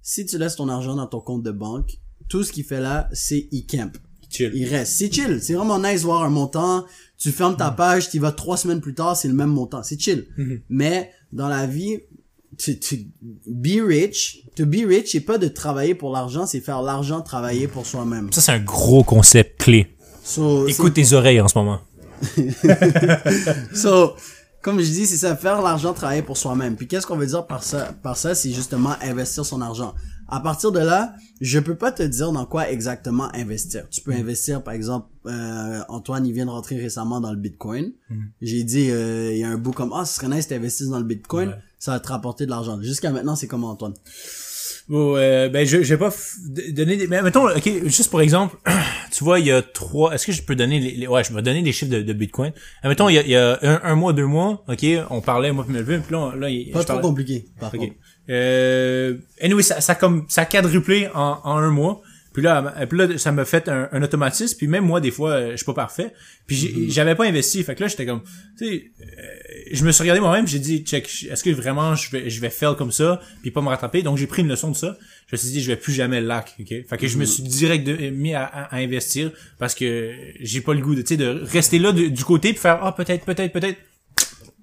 Si 0.07 0.27
tu 0.27 0.37
laisses 0.37 0.57
ton 0.57 0.69
argent 0.69 0.95
dans 0.97 1.07
ton 1.07 1.21
compte 1.21 1.43
de 1.43 1.51
banque, 1.51 1.97
tout 2.29 2.45
ce 2.45 2.53
qu'il 2.53 2.65
fait 2.65 2.81
là, 2.81 3.09
c'est 3.15 3.49
il 3.53 3.65
camp. 3.65 3.91
Chill. 4.29 4.51
Il 4.55 4.67
reste. 4.67 4.93
C'est 4.93 5.11
chill. 5.11 5.41
C'est 5.41 5.55
vraiment 5.55 5.79
nice 5.79 6.03
de 6.03 6.05
voir 6.07 6.25
un 6.25 6.29
montant. 6.29 6.85
Tu 7.17 7.33
fermes 7.33 7.57
ta 7.57 7.71
page, 7.71 8.11
tu 8.11 8.19
y 8.19 8.21
vas 8.21 8.31
trois 8.31 8.59
semaines 8.59 8.83
plus 8.83 8.93
tard, 8.93 9.17
c'est 9.17 9.29
le 9.29 9.35
même 9.35 9.49
montant. 9.49 9.83
C'est 9.83 9.99
chill. 9.99 10.27
Mhm. 10.37 10.61
Mais 10.69 11.11
dans 11.33 11.49
la 11.49 11.67
vie, 11.67 12.01
tu, 12.59 12.79
tu, 12.79 13.07
be 13.47 13.81
rich. 13.83 14.45
To 14.57 14.67
be 14.67 14.87
rich, 14.87 15.13
c'est 15.13 15.21
pas 15.21 15.39
de 15.39 15.49
travailler 15.49 15.95
pour 15.95 16.13
l'argent, 16.13 16.45
c'est 16.45 16.61
faire 16.61 16.83
l'argent 16.83 17.23
travailler 17.23 17.67
pour 17.67 17.87
soi-même. 17.87 18.31
Ça, 18.31 18.43
c'est 18.43 18.53
un 18.53 18.61
gros 18.61 19.05
concept 19.05 19.63
clé. 19.63 19.97
So, 20.23 20.69
Écoute 20.69 20.93
tes 20.93 21.15
oreilles 21.15 21.41
en 21.41 21.49
ce 21.49 21.57
moment. 21.57 21.81
So, 23.75 24.17
comme 24.65 24.81
je 24.81 24.91
dis, 24.91 25.05
c'est 25.07 25.19
ça, 25.19 25.37
faire 25.37 25.61
l'argent 25.61 25.93
travailler 25.93 26.23
pour 26.23 26.39
soi-même. 26.39 26.75
Puis 26.75 26.89
qu'est-ce 26.89 27.07
qu'on 27.07 27.19
veut 27.19 27.27
dire 27.27 27.47
par 27.47 27.63
ça? 27.63 27.93
Par 28.03 28.17
ça, 28.17 28.35
c'est 28.35 28.51
justement 28.51 28.95
investir 29.03 29.45
son 29.45 29.61
argent. 29.61 29.95
À 30.27 30.41
partir 30.41 30.73
de 30.73 30.79
là, 30.79 31.15
je 31.43 31.59
peux 31.59 31.75
pas 31.75 31.93
te 31.93 32.03
dire 32.03 32.33
dans 32.33 32.47
quoi 32.47 32.71
exactement 32.71 33.29
investir. 33.35 33.87
Tu 33.91 34.01
peux 34.01 34.13
Mm. 34.13 34.21
investir, 34.21 34.63
par 34.65 34.73
exemple, 34.73 35.07
euh, 35.27 35.81
Antoine, 35.89 36.27
il 36.27 36.33
vient 36.33 36.47
de 36.47 36.51
rentrer 36.51 36.77
récemment 36.81 37.21
dans 37.21 37.31
le 37.31 37.37
Bitcoin. 37.39 37.93
Mm. 38.09 38.15
J'ai 38.41 38.65
dit, 38.65 38.91
euh, 38.91 39.33
il 39.35 39.39
y 39.39 39.45
a 39.45 39.51
un 39.51 39.59
bout 39.59 39.73
comme, 39.73 39.93
ah, 39.95 40.07
ce 40.07 40.15
serait 40.17 40.29
nice 40.29 40.49
d'investir 40.49 40.89
dans 40.89 40.99
le 40.99 41.05
Bitcoin, 41.05 41.51
Ouais. 41.51 41.55
ça 41.79 41.91
va 41.93 42.01
te 42.01 42.09
rapporter 42.09 42.47
de 42.47 42.51
l'argent. 42.51 42.81
Jusqu'à 42.81 43.11
maintenant, 43.13 43.37
c'est 43.37 43.47
comment, 43.47 43.69
Antoine? 43.71 43.93
Bon, 44.89 45.17
euh, 45.17 45.49
ben, 45.49 45.67
je, 45.67 45.83
je 45.83 45.95
vais 45.95 45.99
pas 45.99 46.15
donner 46.73 46.97
des, 46.97 47.07
mais 47.07 47.23
mettons, 47.23 47.49
ok, 47.49 47.71
juste 47.87 48.11
pour 48.11 48.21
exemple, 48.21 48.57
tu 49.13 49.25
vois, 49.25 49.41
il 49.41 49.47
y 49.47 49.51
a 49.53 49.63
trois, 49.63 50.13
est-ce 50.15 50.27
que 50.27 50.33
je 50.33 50.43
peux 50.43 50.55
donner 50.55 50.79
les, 50.79 50.91
les- 50.91 51.07
ouais, 51.07 51.25
je 51.25 51.33
vais 51.33 51.41
donner 51.41 51.63
les 51.63 51.73
chiffres 51.73 51.91
de, 51.91 52.03
de 52.03 52.13
Bitcoin. 52.13 52.53
Mettons, 52.85 53.09
il 53.09 53.15
y 53.15 53.19
a, 53.19 53.23
il 53.23 53.31
y 53.31 53.37
a 53.37 53.59
un, 53.63 53.81
un 53.83 53.95
mois, 53.95 54.13
deux 54.13 54.27
mois, 54.27 54.63
ok, 54.69 54.85
on 55.09 55.23
parlait, 55.23 55.53
moi, 55.53 55.65
puis 55.65 55.73
Melvin, 55.73 56.01
puis 56.01 56.13
là, 56.15 56.35
là, 56.39 56.51
il- 56.51 56.71
Pas 56.71 56.81
je 56.81 56.85
trop 56.85 56.95
parlais- 56.97 57.03
compliqué, 57.09 57.47
par 57.59 57.71
contre. 57.73 57.95
Euh, 58.31 59.17
anyway, 59.41 59.63
ça, 59.63 59.81
ça 59.81 59.95
comme 59.95 60.27
ça 60.29 60.43
a 60.43 60.45
quadruplé 60.45 61.09
en, 61.15 61.39
en 61.45 61.57
un 61.57 61.71
mois. 61.71 62.03
Puis 62.35 62.43
là, 62.43 62.75
puis 62.91 62.99
là, 62.99 63.17
ça 63.17 63.33
m'a 63.33 63.45
fait 63.47 63.69
un, 63.69 63.89
un 63.93 64.03
automatisme. 64.03 64.59
Puis 64.59 64.67
même 64.67 64.85
moi, 64.85 65.01
des 65.01 65.11
fois, 65.13 65.31
euh, 65.31 65.51
je 65.53 65.57
suis 65.57 65.65
pas 65.65 65.73
parfait. 65.73 66.13
Puis 66.47 66.57
Mm-hmm. 66.57 66.93
j'avais 66.93 67.15
pas 67.15 67.25
investi. 67.25 67.63
Fait 67.63 67.75
que 67.75 67.81
là, 67.81 67.89
j'étais 67.89 68.05
comme, 68.05 68.23
tu 68.59 68.67
sais, 68.67 68.91
euh, 69.01 69.05
je 69.73 69.85
me 69.85 69.93
suis 69.93 70.03
regardé 70.03 70.21
moi-même. 70.21 70.47
J'ai 70.47 70.59
dit, 70.59 70.81
check, 70.85 71.05
est-ce 71.31 71.43
que 71.43 71.51
vraiment 71.51 71.95
je 71.95 72.11
vais, 72.11 72.29
je 72.29 72.41
vais 72.41 72.51
fail 72.51 72.75
comme 72.77 72.93
ça, 72.93 73.21
puis 73.41 73.51
pas 73.51 73.63
me 73.63 73.69
rattraper? 73.69 74.03
Donc 74.03 74.19
j'ai 74.19 74.27
pris 74.27 74.43
une 74.43 74.49
leçon 74.49 74.71
de 74.73 74.77
ça. 74.77 74.99
Je 75.29 75.37
me 75.37 75.39
suis 75.39 75.51
dit, 75.51 75.63
je 75.63 75.69
vais 75.71 75.77
plus 75.77 75.93
jamais 75.93 76.21
le 76.21 76.27
lac. 76.27 76.55
Ok? 76.61 76.69
Fait 76.69 76.97
que 76.99 77.07
je 77.07 77.17
Mm-hmm. 77.17 77.21
me 77.21 77.25
suis 77.25 77.43
direct 77.45 77.87
de- 77.87 78.11
mis 78.11 78.35
à, 78.35 78.45
à- 78.45 78.75
à 78.75 78.79
investir 78.79 79.31
parce 79.59 79.75
que 79.75 80.13
j'ai 80.41 80.61
pas 80.61 80.75
le 80.75 80.81
goût 80.81 80.95
de, 80.97 81.03
tu 81.03 81.09
sais, 81.09 81.17
de 81.17 81.41
rester 81.45 81.79
là 81.79 81.93
de- 81.93 82.09
du 82.09 82.25
côté 82.25 82.51
puis 82.51 82.59
faire, 82.61 82.81
ah 82.83 82.93
peut-être, 82.93 83.25
peut-être, 83.25 83.53
peut-être. 83.53 83.79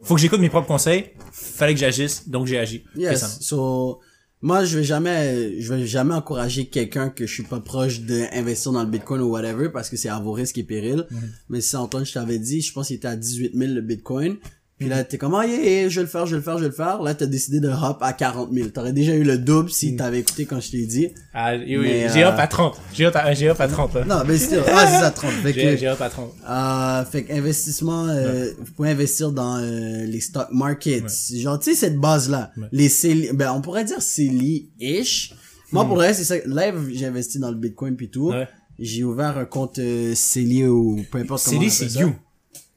Faut 0.04 0.16
que 0.16 0.22
j'écoute 0.22 0.40
mes 0.42 0.50
propres 0.50 0.68
conseils. 0.68 1.06
Fallait 1.32 1.74
que 1.74 1.80
j'agisse, 1.80 2.28
donc 2.28 2.48
j'ai 2.48 2.58
agi. 2.60 2.84
Yes. 2.98 3.40
So, 3.42 4.02
moi, 4.42 4.66
je 4.66 4.78
vais 4.78 4.84
jamais, 4.84 5.62
je 5.62 5.74
vais 5.74 5.86
jamais 5.86 6.16
encourager 6.16 6.66
quelqu'un 6.66 7.10
que 7.10 7.28
je 7.28 7.34
suis 7.34 7.44
pas 7.44 7.60
proche 7.60 8.02
d'investir 8.02 8.72
dans 8.72 8.84
le 8.84 8.90
Bitcoin 8.90 9.22
ou 9.22 9.30
whatever 9.30 9.70
parce 9.70 9.90
que 9.90 9.98
c'est 9.98 10.10
à 10.10 10.20
vos 10.20 10.32
risques 10.32 10.58
et 10.58 10.64
périls. 10.64 11.06
Mhm. 11.12 11.20
Mais 11.50 11.62
si 11.62 11.76
Antoine, 11.76 12.06
je 12.06 12.14
t'avais 12.14 12.40
dit, 12.40 12.62
je 12.62 12.74
pense 12.74 12.88
qu'il 12.88 12.96
était 12.96 13.08
à 13.08 13.16
18 13.16 13.56
000 13.56 13.74
le 13.74 13.82
Bitcoin. 13.82 14.38
Puis 14.82 14.90
là, 14.90 15.04
t'es 15.04 15.20
comme, 15.20 15.36
ah, 15.36 15.46
yeah, 15.46 15.62
yeah, 15.62 15.90
je 15.90 15.98
vais 15.98 16.02
le 16.02 16.08
faire, 16.08 16.26
je 16.26 16.32
vais 16.32 16.38
le 16.38 16.44
faire, 16.44 16.58
je 16.58 16.64
vais 16.64 16.70
le 16.70 16.76
faire. 16.76 17.04
Là, 17.04 17.14
t'as 17.14 17.28
décidé 17.28 17.60
de 17.60 17.70
hop 17.70 18.00
à 18.02 18.14
40 18.14 18.52
000. 18.52 18.70
T'aurais 18.70 18.94
déjà 18.94 19.14
eu 19.14 19.24
le 19.24 19.38
double 19.38 19.70
si 19.70 19.96
t'avais 19.96 20.22
écouté 20.22 20.46
quand 20.46 20.60
je 20.60 20.72
t'ai 20.72 20.88
dit. 20.88 21.10
Ah, 21.36 21.54
oui, 21.56 21.78
Mais, 21.78 22.10
j'ai 22.10 22.24
euh, 22.24 22.30
hop 22.30 22.36
à 22.40 22.48
30. 22.48 22.82
J'ai 22.92 23.06
hop 23.06 23.16
à, 23.16 23.32
j'ai 23.36 23.52
hop 23.52 23.62
à 23.62 23.68
30, 23.68 23.94
là. 23.94 24.06
Non, 24.06 24.24
mais 24.26 24.40
c'est, 24.40 24.58
ah, 24.58 24.88
c'est 24.88 25.00
ça, 25.00 25.12
30. 25.12 25.30
Fait 25.44 25.54
que, 25.54 25.60
J'ai, 25.60 25.78
j'ai 25.78 25.88
hop 25.88 26.02
à 26.02 26.10
30. 26.10 26.32
Euh, 26.50 27.06
fait 27.06 27.26
qu'investissement, 27.26 28.08
euh, 28.08 28.48
vous 28.58 28.72
pouvez 28.72 28.90
investir 28.90 29.32
dans 29.32 29.60
euh, 29.60 30.04
les 30.08 30.20
stock 30.20 30.48
markets. 30.52 31.04
Genre, 31.32 31.60
tu 31.60 31.70
sais, 31.70 31.76
cette 31.76 31.98
base-là. 31.98 32.50
Ouais. 32.58 32.68
Les 32.72 32.90
CELI, 32.90 33.34
ben, 33.34 33.54
on 33.54 33.62
pourrait 33.62 33.86
dire 33.86 34.02
CELI-ish. 34.02 35.36
Moi, 35.72 35.86
pour 35.86 35.98
le 35.98 36.02
reste, 36.02 36.24
c'est 36.24 36.40
ça. 36.40 36.48
Là, 36.48 36.74
j'ai 36.92 37.06
investi 37.06 37.38
dans 37.38 37.52
le 37.52 37.58
Bitcoin 37.58 37.96
puis 37.96 38.10
tout. 38.10 38.32
Ouais. 38.32 38.48
J'ai 38.80 39.04
ouvert 39.04 39.38
un 39.38 39.46
compte 39.46 39.78
euh, 39.78 40.16
CELI 40.16 40.66
ou 40.66 41.06
peu 41.12 41.20
importe 41.20 41.46
comment 41.46 41.58
appelle 41.58 41.70
c'est 41.70 42.00
you. 42.00 42.16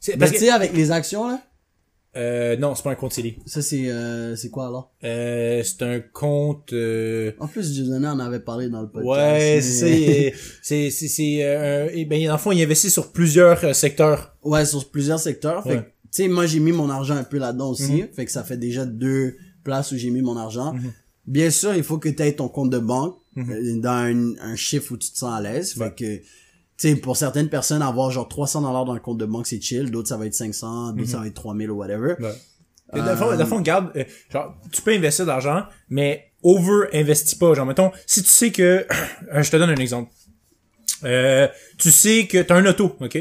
Ben, 0.06 0.18
parce 0.18 0.32
tu 0.32 0.38
que, 0.38 0.44
sais, 0.44 0.50
avec 0.50 0.74
les 0.74 0.90
actions, 0.90 1.28
là. 1.28 1.40
Euh, 2.16 2.56
non, 2.56 2.74
c'est 2.74 2.82
pas 2.82 2.90
un 2.90 2.94
compte 2.94 3.12
CELI. 3.12 3.36
Ça, 3.46 3.62
c'est, 3.62 3.88
euh, 3.90 4.36
c'est 4.36 4.50
quoi, 4.50 4.66
alors? 4.68 4.92
Euh, 5.04 5.62
c'est 5.64 5.82
un 5.82 6.00
compte, 6.00 6.72
euh, 6.72 7.32
En 7.40 7.46
plus, 7.48 7.72
Dieudonné 7.72 8.06
en 8.08 8.18
avait 8.20 8.40
parlé 8.40 8.68
dans 8.68 8.82
le 8.82 8.88
podcast. 8.88 9.06
ouais, 9.08 9.54
mais- 9.56 9.60
c'est, 9.60 10.34
c'est, 10.62 10.90
c'est, 10.90 11.08
c'est, 11.08 11.38
euh, 11.44 11.88
et 11.92 12.04
ben, 12.04 12.24
dans 12.26 12.32
le 12.32 12.38
fond, 12.38 12.52
il 12.52 12.62
investit 12.62 12.90
sur 12.90 13.12
plusieurs 13.12 13.64
euh, 13.64 13.72
secteurs. 13.72 14.36
Ouais, 14.42 14.64
sur 14.64 14.90
plusieurs 14.90 15.18
secteurs. 15.18 15.62
Fait 15.64 15.70
Ouais. 15.70 15.76
que, 15.76 15.80
tu 15.82 15.88
sais, 16.22 16.28
moi, 16.28 16.46
j'ai 16.46 16.60
mis 16.60 16.72
mon 16.72 16.90
argent 16.90 17.16
un 17.16 17.24
peu 17.24 17.38
là-dedans 17.38 17.70
aussi. 17.70 18.02
Mhm. 18.02 18.08
Fait 18.14 18.24
que 18.24 18.30
ça 18.30 18.44
fait 18.44 18.56
déjà 18.56 18.84
deux 18.86 19.34
places 19.64 19.92
où 19.92 19.96
j'ai 19.96 20.10
mis 20.10 20.22
mon 20.22 20.36
argent. 20.36 20.74
Bien 21.26 21.50
sûr, 21.50 21.74
il 21.74 21.82
faut 21.82 21.98
que 21.98 22.08
tu 22.10 22.22
aies 22.22 22.32
ton 22.34 22.48
compte 22.48 22.70
de 22.70 22.78
banque 22.78 23.16
Mhm. 23.36 23.50
euh, 23.50 23.80
dans 23.80 23.90
un, 23.90 24.36
un 24.40 24.54
chiffre 24.56 24.92
où 24.92 24.96
tu 24.96 25.10
te 25.10 25.18
sens 25.18 25.32
à 25.36 25.40
l'aise. 25.40 25.72
Fait 25.74 25.92
que, 25.96 26.20
sais, 26.76 26.96
pour 26.96 27.16
certaines 27.16 27.48
personnes, 27.48 27.82
avoir 27.82 28.10
genre 28.10 28.28
300 28.28 28.62
dollars 28.62 28.84
dans 28.84 28.94
le 28.94 29.00
compte 29.00 29.18
de 29.18 29.26
banque, 29.26 29.46
c'est 29.46 29.60
chill. 29.60 29.90
D'autres, 29.90 30.08
ça 30.08 30.16
va 30.16 30.26
être 30.26 30.34
500. 30.34 30.92
D'autres, 30.92 31.10
ça 31.10 31.18
va 31.18 31.26
être 31.26 31.34
3000 31.34 31.70
ou 31.70 31.76
whatever. 31.76 32.14
Mhm. 32.18 32.26
Ouais. 32.26 33.00
Dans 33.00 33.10
le 33.10 33.16
fond, 33.16 33.30
le 33.30 33.44
fond, 33.44 33.60
garde, 33.60 33.90
euh, 33.96 34.04
genre, 34.30 34.54
tu 34.70 34.82
peux 34.82 34.92
investir 34.92 35.24
de 35.24 35.30
l'argent, 35.30 35.64
mais 35.88 36.30
over-investis 36.42 37.34
pas. 37.34 37.54
Genre, 37.54 37.66
mettons, 37.66 37.90
si 38.06 38.22
tu 38.22 38.28
sais 38.28 38.52
que, 38.52 38.86
je 39.34 39.50
te 39.50 39.56
donne 39.56 39.70
un 39.70 39.76
exemple. 39.76 40.10
Euh, 41.04 41.48
tu 41.78 41.90
sais 41.90 42.26
que 42.26 42.38
t'as 42.38 42.56
un 42.56 42.66
auto, 42.66 42.96
ok? 43.00 43.18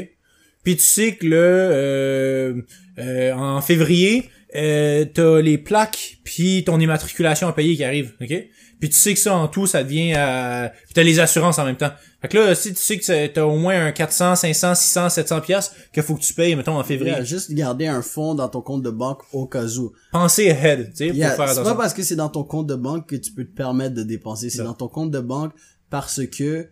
Puis 0.62 0.76
tu 0.76 0.82
sais 0.82 1.16
que 1.16 1.26
le, 1.26 1.36
euh, 1.36 2.62
euh, 2.98 3.32
en 3.32 3.60
février, 3.60 4.30
euh, 4.56 5.04
t'as 5.12 5.40
les 5.40 5.58
plaques 5.58 6.18
puis 6.24 6.64
ton 6.64 6.78
immatriculation 6.78 7.48
à 7.48 7.52
payer 7.52 7.76
qui 7.76 7.84
arrive, 7.84 8.14
ok? 8.20 8.32
Puis 8.80 8.90
tu 8.90 8.96
sais 8.96 9.14
que 9.14 9.20
ça 9.20 9.34
en 9.34 9.48
tout, 9.48 9.66
ça 9.66 9.82
devient 9.82 10.12
à... 10.14 10.72
Puis 10.84 10.94
t'as 10.94 11.02
les 11.02 11.18
assurances 11.18 11.58
en 11.58 11.64
même 11.64 11.76
temps. 11.76 11.92
Fait 12.20 12.28
que 12.28 12.36
là, 12.36 12.54
si 12.54 12.74
tu 12.74 12.80
sais 12.80 12.98
que 12.98 13.26
t'as 13.28 13.44
au 13.44 13.56
moins 13.56 13.86
un 13.86 13.92
400, 13.92 14.36
500, 14.36 14.74
600, 14.74 15.08
700 15.08 15.40
piastres 15.40 15.74
qu'il 15.92 16.02
faut 16.02 16.14
que 16.14 16.20
tu 16.20 16.34
payes, 16.34 16.54
mettons, 16.54 16.78
en 16.78 16.84
février. 16.84 17.12
Yeah, 17.12 17.24
juste 17.24 17.52
garder 17.52 17.86
un 17.86 18.02
fonds 18.02 18.34
dans 18.34 18.48
ton 18.48 18.60
compte 18.60 18.82
de 18.82 18.90
banque 18.90 19.22
au 19.32 19.46
cas 19.46 19.66
où. 19.78 19.92
Pensez 20.12 20.50
ahead, 20.50 20.90
tu 20.90 20.96
sais, 20.96 21.06
pour 21.08 21.16
faire 21.16 21.30
c'est 21.30 21.36
pas 21.36 21.50
attention. 21.50 21.76
parce 21.76 21.94
que 21.94 22.02
c'est 22.02 22.16
dans 22.16 22.28
ton 22.28 22.44
compte 22.44 22.66
de 22.66 22.74
banque 22.74 23.08
que 23.08 23.16
tu 23.16 23.32
peux 23.32 23.44
te 23.44 23.54
permettre 23.54 23.94
de 23.94 24.02
dépenser. 24.02 24.50
C'est 24.50 24.62
dans 24.62 24.74
ton 24.74 24.88
compte 24.88 25.10
de 25.10 25.20
banque 25.20 25.52
parce 25.90 26.20
que 26.26 26.68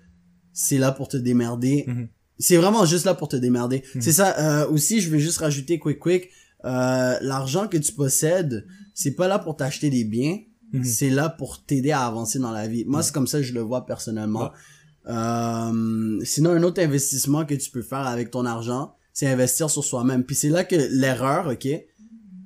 c'est 0.52 0.78
là 0.78 0.92
pour 0.92 1.08
te 1.08 1.16
démerder. 1.16 1.84
Mhm. 1.86 2.08
C'est 2.38 2.56
vraiment 2.56 2.84
juste 2.84 3.04
là 3.04 3.14
pour 3.14 3.28
te 3.28 3.36
démerder. 3.36 3.84
C'est 4.00 4.12
ça. 4.12 4.36
Euh, 4.38 4.68
aussi, 4.68 5.00
je 5.00 5.10
vais 5.10 5.18
juste 5.18 5.38
rajouter 5.38 5.78
quick 5.78 5.98
quick. 5.98 6.28
Euh, 6.64 7.16
L'argent 7.20 7.68
que 7.68 7.76
tu 7.76 7.92
possèdes, 7.92 8.66
c'est 8.94 9.12
pas 9.12 9.28
là 9.28 9.38
pour 9.38 9.56
t'acheter 9.56 9.90
des 9.90 10.04
biens. 10.04 10.38
Mhm. 10.72 10.84
C'est 10.84 11.10
là 11.10 11.28
pour 11.28 11.64
t'aider 11.64 11.92
à 11.92 12.06
avancer 12.06 12.38
dans 12.38 12.52
la 12.52 12.66
vie. 12.66 12.84
Moi, 12.86 13.02
c'est 13.02 13.12
comme 13.12 13.26
ça 13.26 13.38
que 13.38 13.44
je 13.44 13.52
le 13.52 13.60
vois 13.60 13.84
personnellement. 13.86 14.44
Ouais. 14.44 14.48
Euh, 15.08 16.20
sinon, 16.24 16.50
un 16.50 16.62
autre 16.62 16.80
investissement 16.82 17.44
que 17.44 17.54
tu 17.54 17.70
peux 17.70 17.82
faire 17.82 18.06
avec 18.06 18.30
ton 18.30 18.46
argent, 18.46 18.94
c'est 19.12 19.26
investir 19.26 19.68
sur 19.68 19.84
soi-même. 19.84 20.24
Puis 20.24 20.36
c'est 20.36 20.48
là 20.48 20.64
que 20.64 20.76
l'erreur, 20.76 21.48
ok, 21.48 21.68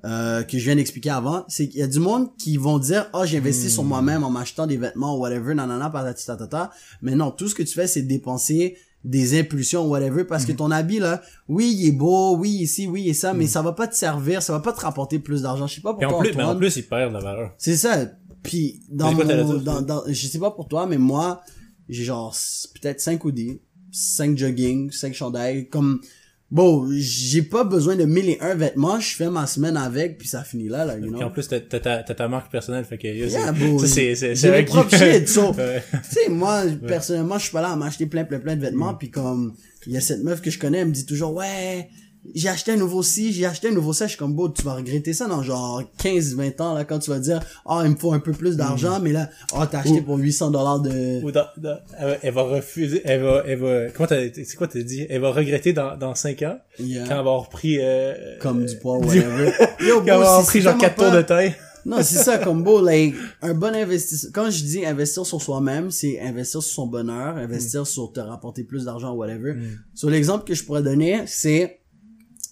euh, 0.04 0.42
que 0.42 0.58
je 0.58 0.64
viens 0.64 0.76
d'expliquer 0.76 1.10
avant, 1.10 1.44
c'est 1.48 1.68
qu'il 1.68 1.80
y 1.80 1.82
a 1.82 1.86
du 1.86 1.98
monde 1.98 2.36
qui 2.36 2.56
vont 2.56 2.78
dire, 2.78 3.08
oh, 3.12 3.24
j'ai 3.24 3.38
investi 3.38 3.70
sur 3.70 3.84
moi-même 3.84 4.24
en 4.24 4.30
m'achetant 4.30 4.66
des 4.66 4.76
vêtements 4.76 5.16
ou 5.16 5.20
whatever, 5.20 5.54
nanana, 5.54 5.90
patati 5.90 6.26
tatata. 6.26 6.70
Mais 7.02 7.14
non, 7.14 7.30
tout 7.30 7.48
ce 7.48 7.54
que 7.54 7.62
tu 7.62 7.74
fais, 7.74 7.86
c'est 7.86 8.02
dépenser 8.02 8.76
des 9.06 9.38
impulsions, 9.38 9.86
whatever, 9.86 10.24
parce 10.24 10.44
que 10.44 10.52
ton 10.52 10.70
habit, 10.72 10.98
là, 10.98 11.22
oui, 11.48 11.72
il 11.78 11.88
est 11.88 11.92
beau, 11.92 12.36
oui, 12.36 12.50
ici, 12.50 12.88
oui, 12.88 13.08
et 13.08 13.14
ça, 13.14 13.32
mais 13.32 13.46
ça 13.46 13.62
va 13.62 13.72
pas 13.72 13.86
te 13.86 13.94
servir, 13.94 14.42
ça 14.42 14.52
va 14.52 14.58
pas 14.58 14.72
te 14.72 14.80
rapporter 14.80 15.20
plus 15.20 15.42
d'argent. 15.42 15.68
Je 15.68 15.76
sais 15.76 15.80
pas 15.80 15.94
pour 15.94 16.02
Et 16.02 16.06
en 16.06 16.18
plus, 16.18 16.34
mais 16.34 16.42
en 16.42 16.56
plus, 16.56 16.76
il 16.76 16.82
perd 16.86 17.10
de 17.10 17.14
la 17.14 17.22
valeur. 17.22 17.54
C'est 17.56 17.76
ça. 17.76 18.06
Puis 18.42 18.82
dans 18.90 19.14
quoi 19.14 19.24
mon, 19.24 19.54
dans, 19.58 19.80
dans, 19.80 20.02
je 20.08 20.26
sais 20.26 20.40
pas 20.40 20.50
pour 20.50 20.66
toi, 20.66 20.86
mais 20.86 20.98
moi, 20.98 21.40
j'ai 21.88 22.02
genre 22.02 22.36
peut-être 22.74 23.00
5 23.00 23.24
hoodies, 23.24 23.60
5 23.92 24.36
jogging, 24.36 24.90
5 24.90 25.14
chandails, 25.14 25.68
comme 25.68 26.00
bon, 26.50 26.88
j'ai 26.92 27.42
pas 27.42 27.64
besoin 27.64 27.96
de 27.96 28.04
mille 28.04 28.28
et 28.30 28.38
un 28.40 28.54
vêtements, 28.54 29.00
je 29.00 29.14
fais 29.14 29.28
ma 29.30 29.46
semaine 29.46 29.76
avec 29.76 30.18
puis 30.18 30.28
ça 30.28 30.42
finit 30.44 30.68
là 30.68 30.84
là, 30.84 30.96
you 30.96 31.02
Puis 31.12 31.14
en 31.16 31.18
know. 31.26 31.30
plus, 31.30 31.48
t'as, 31.48 31.60
t'as, 31.60 31.80
ta- 31.80 32.02
t'as 32.02 32.14
ta 32.14 32.28
marque 32.28 32.50
personnelle, 32.52 32.84
fait 32.84 32.98
que, 32.98 33.08
Yeah, 33.08 33.52
c'est, 33.80 34.14
c'est, 34.14 34.34
c'est, 34.36 34.46
mes 34.46 34.50
vrai 34.52 34.64
que- 34.64 34.70
propres 34.70 34.96
shit, 34.96 35.28
so-. 35.28 35.52
Tu 35.54 36.10
sais, 36.10 36.28
moi 36.28 36.62
personnellement, 36.86 37.38
je 37.38 37.44
suis 37.44 37.52
pas 37.52 37.62
là 37.62 37.70
à 37.70 37.76
m'acheter 37.76 38.06
plein 38.06 38.24
plein 38.24 38.38
plein 38.38 38.56
de 38.56 38.60
vêtements 38.60 38.92
Mm. 38.92 38.98
puis 38.98 39.10
comme 39.10 39.54
il 39.86 39.92
y 39.92 39.96
a 39.96 40.00
cette 40.00 40.22
meuf 40.24 40.40
que 40.40 40.50
je 40.50 40.58
connais, 40.58 40.78
elle 40.78 40.88
me 40.88 40.92
dit 40.92 41.06
toujours 41.06 41.34
ouais, 41.34 41.88
j'ai 42.34 42.48
acheté 42.48 42.72
un 42.72 42.76
nouveau 42.76 43.02
ci, 43.02 43.32
j'ai 43.32 43.46
acheté 43.46 43.68
un 43.68 43.72
nouveau 43.72 43.92
ça, 43.92 44.06
je 44.06 44.10
suis 44.10 44.18
comme 44.18 44.34
beau, 44.34 44.48
tu 44.48 44.62
vas 44.62 44.74
regretter 44.74 45.12
ça 45.12 45.26
dans 45.26 45.42
genre 45.42 45.82
15 45.98 46.34
20 46.34 46.60
ans 46.60 46.74
là 46.74 46.84
quand 46.84 46.98
tu 46.98 47.10
vas 47.10 47.18
dire 47.18 47.40
"Ah, 47.66 47.82
il 47.84 47.90
me 47.92 47.96
faut 47.96 48.12
un 48.12 48.18
peu 48.20 48.32
plus 48.32 48.56
d'argent", 48.56 49.00
mais 49.00 49.12
là, 49.12 49.28
"Ah, 49.54 49.66
t'as 49.70 49.80
acheté 49.80 49.94
Mm. 49.94 49.98
Ou- 49.98 50.02
pour 50.02 50.16
800 50.18 50.50
dollars 50.50 50.80
de 50.80 51.22
Ou 51.24 51.30
dans, 51.32 51.46
dans- 51.56 51.78
elle, 52.22 52.32
va- 52.34 52.42
refuser, 52.42 53.02
elle 53.04 53.22
va, 53.22 53.42
elle 53.46 53.58
va, 53.58 53.90
comment 53.94 54.06
t'as, 54.08 54.22
c'est 54.32 54.56
quoi 54.56 54.68
t'as 54.68 54.82
dit? 54.82 55.06
Elle 55.08 55.20
va 55.20 55.30
regretter 55.32 55.72
dans, 55.72 55.96
dans 55.96 56.14
5 56.14 56.42
ans, 56.42 56.58
Yeah. 56.78 57.02
quand 57.04 57.10
elle 57.10 57.14
va 57.14 57.18
avoir 57.20 57.40
repris, 57.42 57.78
euh, 57.80 58.14
comme 58.40 58.64
du 58.64 58.76
poids, 58.76 58.98
du- 59.00 59.06
whatever. 59.06 59.52
Quand 59.58 59.66
elle 59.78 60.04
va 60.06 60.14
avoir 60.14 60.44
pris 60.44 60.60
genre 60.60 60.72
tellement 60.78 60.94
4 60.94 61.04
tours 61.04 61.12
de 61.16 61.22
taille. 61.22 61.54
Non, 61.86 61.98
c'est 62.02 62.16
ça, 62.18 62.38
comme 62.38 62.64
beau, 62.64 62.84
like, 62.84 63.14
un 63.42 63.54
bon 63.54 63.72
investissement. 63.72 64.30
Quand 64.34 64.50
je 64.50 64.64
dis 64.64 64.84
investir 64.84 65.24
sur 65.24 65.40
soi-même, 65.40 65.92
c'est 65.92 66.20
investir 66.20 66.60
sur 66.60 66.72
son 66.74 66.88
bonheur, 66.88 67.36
investir 67.36 67.82
Mm. 67.82 67.84
sur 67.84 68.12
te 68.12 68.18
rapporter 68.18 68.64
plus 68.64 68.84
d'argent, 68.86 69.12
whatever. 69.14 69.54
Sur 69.94 70.10
l'exemple 70.10 70.42
que 70.44 70.52
je 70.54 70.64
pourrais 70.64 70.82
donner, 70.82 71.22
c'est, 71.26 71.62
euh, 71.62 71.68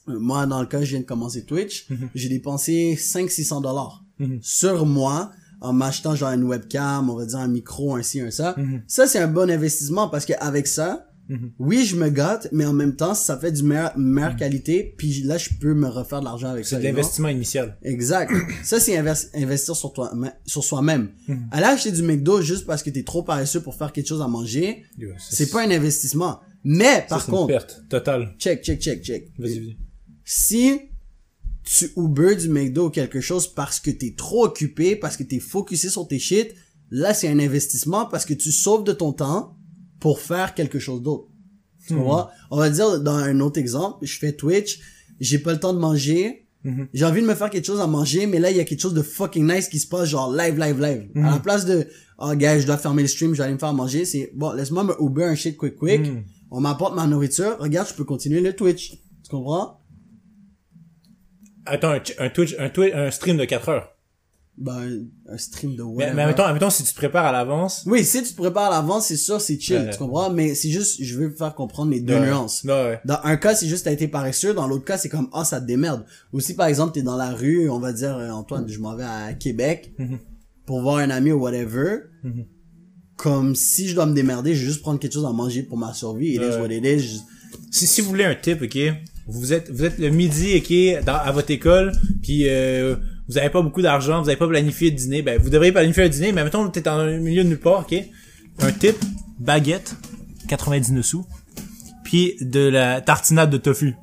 moi, 0.07 0.47
dans 0.47 0.61
le 0.61 0.67
cas, 0.67 0.83
je 0.83 0.91
viens 0.91 1.01
de 1.01 1.05
commencer 1.05 1.45
Twitch, 1.45 1.89
Mm-hmm. 1.91 2.09
j'ai 2.15 2.29
dépensé 2.29 2.97
500-600 2.99 3.61
dollars 3.63 4.05
Mhm. 4.21 4.39
sur 4.43 4.87
moi, 4.87 5.33
en 5.61 5.73
m'achetant 5.73 6.15
genre 6.15 6.31
une 6.31 6.45
webcam, 6.45 7.09
on 7.11 7.17
va 7.17 7.27
dire 7.27 7.39
un 7.39 7.49
micro, 7.49 7.97
un 7.97 8.03
ci, 8.03 8.21
un 8.21 8.31
ça. 8.31 8.55
Mhm. 8.57 8.83
Ça, 8.87 9.07
c'est 9.07 9.19
un 9.19 9.29
bon 9.29 9.51
investissement 9.51 10.09
parce 10.09 10.25
qu'avec 10.27 10.67
ça, 10.67 11.09
Mhm. 11.31 11.53
oui, 11.59 11.85
je 11.87 11.97
me 11.97 12.11
gâte, 12.11 12.49
mais 12.53 12.67
en 12.67 12.75
même 12.75 12.95
temps, 12.97 13.15
ça 13.15 13.39
fait 13.39 13.51
du 13.51 13.63
meilleur, 13.63 13.97
meilleure 13.97 14.37
qualité, 14.37 14.95
puis 14.99 15.23
là, 15.23 15.39
je 15.39 15.49
peux 15.59 15.73
me 15.73 15.89
refaire 15.89 16.21
de 16.21 16.27
l'argent 16.27 16.49
avec 16.51 16.67
ça. 16.67 16.77
C'est 16.77 16.83
de 16.83 16.87
l'investissement 16.89 17.29
initial. 17.29 17.79
Exact. 17.83 18.31
Ça, 18.63 18.79
c'est 18.79 18.99
investir 18.99 19.75
sur 19.75 19.93
toi, 19.95 20.13
sur 20.45 20.63
soi-même. 20.63 21.09
Mhm. 21.27 21.49
Aller 21.51 21.65
acheter 21.65 21.93
du 21.93 22.03
McDo 22.03 22.43
juste 22.43 22.67
parce 22.67 22.83
que 22.83 22.91
t'es 22.91 23.05
trop 23.05 23.23
paresseux 23.23 23.61
pour 23.63 23.75
faire 23.75 23.91
quelque 23.93 24.07
chose 24.07 24.21
à 24.21 24.29
manger, 24.29 24.85
Yo, 24.99 25.09
c'est 25.19 25.51
pas 25.51 25.63
un 25.67 25.71
investissement. 25.71 26.41
Mais, 26.63 26.85
ça, 26.97 27.01
par 27.09 27.21
c'est 27.23 27.29
une 27.33 27.37
contre, 27.39 27.47
perte 27.49 27.83
totale. 27.89 28.35
check, 28.39 28.63
check, 28.63 28.81
check, 28.81 29.03
check. 29.03 29.33
Vas-y, 29.39 29.59
vas-y. 29.61 29.77
Si 30.25 30.81
tu 31.65 31.91
Uber 31.97 32.37
du 32.37 32.49
McDo 32.49 32.87
ou 32.87 32.91
quelque 32.91 33.21
chose 33.21 33.47
parce 33.53 33.81
que 33.81 33.91
t'es 33.91 34.15
trop 34.17 34.45
occupé, 34.47 34.97
parce 34.97 35.17
que 35.17 35.23
t'es 35.23 35.39
focusé 35.39 35.89
sur 35.89 36.07
tes 36.07 36.19
shit, 36.19 36.55
là, 36.91 37.15
c'est 37.15 37.29
un 37.29 37.39
investissement 37.39 38.07
parce 38.07 38.25
que 38.27 38.35
tu 38.35 38.53
sauves 38.53 38.85
de 38.85 38.93
ton 38.93 39.13
temps 39.13 39.57
pour 40.01 40.21
faire 40.21 40.55
quelque 40.55 40.79
chose 40.79 41.03
d'autre. 41.03 41.29
Tu 41.87 41.95
vois? 41.95 42.31
On 42.51 42.57
va 42.59 42.71
dire, 42.71 43.01
dans 43.01 43.15
un 43.17 43.41
autre 43.41 43.59
exemple, 43.59 43.99
je 44.07 44.19
fais 44.19 44.33
Twitch, 44.33 44.81
j'ai 45.21 45.39
pas 45.39 45.53
le 45.53 45.61
temps 45.61 45.73
de 45.75 45.79
manger, 45.79 46.41
Mhm. 46.65 46.89
j'ai 46.95 47.05
envie 47.05 47.21
de 47.21 47.27
me 47.27 47.35
faire 47.35 47.51
quelque 47.51 47.67
chose 47.67 47.81
à 47.81 47.87
manger, 47.87 48.27
mais 48.27 48.39
là, 48.39 48.51
il 48.51 48.57
y 48.57 48.61
a 48.61 48.65
quelque 48.65 48.81
chose 48.81 48.95
de 48.95 49.03
fucking 49.03 49.47
nice 49.47 49.69
qui 49.69 49.79
se 49.79 49.87
passe, 49.87 50.09
genre 50.09 50.35
live, 50.35 50.59
live, 50.59 50.81
live. 50.81 51.11
À 51.17 51.33
la 51.33 51.39
place 51.39 51.67
de, 51.67 51.87
oh, 52.19 52.33
gars, 52.35 52.59
je 52.59 52.65
dois 52.67 52.79
fermer 52.79 53.03
le 53.03 53.09
stream, 53.09 53.33
je 53.33 53.39
vais 53.39 53.45
aller 53.45 53.53
me 53.53 53.59
faire 53.59 53.75
manger, 53.75 54.07
c'est, 54.07 54.31
bon, 54.35 54.53
laisse-moi 54.53 54.83
me 54.85 54.95
Uber 54.99 55.25
un 55.25 55.35
shit 55.35 55.59
quick, 55.59 55.77
quick. 55.77 56.01
Mhm. 56.01 56.25
On 56.51 56.61
m'apporte 56.61 56.95
ma 56.95 57.07
nourriture. 57.07 57.57
Regarde, 57.61 57.89
je 57.89 57.95
peux 57.95 58.05
continuer 58.05 58.41
le 58.41 58.55
Twitch. 58.55 58.93
Tu 58.93 59.31
comprends? 59.31 59.81
Attends, 61.67 61.93
un, 61.93 62.01
un 62.19 62.29
Twitch, 62.31 62.55
un 62.59 62.69
Twitch, 62.69 62.93
un 62.95 63.11
stream 63.11 63.37
de 63.37 63.45
4 63.45 63.69
heures. 63.69 63.91
Ben, 64.57 65.07
un 65.29 65.37
stream 65.37 65.75
de 65.75 65.83
Mais, 65.83 66.15
mais 66.15 66.23
admettons, 66.23 66.45
admettons, 66.45 66.71
si 66.71 66.85
tu 66.85 66.91
te 66.93 66.97
prépares 66.97 67.25
à 67.27 67.33
l'avance. 67.33 67.83
Oui, 67.87 68.05
si 68.05 68.23
tu 68.23 68.31
te 68.31 68.37
prépares 68.37 68.71
à 68.73 68.77
l'avance, 68.77 69.07
c'est 69.07 69.17
sûr, 69.17 69.41
c'est 69.41 69.59
chill, 69.59 69.79
Ouais. 69.79 69.91
tu 69.91 69.99
comprends? 69.99 70.31
Mais 70.31 70.55
c'est 70.55 70.71
juste, 70.71 71.03
je 71.03 71.19
veux 71.19 71.31
faire 71.31 71.55
comprendre 71.57 71.91
les 71.91 71.99
deux 72.01 72.15
Ouais. 72.15 72.27
nuances. 72.29 72.63
Ouais, 72.63 72.71
ouais. 72.71 73.01
Dans 73.05 73.19
un 73.25 73.37
cas, 73.37 73.57
c'est 73.57 73.67
juste 73.67 73.85
t'as 73.87 73.91
été 73.91 74.07
paresseux. 74.07 74.55
Dans 74.55 74.69
l'autre 74.69 74.85
cas, 74.85 74.97
c'est 74.97 75.09
comme, 75.09 75.29
ah, 75.33 75.45
ça 75.45 75.61
te 75.61 75.67
démerde. 75.67 76.05
Ou 76.33 76.39
si, 76.39 76.55
par 76.55 76.67
exemple, 76.69 76.93
t'es 76.93 77.03
dans 77.03 77.17
la 77.17 77.31
rue, 77.31 77.69
on 77.69 77.81
va 77.81 77.93
dire, 77.93 78.17
euh, 78.17 78.31
Antoine, 78.31 78.69
je 78.69 78.79
m'en 78.79 78.95
vais 78.95 79.03
à 79.05 79.33
Québec 79.33 79.93
Mhm. 79.99 80.19
pour 80.67 80.83
voir 80.83 80.99
un 80.99 81.11
ami 81.11 81.33
ou 81.33 81.41
whatever. 81.41 82.03
Mhm. 82.23 82.45
Comme 83.17 83.57
si 83.57 83.89
je 83.89 83.95
dois 83.97 84.07
me 84.07 84.15
démerder, 84.15 84.55
je 84.55 84.61
vais 84.61 84.67
juste 84.67 84.83
prendre 84.83 85.01
quelque 85.01 85.15
chose 85.15 85.27
à 85.27 85.33
manger 85.33 85.65
pour 85.65 85.79
ma 85.79 85.93
survie. 85.95 86.35
It 86.35 86.43
is 86.43 86.45
Ouais. 86.45 86.61
what 86.61 86.69
it 86.71 86.85
is. 86.85 87.01
Je- 87.01 87.19
Si, 87.71 87.87
si 87.89 88.01
vous 88.01 88.09
voulez 88.09 88.25
un 88.25 88.35
tip, 88.37 88.63
ok, 88.63 88.77
vous 89.27 89.53
êtes, 89.53 89.71
vous 89.71 89.85
êtes 89.85 89.99
le 89.99 90.11
midi, 90.11 90.57
ok, 90.57 91.05
dans, 91.05 91.17
à 91.17 91.33
votre 91.33 91.51
école, 91.51 91.93
puis 92.23 92.49
euh, 92.49 92.97
vous 93.29 93.39
avez 93.39 93.51
pas 93.51 93.63
beaucoup 93.63 93.83
d'argent, 93.83 94.23
vous 94.23 94.29
avez 94.29 94.37
pas 94.37 94.49
planifié 94.49 94.91
de 94.91 94.97
dîner, 94.97 95.23
ben 95.23 95.41
vous 95.41 95.51
devriez 95.51 95.73
planifier 95.73 96.05
un 96.05 96.09
dîner, 96.09 96.33
mais 96.33 96.45
mettons 96.45 96.69
t'es 96.69 96.83
dans 96.83 97.05
le 97.05 97.19
milieu 97.19 97.43
de 97.43 97.49
nulle 97.49 97.61
part, 97.61 97.81
ok? 97.81 97.95
Un 98.61 98.73
tip, 98.73 98.97
baguette, 99.39 99.97
99 100.49 101.05
sous, 101.05 101.27
puis 102.05 102.37
de 102.41 102.61
la 102.61 103.01
tartinade 103.01 103.51
de 103.51 103.57
tofu, 103.57 103.95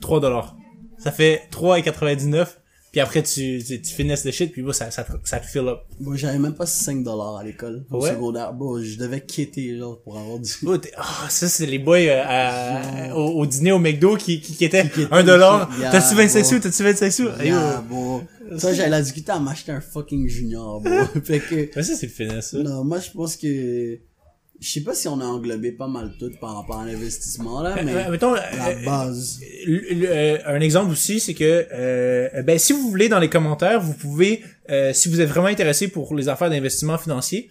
3 0.00 0.20
dollars. 0.20 0.56
Ça 0.98 1.10
fait 1.10 1.48
3,99. 1.50 2.46
Puis 2.92 3.00
après, 3.00 3.22
tu, 3.22 3.62
tu, 3.64 3.80
tu 3.80 3.94
finisses 3.94 4.24
le 4.24 4.32
shit, 4.32 4.50
puis 4.52 4.62
bon, 4.62 4.72
ça, 4.72 4.90
ça, 4.90 5.04
te- 5.04 5.12
ça 5.22 5.38
te 5.38 5.46
fill 5.46 5.68
up. 5.68 5.78
Bon, 6.00 6.16
j'avais 6.16 6.38
même 6.40 6.54
pas 6.54 6.66
5 6.66 7.04
dollars 7.04 7.36
à 7.36 7.44
l'école. 7.44 7.84
Au 7.90 8.02
Ouais? 8.02 8.10
secondaire. 8.10 8.52
Bon, 8.52 8.82
je 8.82 8.98
devais 8.98 9.20
quitter, 9.20 9.78
genre, 9.78 10.00
pour 10.02 10.18
avoir 10.18 10.40
du... 10.40 10.50
Oh, 10.66 10.76
ah, 10.96 11.26
ça, 11.28 11.48
c'est 11.48 11.66
les 11.66 11.78
boys 11.78 11.98
euh, 11.98 12.22
à- 12.26 13.14
au, 13.16 13.38
au 13.40 13.46
dîner 13.46 13.70
au 13.70 13.78
McDo 13.78 14.16
qui, 14.16 14.40
qui, 14.40 14.54
qui 14.56 14.64
étaient 14.64 14.88
Qui 14.88 15.02
étaient 15.02 15.14
1 15.14 15.22
dollar. 15.22 15.70
Yeah, 15.78 15.92
T'as-tu 15.92 16.16
25 16.16 16.38
bon. 16.42 16.48
sous? 16.48 16.58
T'as-tu 16.58 16.82
25 16.82 17.10
sous? 17.12 17.28
Yeah, 17.44 17.80
oh. 17.80 17.82
bon. 17.88 18.58
Ça, 18.58 18.74
j'allais 18.74 18.88
la 18.88 19.02
discuter 19.02 19.30
à 19.30 19.38
m'acheter 19.38 19.70
un 19.70 19.80
fucking 19.80 20.26
junior, 20.28 20.80
bon. 20.80 21.06
fait 21.24 21.38
que, 21.38 21.70
Mais 21.76 21.82
ça, 21.84 21.94
c'est 21.94 22.06
le 22.06 22.12
finesse, 22.12 22.50
ça. 22.50 22.58
non, 22.58 22.82
moi, 22.82 22.98
je 22.98 23.10
pense 23.12 23.36
que, 23.36 24.00
je 24.60 24.68
sais 24.70 24.82
pas 24.82 24.94
si 24.94 25.08
on 25.08 25.20
a 25.20 25.24
englobé 25.24 25.72
pas 25.72 25.88
mal 25.88 26.12
tout 26.18 26.30
par 26.40 26.54
rapport 26.56 26.80
à 26.80 26.86
l'investissement, 26.86 27.62
là, 27.62 27.76
mais, 27.82 27.94
Euh, 27.94 28.10
mettons, 28.10 28.34
la 28.34 28.68
euh, 28.68 28.84
base. 28.84 29.40
le- 29.66 29.94
le- 29.94 30.08
euh, 30.10 30.38
un 30.46 30.60
exemple 30.60 30.92
aussi, 30.92 31.18
c'est 31.20 31.34
que 31.34 31.66
euh, 31.72 32.42
ben 32.42 32.58
si 32.58 32.72
vous 32.72 32.88
voulez 32.90 33.08
dans 33.08 33.18
les 33.20 33.30
commentaires, 33.30 33.80
vous 33.80 33.94
pouvez, 33.94 34.42
euh, 34.70 34.92
si 34.92 35.08
vous 35.08 35.20
êtes 35.20 35.28
vraiment 35.28 35.46
intéressé 35.48 35.88
pour 35.88 36.14
les 36.14 36.28
affaires 36.28 36.50
d'investissement 36.50 36.98
financier, 36.98 37.48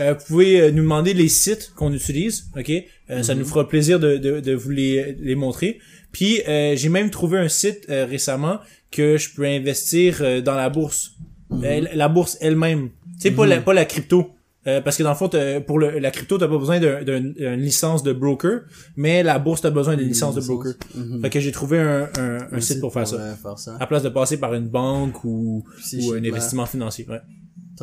euh, 0.00 0.14
vous 0.18 0.24
pouvez 0.26 0.60
euh, 0.60 0.70
nous 0.70 0.82
demander 0.82 1.14
les 1.14 1.28
sites 1.28 1.72
qu'on 1.76 1.92
utilise, 1.92 2.46
ok? 2.58 2.70
Euh, 3.10 3.22
Ça 3.22 3.34
nous 3.34 3.44
fera 3.44 3.66
plaisir 3.68 3.98
de, 4.00 4.16
de, 4.16 4.40
de 4.40 4.52
vous 4.54 4.70
les, 4.70 5.16
les 5.20 5.34
montrer. 5.34 5.78
Puis 6.12 6.42
euh, 6.48 6.74
j'ai 6.76 6.88
même 6.88 7.10
trouvé 7.10 7.38
un 7.38 7.48
site 7.48 7.86
euh, 7.88 8.04
récemment 8.04 8.58
que 8.90 9.16
je 9.16 9.30
peux 9.34 9.44
investir 9.44 10.18
euh, 10.22 10.40
dans 10.40 10.54
la 10.54 10.68
bourse, 10.70 11.12
Euh, 11.52 11.80
la- 11.80 11.94
la 11.94 12.08
bourse 12.08 12.36
elle-même. 12.42 12.90
Tu 13.16 13.22
sais 13.22 13.30
pas 13.30 13.46
la 13.46 13.60
pas 13.62 13.72
la 13.72 13.84
crypto. 13.86 14.30
Euh, 14.66 14.80
parce 14.82 14.96
que 14.96 15.02
dans 15.02 15.10
le 15.10 15.16
fond, 15.16 15.30
pour 15.66 15.78
le, 15.78 15.98
la 15.98 16.10
crypto, 16.10 16.36
t'as 16.36 16.48
pas 16.48 16.58
besoin 16.58 16.78
d'un- 16.80 17.02
d'un- 17.02 17.20
d'une 17.20 17.60
licence 17.60 18.02
de 18.02 18.12
broker, 18.12 18.62
mais 18.96 19.22
la 19.22 19.38
bourse, 19.38 19.60
t'as 19.62 19.70
besoin 19.70 19.96
d'une 19.96 20.08
licence 20.08 20.34
de 20.34 20.40
broker. 20.40 20.74
Mhm. 20.94 21.22
Fait 21.22 21.30
que 21.30 21.40
j'ai 21.40 21.52
trouvé 21.52 21.78
un, 21.78 22.08
un, 22.18 22.38
un 22.52 22.60
site 22.60 22.80
pour 22.80 22.92
faire 22.92 23.06
ça. 23.06 23.16
euh, 23.16 23.34
faire 23.36 23.58
ça. 23.58 23.76
À 23.80 23.86
place 23.86 24.02
de 24.02 24.08
passer 24.08 24.36
par 24.38 24.52
une 24.54 24.68
banque 24.68 25.24
ou, 25.24 25.64
ou 26.02 26.12
un 26.12 26.24
investissement 26.24 26.66
financier. 26.66 27.06
Ouais. 27.08 27.20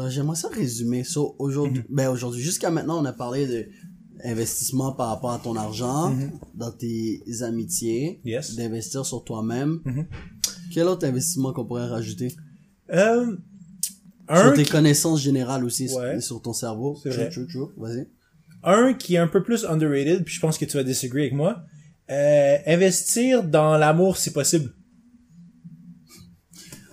J'aimerais 0.10 0.36
ça 0.36 0.50
résumer. 0.50 1.04
So, 1.06 1.36
aujourd'hui, 1.40 1.80
Mhm. 1.80 1.96
ben, 1.96 2.10
aujourd'hui, 2.10 2.42
jusqu'à 2.44 2.70
maintenant, 2.70 3.02
on 3.02 3.06
a 3.06 3.14
parlé 3.14 3.48
de 3.48 3.66
investissement 4.24 4.92
par 4.92 5.10
rapport 5.10 5.32
à 5.32 5.40
ton 5.40 5.56
argent, 5.56 6.10
Mhm. 6.12 6.32
dans 6.56 6.72
tes 6.72 7.22
amitiés, 7.42 8.20
Yes. 8.26 8.56
d'investir 8.56 9.06
sur 9.06 9.24
toi-même. 9.24 9.80
Quel 10.74 10.88
autre 10.88 11.06
investissement 11.08 11.54
qu'on 11.54 11.66
pourrait 11.66 11.88
rajouter? 11.88 12.36
Euh, 12.94 13.36
Sur 14.28 14.36
un, 14.38 14.52
tes 14.54 14.66
connaissances 14.66 15.22
générales 15.22 15.64
aussi, 15.64 15.88
sur- 15.90 15.98
Ouais. 16.00 16.20
sur 16.22 16.42
ton 16.42 16.54
cerveau. 16.54 16.98
Chou, 17.04 17.10
vrai. 17.10 17.32
chou, 17.32 17.48
chou. 17.48 17.72
Vas-y. 17.78 18.08
un 18.64 18.94
qui 18.96 19.14
est 19.16 19.20
un 19.20 19.28
peu 19.28 19.44
plus 19.44 19.64
underrated, 19.66 20.24
puis 20.24 20.34
je 20.34 20.40
pense 20.40 20.58
que 20.58 20.66
tu 20.66 20.76
vas 20.78 20.84
disagree 20.84 21.22
avec 21.22 21.34
moi. 21.34 21.64
Euh, 22.10 22.58
investir 22.66 23.44
dans 23.44 23.78
l'amour 23.78 24.18
si 24.18 24.32
possible. 24.32 24.72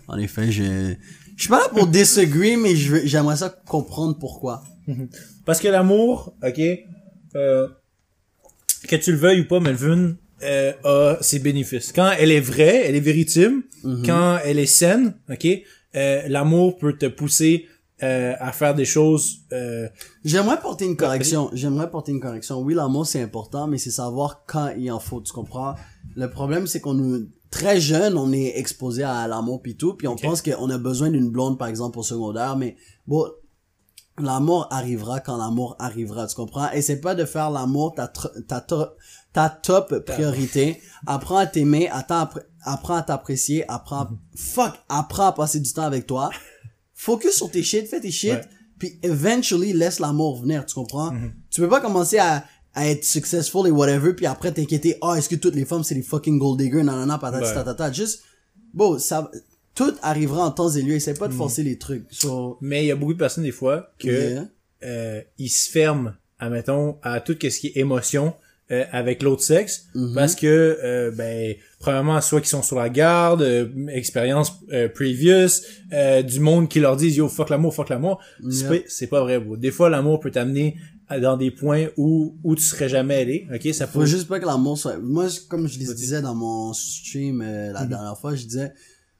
En 0.09 0.19
effet, 0.19 0.51
je, 0.53 0.95
je 1.37 1.41
suis 1.43 1.49
pas 1.49 1.59
là 1.61 1.69
pour 1.71 1.87
disagree, 1.87 2.57
mais 2.57 2.75
j'aimerais 2.77 3.37
ça 3.37 3.49
comprendre 3.67 4.19
pourquoi. 4.19 4.63
Parce 5.47 5.61
que 5.61 5.69
l'amour, 5.69 6.35
ok, 6.43 6.61
euh, 7.37 7.69
que 8.89 8.97
tu 8.97 9.13
le 9.13 9.19
veuilles 9.19 9.41
ou 9.41 9.49
pas, 9.49 9.61
Melvin, 9.61 10.17
euh, 10.43 10.73
a 10.85 11.19
ses 11.23 11.39
bénéfices. 11.39 11.93
Quand 11.93 12.11
elle 12.19 12.31
est 12.33 12.41
vraie, 12.41 12.87
elle 12.87 12.97
est 12.97 13.01
véritime, 13.01 13.63
Mhm. 13.85 14.03
quand 14.07 14.39
elle 14.45 14.59
est 14.59 14.67
saine, 14.67 15.15
ok, 15.31 15.47
euh, 15.97 16.23
l'amour 16.29 16.77
peut 16.79 16.97
te 16.97 17.07
pousser 17.07 17.67
euh, 18.03 18.35
à 18.41 18.51
faire 18.53 18.75
des 18.75 18.85
choses. 18.85 19.39
Euh, 19.53 19.89
J'aimerais 20.25 20.59
porter 20.59 20.87
une 20.87 20.97
correction. 20.97 21.51
J'aimerais 21.53 21.91
porter 21.91 22.11
une 22.13 22.21
correction. 22.21 22.61
Oui, 22.61 22.75
l'amour 22.75 23.07
c'est 23.07 23.23
important, 23.23 23.67
mais 23.69 23.79
c'est 23.79 23.91
savoir 23.93 24.43
quand 24.47 24.71
il 24.77 24.91
en 24.91 24.99
faut. 24.99 25.21
Tu 25.21 25.33
comprends? 25.33 25.75
Le 26.17 26.29
problème 26.29 26.67
c'est 26.67 26.81
qu'on 26.81 26.95
nous, 26.95 27.29
très 27.51 27.81
jeune, 27.81 28.17
on 28.17 28.33
est 28.33 28.59
exposé 28.59 29.05
à 29.05 29.29
l'amour 29.29 29.63
pis 29.63 29.77
tout, 29.77 29.95
puis 29.95 30.09
on 30.09 30.13
Ok. 30.13 30.23
pense 30.23 30.43
qu'on 30.43 30.69
a 30.71 30.79
besoin 30.79 31.11
d'une 31.11 31.31
blonde 31.31 31.59
par 31.59 31.69
exemple 31.69 31.99
au 31.99 32.03
secondaire, 32.03 32.57
mais 32.57 32.77
bon, 33.07 33.25
l'amour 34.19 34.67
arrivera 34.71 35.21
quand 35.21 35.37
l'amour 35.37 35.77
arrivera, 35.79 36.27
tu 36.27 36.35
comprends? 36.35 36.71
Et 36.73 36.83
c'est 36.83 37.01
pas 37.01 37.15
de 37.15 37.25
faire 37.25 37.51
l'amour 37.51 37.95
ta, 37.95 38.09
ta, 38.09 38.95
ta 39.33 39.49
top 39.49 40.05
priorité. 40.05 40.81
Apprends 41.07 41.39
à 41.39 41.47
t'aimer, 41.47 41.89
apprends 41.91 42.95
à 42.97 43.03
t'apprécier, 43.03 43.65
apprends, 43.69 44.09
fuck, 44.37 44.73
apprends 44.89 45.27
à 45.29 45.33
passer 45.33 45.61
du 45.61 45.73
temps 45.73 45.83
avec 45.85 46.07
toi. 46.07 46.31
Focus 46.95 47.35
sur 47.37 47.51
tes 47.51 47.63
shit, 47.63 47.87
fais 47.89 48.01
tes 48.01 48.11
shit, 48.13 48.31
Ouais. 48.33 48.41
puis 48.79 48.99
eventually 49.03 49.73
laisse 49.73 49.99
l'amour 49.99 50.41
venir, 50.41 50.65
tu 50.67 50.75
comprends? 50.75 51.13
Tu 51.51 51.61
peux 51.61 51.69
pas 51.69 51.81
commencer 51.81 52.19
à, 52.19 52.45
à 52.75 52.87
être 52.89 53.05
successful 53.05 53.67
et 53.67 53.71
whatever, 53.71 54.13
puis 54.15 54.27
après 54.27 54.53
t'inquiéter, 54.53 54.97
ah, 55.03 55.15
est-ce 55.19 55.29
que 55.29 55.35
toutes 55.35 55.55
les 55.57 55.65
femmes 55.65 55.83
c'est 55.83 55.95
des 55.97 56.03
fucking 56.03 56.39
gold 56.39 56.61
diggers, 56.61 56.83
non, 56.85 57.19
patati, 57.19 57.45
Ouais. 57.47 57.55
tatata. 57.55 57.91
Juste, 57.91 58.23
bon, 58.73 58.99
ça, 59.01 59.31
tout 59.75 59.95
arrivera 60.03 60.47
en 60.47 60.51
temps 60.53 60.71
et 60.71 60.83
lieu, 60.83 60.95
essaie 60.95 61.15
pas 61.15 61.27
de 61.29 61.33
forcer 61.35 61.63
les 61.65 61.79
trucs. 61.79 62.07
So, 62.11 62.59
Mais 62.61 62.85
il 62.85 62.87
y 62.87 62.93
a 62.93 62.97
beaucoup 62.97 63.15
de 63.15 63.19
personnes, 63.19 63.45
des 63.45 63.51
fois, 63.51 63.91
que, 63.99 64.09
yeah. 64.35 64.45
euh, 64.85 65.21
ils 65.39 65.49
se 65.49 65.69
ferment, 65.71 66.13
admettons, 66.39 66.99
à 67.03 67.21
tout 67.21 67.33
ce 67.41 67.59
qui 67.59 67.69
est 67.69 67.79
émotion, 67.79 68.35
euh, 68.71 68.85
avec 68.93 69.23
l'autre 69.23 69.43
sexe, 69.43 69.87
Mhm. 69.95 70.15
parce 70.15 70.35
que, 70.35 70.47
euh, 70.83 71.11
ben, 71.11 71.55
premièrement, 71.79 72.21
soit 72.21 72.41
qu'ils 72.41 72.49
sont 72.49 72.63
sur 72.63 72.77
la 72.79 72.89
garde, 72.89 73.43
euh, 73.43 73.69
expérience 73.89 74.53
euh, 74.73 74.89
previous, 74.89 75.49
euh, 75.93 76.23
du 76.23 76.41
monde 76.41 76.69
qui 76.69 76.81
leur 76.81 76.97
disent, 76.97 77.17
yo, 77.17 77.29
fuck 77.29 77.51
l'amour, 77.51 77.75
fuck 77.75 77.89
l'amour. 77.91 78.21
C'est 78.51 78.61
Yeah. 78.61 78.69
pas- 78.71 78.85
C'est 78.89 79.07
pas 79.09 79.21
vrai, 79.23 79.39
bro. 79.41 79.57
Des 79.57 79.71
fois, 79.71 79.91
l'amour 79.91 80.21
peut 80.21 80.31
t'amener 80.31 80.77
dans 81.21 81.37
des 81.37 81.51
points 81.51 81.89
où, 81.99 82.39
où 82.43 82.55
tu 82.55 82.63
serais 82.63 82.89
jamais 82.89 83.17
allé, 83.17 83.47
ok? 83.55 83.75
Ça 83.75 83.87
Faut 83.87 83.99
peut... 84.01 84.07
juste 84.07 84.29
pas 84.29 84.41
que 84.41 84.47
l'amour 84.47 84.79
soit. 84.79 84.97
Moi, 84.99 85.27
comme 85.51 85.69
je 85.69 85.79
le 85.79 85.93
disais 85.95 86.23
dans 86.23 86.35
mon 86.35 86.73
stream 86.73 87.43
euh, 87.43 87.73
la 87.73 87.83
Mhm. 87.83 87.89
dernière 87.91 88.17
fois, 88.19 88.35
je 88.35 88.45
disais, 88.45 88.73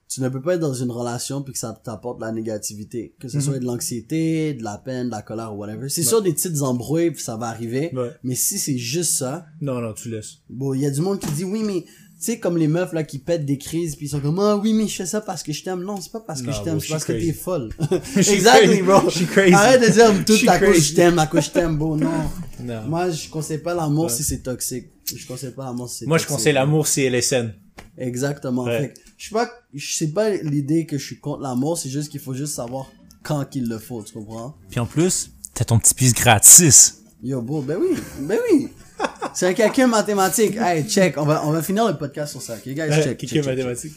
tu 0.09 0.21
ne 0.21 0.29
peux 0.29 0.41
pas 0.41 0.55
être 0.55 0.59
dans 0.59 0.73
une 0.73 0.91
relation 0.91 1.41
puis 1.41 1.53
que 1.53 1.59
ça 1.59 1.79
t'apporte 1.83 2.19
de 2.19 2.25
la 2.25 2.31
négativité, 2.31 3.15
que 3.19 3.27
ce 3.27 3.37
Mhm. 3.37 3.43
soit 3.43 3.59
de 3.59 3.65
l'anxiété, 3.65 4.53
de 4.53 4.63
la 4.63 4.77
peine, 4.77 5.07
de 5.07 5.11
la 5.11 5.21
colère 5.21 5.53
ou 5.53 5.57
whatever. 5.57 5.89
C'est 5.89 6.03
sûr 6.03 6.21
des 6.21 6.33
petites 6.33 6.61
embrouilles 6.61 7.11
puis 7.11 7.23
ça 7.23 7.35
va 7.35 7.47
arriver, 7.47 7.91
Ouais. 7.95 8.11
mais 8.23 8.35
si 8.35 8.59
c'est 8.59 8.77
juste 8.77 9.13
ça, 9.13 9.45
Non, 9.61 9.79
non, 9.81 9.93
tu 9.93 10.09
laisses. 10.09 10.39
bon, 10.49 10.73
il 10.73 10.81
y 10.81 10.85
a 10.85 10.91
du 10.91 11.01
monde 11.01 11.19
qui 11.19 11.31
dit 11.31 11.43
oui, 11.43 11.63
mais 11.63 11.81
tu 11.83 12.31
sais 12.31 12.39
comme 12.39 12.57
les 12.57 12.67
meufs 12.69 12.93
là 12.93 13.03
qui 13.03 13.19
pètent 13.19 13.45
des 13.45 13.57
crises 13.57 13.95
puis 13.97 14.05
ils 14.05 14.09
sont 14.09 14.19
comme 14.21 14.39
ah 14.39 14.55
oui 14.55 14.71
mais 14.73 14.87
je 14.87 14.95
fais 14.95 15.05
ça 15.05 15.19
parce 15.19 15.41
que 15.43 15.51
je 15.51 15.61
t'aime. 15.63 15.81
Non, 15.83 15.99
c'est 15.99 16.11
pas 16.11 16.21
parce 16.21 16.41
que 16.41 16.47
Non, 16.47 16.53
je 16.53 16.61
t'aime, 16.63 16.79
c'est 16.79 16.87
parce 16.89 17.03
suis 17.05 17.13
que 17.13 17.17
crazy. 17.19 17.27
t'es 17.33 17.37
folle. 17.37 17.69
Exactly, 18.15 18.67
crazy. 18.67 18.81
bro. 18.83 19.09
Je 19.09 19.15
suis 19.17 19.25
crazy. 19.25 19.53
Arrête 19.53 19.81
de 19.81 19.87
dire 19.91 20.45
ta 20.45 20.59
couche 20.59 20.69
crazy. 20.71 20.81
je 20.91 20.95
t'aime, 20.95 21.15
la 21.15 21.27
couche 21.27 21.45
je 21.45 21.51
t'aime, 21.51 21.77
bro. 21.77 21.97
Non. 21.97 22.09
Non. 22.63 22.83
Moi, 22.87 23.09
je 23.09 23.27
conseille 23.29 23.57
pas 23.57 23.73
l'amour 23.73 24.05
Ouais. 24.05 24.09
si 24.11 24.23
c'est 24.23 24.41
toxique. 24.41 24.85
Je 25.13 25.27
conseille 25.27 25.51
pas 25.51 25.65
l'amour 25.65 25.89
si 25.89 25.97
c'est 25.99 26.05
Moi, 26.05 26.17
je 26.17 26.25
conseille 26.27 26.53
l'amour, 26.53 26.87
c'est 26.87 27.09
LSN. 27.09 27.51
Exactement. 27.97 28.63
Ouais. 28.63 28.79
Fait 28.79 28.93
que, 28.93 28.99
je 29.23 29.29
sais 29.29 29.33
pas, 29.35 29.49
je 29.73 29.93
sais 29.95 30.07
pas 30.07 30.29
l'idée 30.31 30.85
que 30.85 30.97
je 30.97 31.05
suis 31.05 31.17
contre 31.19 31.41
l'amour, 31.41 31.77
c'est 31.77 31.89
juste 31.89 32.09
qu'il 32.11 32.19
faut 32.19 32.33
juste 32.33 32.55
savoir 32.55 32.91
quand 33.23 33.45
qu'il 33.45 33.69
le 33.69 33.77
faut, 33.79 34.03
tu 34.03 34.11
comprends? 34.13 34.55
Puis 34.69 34.81
en 34.81 34.85
plus, 34.85 35.31
t'as 35.53 35.63
ton 35.63 35.79
petit 35.79 35.93
pisse 35.93 36.13
gratis. 36.13 36.97
Yo, 37.23 37.41
bro, 37.41 37.61
ben 37.61 37.77
oui, 37.79 37.95
ben 38.19 38.37
oui. 38.51 38.67
C'est 39.33 39.47
un 39.47 39.53
calcul 39.53 39.87
mathématique. 39.87 40.57
Hey, 40.57 40.83
check, 40.89 41.17
on 41.17 41.23
va, 41.25 41.41
on 41.45 41.51
va 41.51 41.61
finir 41.63 41.87
le 41.87 41.97
podcast 41.97 42.31
sur 42.33 42.41
ça, 42.41 42.55
ok, 42.55 42.63
guys? 42.65 42.89
Check, 42.89 43.03
check, 43.03 43.17
Qui 43.17 43.27
check, 43.27 43.43
check. 43.43 43.45
mathématique. 43.55 43.93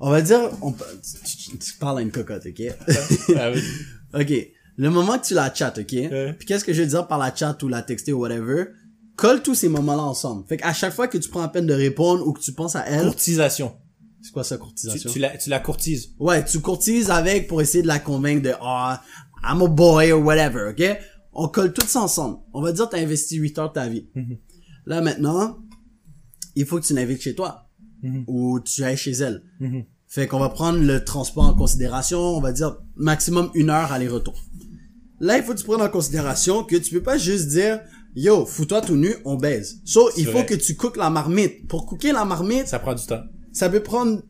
On 0.00 0.10
va 0.10 0.20
dire, 0.20 0.50
on, 0.60 0.72
peut- 0.72 0.84
tu, 1.24 1.36
tu- 1.52 1.58
tu 1.58 1.72
parles 1.78 1.98
à 1.98 2.02
une 2.02 2.10
cocotte, 2.10 2.44
ok? 2.46 2.62
Ah 3.36 3.50
oui. 3.52 3.62
ok. 4.20 4.48
Le 4.76 4.90
moment 4.90 5.16
que 5.18 5.26
tu 5.26 5.34
la 5.34 5.54
chattes, 5.54 5.78
ok? 5.78 5.92
Ouais. 5.92 6.32
Puis 6.36 6.46
qu'est-ce 6.48 6.64
que 6.64 6.72
je 6.72 6.82
veux 6.82 6.88
dire 6.88 7.06
par 7.06 7.18
la 7.18 7.32
chat 7.34 7.56
ou 7.62 7.68
la 7.68 7.82
texter 7.82 8.12
ou 8.12 8.18
whatever? 8.22 8.64
Colle 9.14 9.42
tous 9.42 9.54
ces 9.54 9.68
moments-là 9.68 10.02
ensemble. 10.02 10.44
Fait 10.48 10.56
qu'à 10.56 10.72
chaque 10.72 10.92
fois 10.92 11.06
que 11.06 11.18
tu 11.18 11.28
prends 11.28 11.42
la 11.42 11.48
peine 11.48 11.66
de 11.66 11.72
répondre 11.74 12.26
ou 12.26 12.32
que 12.32 12.40
tu 12.40 12.52
penses 12.52 12.74
à 12.74 12.84
elle, 12.88 13.04
Courtisation. 13.04 13.72
C'est 14.24 14.32
quoi 14.32 14.42
ça, 14.42 14.56
courtisation? 14.56 15.10
tu, 15.10 15.18
la, 15.18 15.36
tu 15.36 15.50
la 15.50 15.60
courtises. 15.60 16.14
Ouais, 16.18 16.42
tu 16.42 16.58
courtises 16.60 17.10
avec 17.10 17.46
pour 17.46 17.60
essayer 17.60 17.82
de 17.82 17.86
la 17.88 17.98
convaincre 17.98 18.42
de 18.42 18.52
ah, 18.58 19.02
I'm 19.42 19.60
a 19.60 19.66
boy 19.66 20.12
or 20.12 20.24
whatever, 20.24 20.70
ok? 20.70 20.98
On 21.34 21.48
colle 21.48 21.74
tout 21.74 21.86
ça 21.86 22.00
ensemble. 22.00 22.38
On 22.54 22.62
va 22.62 22.72
dire 22.72 22.88
t'as 22.88 22.98
investi 23.00 23.36
8 23.36 23.58
heures 23.58 23.68
de 23.68 23.74
ta 23.74 23.86
vie. 23.86 24.06
Là 24.86 25.02
maintenant, 25.02 25.58
il 26.56 26.64
faut 26.64 26.80
que 26.80 26.86
tu 26.86 26.94
l'invites 26.94 27.20
chez 27.20 27.34
toi. 27.34 27.68
Ou 28.26 28.60
tu 28.60 28.82
ailles 28.82 28.96
chez 28.96 29.12
elle. 29.12 29.42
Fait 30.06 30.26
qu'on 30.26 30.38
va 30.38 30.48
prendre 30.48 30.78
le 30.78 31.04
transport 31.04 31.44
en 31.44 31.54
considération, 31.54 32.18
on 32.18 32.40
va 32.40 32.52
dire 32.52 32.78
maximum 32.96 33.50
une 33.54 33.68
heure 33.68 33.92
aller-retour. 33.92 34.34
Là, 35.20 35.36
il 35.36 35.44
faut 35.44 35.52
que 35.52 35.58
tu 35.58 35.64
prennes 35.64 35.82
en 35.82 35.88
considération 35.88 36.64
que 36.64 36.76
tu 36.76 36.94
peux 36.94 37.02
pas 37.02 37.18
juste 37.18 37.48
dire 37.48 37.80
Yo, 38.16 38.46
fous-toi 38.46 38.80
tout 38.80 38.94
nu, 38.96 39.14
on 39.24 39.34
baise. 39.36 39.80
So, 39.84 40.08
il 40.16 40.26
faut 40.26 40.44
que 40.44 40.54
tu 40.54 40.76
cookes 40.76 40.96
la 40.96 41.10
marmite. 41.10 41.66
Pour 41.66 41.84
cooker 41.84 42.12
la 42.12 42.24
marmite, 42.24 42.68
Ça 42.68 42.78
prend 42.78 42.94
du 42.94 43.04
temps. 43.04 43.22
Ça 43.54 43.70
peut 43.70 43.80
prendre 43.80 44.20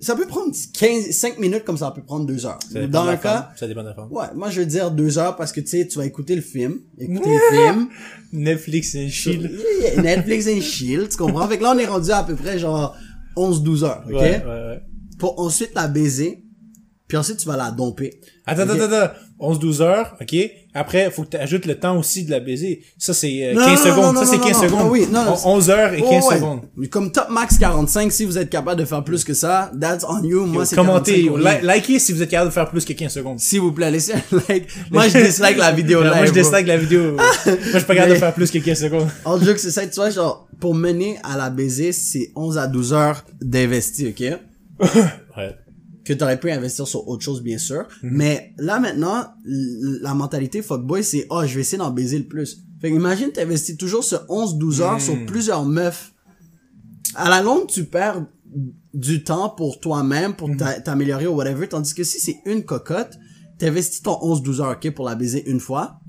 ça 0.00 0.16
peut 0.16 0.26
prendre 0.26 0.52
15 0.74 1.10
5 1.12 1.38
minutes 1.38 1.62
comme 1.62 1.76
ça 1.78 1.92
peut 1.92 2.02
prendre 2.02 2.26
2 2.26 2.44
heures. 2.44 2.58
Ça 2.72 2.80
dépend 2.80 2.88
Dans 2.90 3.02
de 3.02 3.06
la 3.06 3.12
un 3.12 3.16
cas. 3.18 3.50
Ça 3.56 3.68
dépend 3.68 3.84
de 3.84 3.88
la 3.90 3.94
femme. 3.94 4.08
ouais, 4.10 4.26
moi 4.34 4.50
je 4.50 4.58
veux 4.58 4.66
dire 4.66 4.90
2 4.90 5.18
heures 5.18 5.36
parce 5.36 5.52
que 5.52 5.60
tu 5.60 5.68
sais 5.68 5.86
tu 5.86 5.96
vas 5.98 6.04
écouter 6.06 6.34
le 6.34 6.42
film, 6.42 6.80
écouter 6.98 7.30
le 7.30 7.56
film, 7.56 7.88
Netflix 8.32 8.96
et 8.96 9.08
chill. 9.08 9.48
Netflix 10.02 10.48
and 10.48 10.60
chill, 10.60 11.08
tu 11.08 11.16
comprends? 11.16 11.46
Fait 11.46 11.58
que 11.58 11.62
là 11.62 11.72
on 11.76 11.78
est 11.78 11.86
rendu 11.86 12.10
à 12.10 12.24
peu 12.24 12.34
près 12.34 12.58
genre 12.58 12.96
11 13.36 13.62
12 13.62 13.84
heures, 13.84 14.02
OK? 14.06 14.12
Ouais, 14.14 14.42
ouais, 14.44 14.44
ouais. 14.44 14.80
Pour 15.20 15.38
ensuite 15.38 15.70
la 15.76 15.86
baiser, 15.86 16.42
puis 17.06 17.16
ensuite 17.16 17.36
tu 17.36 17.46
vas 17.46 17.56
la 17.56 17.70
domper. 17.70 18.18
Attends, 18.44 18.64
Ok? 18.64 18.70
attends, 18.80 18.92
attends. 18.92 19.14
11-12 19.40 19.82
heures, 19.82 20.16
ok? 20.20 20.36
Après, 20.74 21.10
faut 21.10 21.24
que 21.24 21.28
tu 21.30 21.36
ajoutes 21.36 21.66
le 21.66 21.74
temps 21.78 21.98
aussi 21.98 22.24
de 22.24 22.30
la 22.30 22.40
baiser. 22.40 22.82
Ça, 22.96 23.12
c'est 23.12 23.44
euh, 23.44 23.52
Non, 23.52 23.64
15 23.66 23.70
non, 23.84 23.90
secondes. 23.90 24.14
non, 24.14 24.20
ça, 24.24 24.26
c'est 24.26 24.38
non, 24.38 24.44
15 24.46 24.56
non, 24.56 24.62
secondes. 24.62 24.80
non, 24.86 24.90
oui, 24.90 25.06
non, 25.12 25.24
non, 25.24 25.34
On- 25.44 25.50
11 25.56 25.70
heures 25.70 25.92
et 25.92 26.00
15 26.00 26.08
Oh, 26.24 26.28
ouais. 26.30 26.36
secondes. 26.36 26.60
Comme 26.90 27.12
top 27.12 27.28
max 27.28 27.58
45 27.58 28.10
si 28.10 28.24
vous 28.24 28.38
êtes 28.38 28.48
capable 28.48 28.80
de 28.80 28.86
faire 28.86 29.04
plus 29.04 29.22
que 29.22 29.34
ça, 29.34 29.70
that's 29.78 30.04
on 30.08 30.22
you. 30.24 30.46
Moi 30.46 30.64
c'est 30.64 30.76
Commentez, 30.76 31.24
45 31.24 31.26
yo, 31.26 31.32
au 31.34 31.36
li- 31.36 31.44
lieu. 31.66 31.72
likez 31.74 31.98
si 31.98 32.12
vous 32.12 32.22
êtes 32.22 32.30
capable 32.30 32.48
de 32.50 32.54
faire 32.54 32.70
plus 32.70 32.84
que 32.86 32.92
15 32.94 33.12
secondes. 33.12 33.38
S'il 33.38 33.60
vous 33.60 33.72
plaît, 33.72 33.90
laissez 33.90 34.14
un 34.14 34.22
like. 34.48 34.66
Moi 34.90 35.08
je 35.08 35.18
dislike 35.24 35.58
la 35.58 35.72
vidéo 35.72 36.02
live. 36.02 36.12
Moi, 36.14 36.24
je 36.26 36.32
dislike 36.32 36.66
la 36.66 36.76
vidéo. 36.78 37.12
moi, 37.16 37.24
je 37.46 37.50
suis 37.76 37.80
pas 37.86 37.94
capable 37.94 38.14
de 38.14 38.18
faire 38.18 38.32
plus 38.34 38.50
que 38.50 38.58
15 38.58 38.80
secondes. 38.80 39.08
En 39.26 39.38
joke, 39.38 39.58
c'est 39.58 39.70
ça, 39.70 39.86
tu 39.86 39.94
vois, 39.96 40.08
genre, 40.10 40.48
pour 40.58 40.74
mener 40.74 41.18
à 41.22 41.36
la 41.36 41.50
baiser, 41.50 41.92
c'est 41.92 42.30
11 42.34 42.56
à 42.56 42.66
12 42.66 42.92
heures 42.94 43.24
d'investi, 43.42 44.08
ok? 44.08 44.38
Ouais. 45.36 45.56
Que 46.04 46.12
t'aurais 46.12 46.40
pu 46.40 46.50
investir 46.50 46.86
sur 46.88 47.06
autre 47.08 47.22
chose, 47.22 47.42
bien 47.42 47.58
sûr. 47.58 47.86
Mhm. 48.02 48.10
Mais 48.12 48.54
là, 48.58 48.80
maintenant, 48.80 49.24
la 49.44 50.14
mentalité 50.14 50.60
fuckboy, 50.62 51.04
c'est, 51.04 51.26
oh, 51.30 51.42
je 51.46 51.54
vais 51.54 51.60
essayer 51.60 51.78
d'en 51.78 51.90
baiser 51.92 52.18
le 52.18 52.26
plus. 52.26 52.58
Fait 52.80 52.90
que 52.90 52.96
imagine, 52.96 53.30
t'investis 53.30 53.76
toujours 53.76 54.02
ce 54.02 54.16
11-12 54.28 54.80
heures 54.80 54.94
Mhm. 54.94 55.00
sur 55.00 55.26
plusieurs 55.26 55.64
meufs. 55.64 56.12
À 57.14 57.30
la 57.30 57.40
longue, 57.42 57.66
tu 57.68 57.84
perds 57.84 58.26
du 58.94 59.22
temps 59.22 59.50
pour 59.50 59.78
toi-même, 59.80 60.30
Mhm. 60.32 60.36
pour 60.36 60.56
t'a- 60.56 60.80
t'améliorer 60.80 61.26
ou 61.28 61.34
whatever. 61.36 61.68
Tandis 61.68 61.94
que 61.94 62.02
si 62.04 62.18
c'est 62.18 62.40
une 62.46 62.64
cocotte, 62.64 63.16
t'investis 63.58 64.02
ton 64.02 64.18
11-12 64.22 64.60
heures, 64.60 64.76
ok, 64.76 64.90
pour 64.92 65.04
la 65.06 65.14
baiser 65.14 65.48
une 65.48 65.60
fois. 65.60 66.00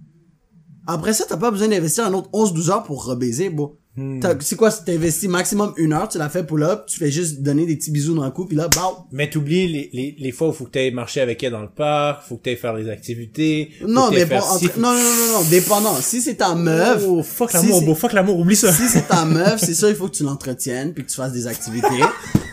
Après 0.87 1.13
ça, 1.13 1.25
t'as 1.29 1.37
pas 1.37 1.51
besoin 1.51 1.67
d'investir 1.67 2.05
un 2.05 2.13
autre 2.13 2.29
11-12 2.33 2.69
heures 2.71 2.83
pour 2.83 3.05
rebaiser, 3.05 3.49
bon. 3.49 3.77
Hmm. 3.95 4.19
T'as- 4.19 4.33
C'est 4.39 4.55
quoi, 4.55 4.71
t'investis 4.71 5.29
maximum 5.29 5.71
une 5.77 5.93
heure, 5.93 6.09
tu 6.09 6.17
la 6.17 6.27
fais 6.27 6.43
pull-up, 6.43 6.85
tu 6.87 6.97
fais 6.97 7.11
juste 7.11 7.41
donner 7.43 7.67
des 7.67 7.75
petits 7.75 7.91
bisous 7.91 8.15
dans 8.15 8.25
le 8.25 8.31
cou, 8.31 8.45
puis 8.45 8.57
là, 8.57 8.67
bah, 8.75 9.05
Mais 9.11 9.29
t'oublies 9.29 9.67
les, 9.67 9.89
les, 9.93 10.15
les 10.17 10.31
fois 10.31 10.47
où 10.49 10.51
faut 10.51 10.65
que 10.65 10.71
t'ailles 10.71 10.91
marcher 10.91 11.21
avec 11.21 11.43
elle 11.43 11.51
dans 11.51 11.61
le 11.61 11.69
parc, 11.69 12.27
faut 12.27 12.37
que 12.37 12.43
t'ailles 12.43 12.55
faire 12.57 12.75
des 12.75 12.89
activités. 12.89 13.69
Non, 13.87 14.09
mais 14.09 14.25
bon, 14.25 14.37
entre- 14.39 14.79
non, 14.79 14.93
non, 14.93 14.99
non, 14.99 15.33
non, 15.33 15.49
dépendant. 15.49 15.95
Si 16.01 16.21
c'est 16.21 16.35
ta 16.35 16.55
meuf, 16.55 17.03
Oh, 17.07 17.21
fuck 17.21 17.53
l'amour, 17.53 17.83
beau, 17.83 17.93
fuck 17.93 18.13
l'amour, 18.13 18.39
oublie 18.39 18.55
ça. 18.55 18.73
si 18.73 18.87
c'est 18.89 19.07
ta 19.07 19.25
meuf, 19.25 19.59
c'est 19.63 19.75
ça, 19.75 19.87
il 19.89 19.95
faut 19.95 20.07
que 20.07 20.15
tu 20.15 20.23
l'entretiennes, 20.23 20.93
puis 20.93 21.03
que 21.05 21.09
tu 21.11 21.15
fasses 21.15 21.31
des 21.33 21.45
activités. 21.45 21.87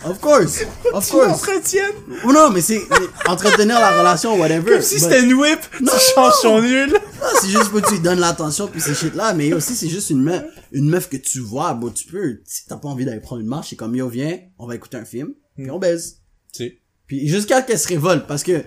Of 0.05 0.18
course, 0.20 0.64
of 0.94 1.05
Tu 1.07 1.12
course. 1.12 1.26
l'entretiennes? 1.26 1.92
Ou 2.24 2.33
non, 2.33 2.50
mais 2.50 2.61
c'est 2.62 2.81
entretenir 3.26 3.79
la 3.81 3.98
relation, 3.98 4.38
whatever. 4.38 4.72
Comme 4.72 4.83
si 4.83 4.94
But- 4.96 5.00
c'était 5.05 5.22
une 5.22 5.35
whip, 5.35 5.59
Non, 5.81 5.92
tu 5.92 6.14
changes 6.14 6.35
son 6.42 6.61
nul. 6.61 6.90
Non, 6.90 7.26
c'est 7.40 7.48
juste 7.50 7.70
que 7.70 7.79
tu 7.87 7.92
lui 7.94 8.00
donnes 8.00 8.18
l'attention 8.20 8.66
puis 8.66 8.81
ces 8.81 8.94
shit 8.94 9.14
là, 9.14 9.35
mais 9.35 9.53
aussi 9.53 9.74
c'est 9.74 9.88
juste 9.90 10.09
une 10.09 10.22
meuf, 10.22 10.42
une 10.72 10.88
meuf 10.88 11.07
que 11.11 11.18
tu 11.18 11.29
vois, 11.38 11.74
bon 11.74 11.90
tu 11.90 12.06
peux, 12.06 12.40
si 12.44 12.66
t'as 12.66 12.76
pas 12.76 12.88
envie 12.88 13.04
d'aller 13.04 13.20
prendre 13.20 13.40
une 13.40 13.46
marche, 13.46 13.70
c'est 13.70 13.76
comme 13.76 13.94
yo 13.94 14.08
viens, 14.08 14.40
on 14.58 14.66
va 14.66 14.74
écouter 14.74 14.96
un 14.96 15.04
film, 15.04 15.34
puis 15.56 15.70
on 15.70 15.78
baise. 15.78 16.22
Tu 16.52 16.64
sais. 16.64 16.78
Puis 17.06 17.28
jusqu'à 17.28 17.62
qu'elle 17.62 17.78
se 17.78 17.86
révolte 17.86 18.26
parce 18.26 18.42
que 18.42 18.64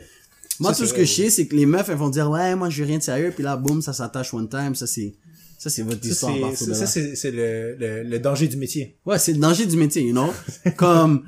moi 0.60 0.74
Ça, 0.74 0.80
tout 0.80 0.86
ce 0.86 0.94
vrai, 0.94 1.02
que 1.02 1.06
je 1.06 1.14
sais 1.14 1.30
c'est 1.30 1.48
que 1.48 1.56
les 1.56 1.66
meufs 1.66 1.90
elles 1.90 1.98
vont 1.98 2.10
dire 2.10 2.30
ouais 2.30 2.56
moi 2.56 2.70
je 2.70 2.82
veux 2.82 2.88
rien 2.88 3.00
de 3.00 3.04
sérieux 3.04 3.32
puis 3.34 3.44
là 3.44 3.58
boum 3.58 3.82
ça 3.82 3.92
s'attache 3.92 4.34
one 4.34 4.48
time, 4.48 4.76
ça 4.76 4.88
c'est 4.88 5.16
ça 5.58 5.70
c'est 5.70 5.82
votre 5.82 6.02
Ça, 6.04 6.10
histoire 6.32 6.56
ça, 6.56 6.86
c'est, 6.88 7.16
c'est 7.16 7.32
le, 7.32 7.76
le, 7.76 8.04
le 8.04 8.20
danger 8.20 8.48
du 8.48 8.58
métier. 8.58 8.98
Ouais, 9.06 9.18
c'est 9.18 9.34
le 9.34 9.40
danger 9.40 9.66
du 9.66 9.78
métier, 9.78 10.04
you 10.04 10.12
know? 10.12 10.32
comme 10.78 11.26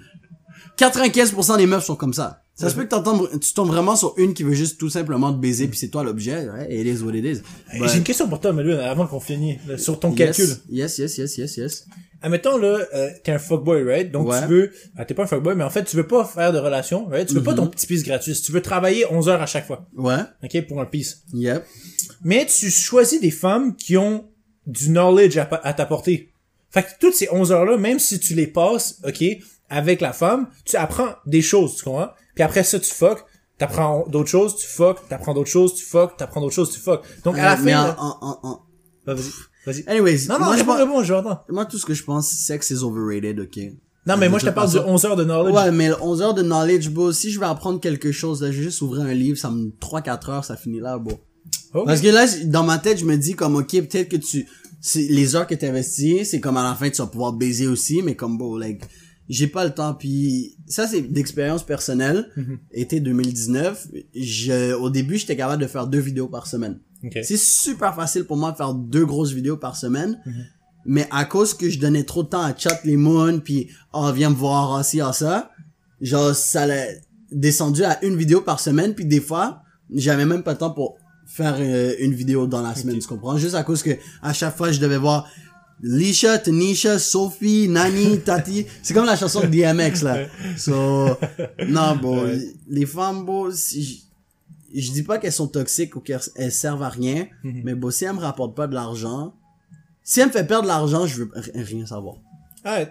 95% 0.77 1.57
des 1.57 1.65
meufs 1.67 1.85
sont 1.85 1.95
comme 1.95 2.13
ça. 2.13 2.44
Ça 2.57 2.69
se 2.69 2.75
peut 2.75 2.83
que 2.83 2.89
t'entends, 2.89 3.21
tu 3.41 3.53
tombes 3.53 3.67
vraiment 3.67 3.97
sur 3.97 4.13
une 4.17 4.33
qui 4.33 4.43
veut 4.43 4.53
juste 4.53 4.79
tout 4.79 4.89
simplement 4.89 5.33
te 5.33 5.37
baiser 5.39 5.67
puis 5.67 5.77
c'est 5.77 5.89
toi 5.89 6.03
l'objet, 6.05 6.47
it 6.69 6.87
is 6.87 7.01
what 7.03 7.13
it 7.13 7.43
J'ai 7.73 7.97
une 7.97 8.03
question 8.03 8.29
pour 8.29 8.39
toi, 8.39 8.53
Malu, 8.53 8.73
avant 8.73 9.05
qu'on 9.07 9.19
finisse, 9.19 9.59
sur 9.77 9.99
ton 9.99 10.09
Yes, 10.15 10.37
calcul. 10.37 10.55
Yes, 10.69 10.97
yes, 10.97 11.17
yes, 11.17 11.37
yes, 11.37 11.57
yes. 11.57 11.85
Admettons, 12.21 12.57
là, 12.57 12.79
euh, 12.95 13.09
t'es 13.23 13.33
un 13.33 13.39
fuckboy, 13.39 13.83
right? 13.83 14.09
Donc, 14.09 14.31
tu 14.33 14.47
veux, 14.47 14.71
ah, 14.97 15.03
t'es 15.05 15.13
pas 15.13 15.23
un 15.23 15.27
fuckboy, 15.27 15.53
mais 15.55 15.63
en 15.65 15.69
fait, 15.69 15.83
tu 15.83 15.95
veux 15.97 16.07
pas 16.07 16.23
faire 16.23 16.53
de 16.53 16.57
relation, 16.57 17.05
right? 17.07 17.27
Tu 17.27 17.35
veux 17.35 17.43
pas 17.43 17.51
Mhm. 17.51 17.57
ton 17.57 17.67
petit 17.67 17.85
piece 17.85 18.03
gratuit. 18.03 18.33
Tu 18.33 18.51
veux 18.51 18.61
travailler 18.61 19.05
11 19.11 19.27
heures 19.29 19.41
à 19.41 19.45
chaque 19.45 19.67
fois. 19.67 19.85
Ouais. 19.95 20.15
OK? 20.43 20.61
Pour 20.67 20.79
un 20.81 20.85
piece. 20.85 21.23
Yep. 21.33 21.63
Mais 22.23 22.45
tu 22.47 22.71
choisis 22.71 23.19
des 23.21 23.31
femmes 23.31 23.75
qui 23.75 23.97
ont 23.97 24.25
du 24.65 24.89
knowledge 24.89 25.37
à 25.37 25.73
t'apporter. 25.73 26.29
Fait 26.71 26.83
que 26.83 26.87
toutes 26.99 27.13
ces 27.13 27.27
11 27.31 27.51
heures-là, 27.51 27.77
même 27.77 27.99
si 27.99 28.17
tu 28.19 28.33
les 28.33 28.47
passes, 28.47 28.99
OK, 29.05 29.23
avec 29.69 30.01
la 30.01 30.13
femme, 30.13 30.47
tu 30.63 30.77
apprends 30.77 31.15
des 31.27 31.41
choses, 31.41 31.75
tu 31.75 31.83
comprends? 31.83 32.09
Puis 32.35 32.43
après 32.43 32.63
ça, 32.63 32.79
tu 32.79 32.93
fuck. 32.93 33.23
t'apprends 33.57 34.05
d'autres 34.09 34.29
choses, 34.29 34.57
tu 34.57 34.67
fuck, 34.67 35.07
t'apprends 35.07 35.33
d'autres 35.33 35.49
choses, 35.49 35.73
tu 35.75 35.85
fuck, 35.85 36.17
t'apprends 36.17 36.41
d'autres 36.41 36.53
choses, 36.53 36.71
tu 36.71 36.79
fuck. 36.79 37.01
Donc, 37.23 37.37
à 37.37 37.43
la 37.45 37.53
Euh, 37.53 37.55
fin, 37.55 37.63
en, 37.63 37.87
là- 37.87 37.95
en, 37.99 38.17
en, 38.21 38.39
en- 38.43 38.59
Bah, 39.05 39.13
vas-y, 39.13 39.31
vas-y. 39.65 39.83
Anyways, 39.87 40.27
Non, 40.27 40.39
non, 40.39 40.45
moi, 40.47 40.57
je 40.57 40.63
pense, 40.63 40.77
réponds, 40.77 41.03
je 41.03 41.13
moi, 41.53 41.65
tout 41.65 41.77
ce 41.77 41.85
que 41.85 41.93
je 41.93 42.03
pense, 42.03 42.27
sexe 42.29 42.71
is 42.71 42.83
overrated, 42.83 43.39
ok? 43.39 43.57
Non, 44.07 44.17
mais 44.17 44.27
moi, 44.29 44.39
je 44.39 44.45
te 44.45 44.49
parle 44.51 44.67
de 44.71 44.77
façon- 44.77 44.89
11 44.89 45.05
heures 45.05 45.15
de 45.15 45.23
knowledge. 45.23 45.55
Ouais, 45.55 45.71
mais 45.71 45.89
11 46.01 46.21
heures 46.21 46.33
de 46.33 46.41
knowledge, 46.43 46.89
bro, 46.89 47.11
si 47.13 47.31
je 47.31 47.39
vais 47.39 47.45
apprendre 47.45 47.79
quelque 47.79 48.11
chose, 48.11 48.41
là, 48.41 48.51
je 48.51 48.57
vais 48.57 48.63
juste 48.63 48.81
ouvrir 48.81 49.05
un 49.05 49.13
livre, 49.13 49.37
ça 49.37 49.49
me 49.49 49.71
3-4 49.79 50.29
heures, 50.29 50.43
ça 50.45 50.57
finit 50.57 50.79
là, 50.81 50.97
bro. 50.99 51.13
Ok. 51.73 51.85
Parce 51.85 52.01
que 52.01 52.07
là, 52.09 52.25
dans 52.45 52.63
ma 52.63 52.77
tête, 52.77 52.97
je 52.99 53.05
me 53.05 53.15
dis 53.17 53.35
comme, 53.35 53.55
ok, 53.55 53.69
peut-être 53.71 54.09
que 54.09 54.17
tu, 54.17 54.45
c'est, 54.81 55.01
les 55.07 55.35
heures 55.35 55.47
que 55.47 55.55
tu 55.55 55.65
investis, 55.65 56.29
c'est 56.29 56.39
comme 56.41 56.57
à 56.57 56.63
la 56.63 56.75
fin, 56.75 56.89
tu 56.89 56.97
vas 57.01 57.07
pouvoir 57.07 57.31
baiser 57.33 57.67
aussi, 57.67 58.01
mais 58.03 58.15
comme, 58.15 58.37
bro, 58.37 58.57
like, 58.57 58.81
j'ai 59.27 59.47
pas 59.47 59.65
le 59.65 59.73
temps, 59.73 59.93
puis 59.93 60.55
ça, 60.67 60.88
c'est 60.88 61.01
d'expérience 61.01 61.63
personnelle. 61.63 62.29
Mhm. 62.35 62.59
Été 62.73 62.99
2019, 62.99 63.88
je, 64.15 64.73
au 64.73 64.89
début, 64.89 65.17
j'étais 65.17 65.35
capable 65.35 65.61
de 65.61 65.67
faire 65.67 65.88
deux 65.88 65.99
vidéos 65.99 66.27
par 66.27 66.47
semaine. 66.47 66.79
Ok. 67.03 67.19
C'est 67.23 67.38
super 67.38 67.95
facile 67.95 68.25
pour 68.25 68.38
moi 68.38 68.51
de 68.51 68.57
faire 68.57 68.73
deux 68.73 69.05
grosses 69.05 69.31
vidéos 69.31 69.57
par 69.57 69.75
semaine. 69.75 70.19
Mhm. 70.25 70.45
Mais 70.88 71.07
à 71.09 71.25
cause 71.25 71.55
que 71.55 71.69
je 71.69 71.79
donnais 71.79 72.03
trop 72.03 72.23
de 72.23 72.29
temps 72.29 72.43
à 72.43 72.55
chat 72.55 72.79
les 72.83 72.97
moons, 72.97 73.39
puis 73.39 73.69
oh, 73.93 74.11
viens 74.13 74.29
me 74.29 74.35
voir, 74.35 74.75
ah, 74.75 74.83
ci, 74.83 75.01
ah, 75.01 75.13
ça, 75.13 75.51
genre, 75.99 76.35
ça 76.35 76.67
l'a 76.67 76.85
descendu 77.31 77.83
à 77.83 78.03
une 78.05 78.15
vidéo 78.15 78.41
par 78.41 78.59
semaine, 78.59 78.93
puis 78.93 79.05
des 79.05 79.19
fois, 79.19 79.63
j'avais 79.91 80.25
même 80.25 80.43
pas 80.43 80.51
le 80.51 80.57
temps 80.59 80.71
pour 80.71 80.97
faire 81.25 81.55
euh, 81.59 81.95
une 81.99 82.13
vidéo 82.13 82.45
dans 82.45 82.61
la 82.61 82.75
semaine, 82.75 82.99
tu 82.99 83.07
comprends? 83.07 83.38
Juste 83.38 83.55
à 83.55 83.63
cause 83.63 83.81
que 83.81 83.91
à 84.21 84.31
chaque 84.31 84.55
fois, 84.55 84.71
je 84.71 84.79
devais 84.79 84.97
voir 84.97 85.27
Lisha, 85.81 86.38
Tanisha, 86.38 86.97
Sophie, 86.99 87.67
Nani, 87.67 88.19
Tati. 88.19 88.65
C'est 88.81 88.93
comme 88.93 89.05
la 89.05 89.15
chanson 89.17 89.41
de 89.41 89.47
DMX, 89.47 90.03
là. 90.03 90.25
So, 90.57 91.09
non, 91.67 91.95
bon, 92.01 92.27
les 92.69 92.85
femmes, 92.85 93.25
bon, 93.25 93.51
si 93.51 94.03
je, 94.73 94.91
dis 94.91 95.03
pas 95.03 95.17
qu'elles 95.19 95.31
sont 95.33 95.47
toxiques 95.47 95.95
ou 95.95 95.99
qu'elles 95.99 96.19
elles 96.35 96.51
servent 96.51 96.83
à 96.83 96.89
rien, 96.89 97.27
Mhm. 97.43 97.61
mais 97.63 97.75
bon, 97.75 97.91
si 97.91 98.05
elles 98.05 98.13
me 98.13 98.19
rapportent 98.19 98.55
pas 98.55 98.67
de 98.67 98.73
l'argent, 98.73 99.33
si 100.03 100.19
elles 100.21 100.27
me 100.27 100.31
fait 100.31 100.45
perdre 100.47 100.63
de 100.63 100.67
l'argent, 100.69 101.05
je 101.05 101.23
veux 101.23 101.31
rien 101.55 101.85
savoir. 101.85 102.15
Ouais. 102.65 102.88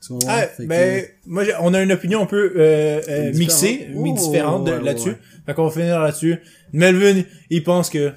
Tu 0.00 0.08
comprends? 0.12 0.28
Ouais, 0.36 0.48
Fait 0.56 0.62
que- 0.62 0.68
ben, 0.68 1.04
moi, 1.26 1.42
on 1.60 1.74
a 1.74 1.82
une 1.82 1.90
opinion 1.92 2.22
un 2.22 2.26
peu 2.26 2.52
euh, 2.56 3.00
euh, 3.08 3.32
mixée, 3.34 3.88
Oh, 3.96 4.12
différente 4.14 4.68
ouais, 4.68 4.80
là-dessus. 4.80 5.08
ouais. 5.10 5.18
Fait 5.44 5.54
qu'on 5.54 5.64
va 5.66 5.70
finir 5.72 5.98
là-dessus. 6.00 6.36
Melvin, 6.72 7.22
il 7.50 7.64
pense 7.64 7.90
que... 7.90 7.98
euh, 7.98 8.12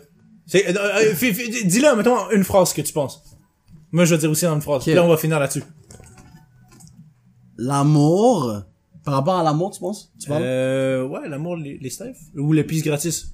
euh, 0.55 1.13
Dis-le, 1.63 1.95
mettons, 1.95 2.29
une 2.31 2.43
phrase 2.43 2.73
que 2.73 2.81
tu 2.81 2.93
penses. 2.93 3.23
Moi, 3.91 4.05
je 4.05 4.15
vais 4.15 4.19
dire 4.19 4.29
aussi 4.31 4.45
dans 4.45 4.55
une 4.55 4.61
phrase. 4.61 4.77
Ok. 4.77 4.83
Puis 4.83 4.93
là, 4.93 5.03
on 5.03 5.07
va 5.09 5.17
finir 5.17 5.39
là-dessus. 5.39 5.63
L'amour, 7.57 8.61
par 9.03 9.15
rapport 9.15 9.35
à 9.35 9.43
l'amour, 9.43 9.71
tu 9.71 9.79
penses? 9.79 10.11
Tu 10.19 10.27
parles? 10.27 10.43
Euh, 10.43 11.05
ouais, 11.07 11.27
l'amour, 11.27 11.57
les, 11.57 11.77
les. 11.77 11.91
Ou 12.35 12.53
les 12.53 12.63
pistes 12.63 12.85
gratis. 12.85 13.27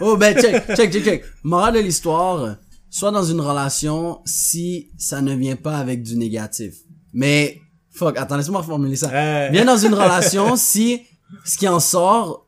Oh, 0.00 0.16
ben, 0.16 0.36
check, 0.38 0.66
check, 0.76 0.92
check, 0.92 1.04
check. 1.04 1.24
Morale 1.42 1.74
de 1.74 1.80
l'histoire, 1.80 2.56
soit 2.90 3.10
dans 3.10 3.24
une 3.24 3.40
relation 3.40 4.20
si 4.24 4.90
ça 4.98 5.20
ne 5.22 5.34
vient 5.34 5.56
pas 5.56 5.76
avec 5.78 6.02
du 6.02 6.16
négatif. 6.16 6.74
Mais, 7.12 7.60
fuck, 7.90 8.16
attends, 8.18 8.36
laisse-moi 8.36 8.60
reformuler 8.60 8.96
ça. 8.96 9.10
Euh, 9.12 9.48
Viens 9.52 9.64
dans 9.64 9.76
une 9.78 9.94
relation 9.94 10.56
si 10.56 11.02
ce 11.44 11.56
qui 11.56 11.66
en 11.68 11.80
sort, 11.80 12.46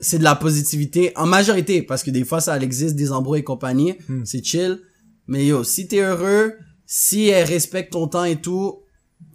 c'est 0.00 0.18
de 0.18 0.24
la 0.24 0.36
positivité, 0.36 1.12
en 1.16 1.26
majorité, 1.26 1.82
parce 1.82 2.02
que 2.04 2.10
des 2.10 2.24
fois, 2.24 2.40
ça 2.40 2.56
existe, 2.58 2.94
des 2.94 3.10
embrouilles 3.12 3.40
et 3.40 3.44
compagnie, 3.44 3.96
Hmm. 4.08 4.24
c'est 4.24 4.44
chill. 4.44 4.78
Mais 5.26 5.44
yo, 5.44 5.62
si 5.64 5.86
t'es 5.88 6.00
heureux, 6.00 6.54
si 6.90 7.26
elle 7.28 7.46
respecte 7.46 7.92
ton 7.92 8.08
temps 8.08 8.24
et 8.24 8.40
tout, 8.40 8.80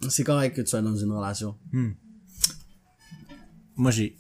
c'est 0.10 0.24
correct 0.24 0.56
que 0.56 0.62
tu 0.62 0.68
sois 0.68 0.82
dans 0.82 0.96
une 0.96 1.12
relation. 1.12 1.56
Moi, 3.76 3.92
j'ai... 3.92 4.18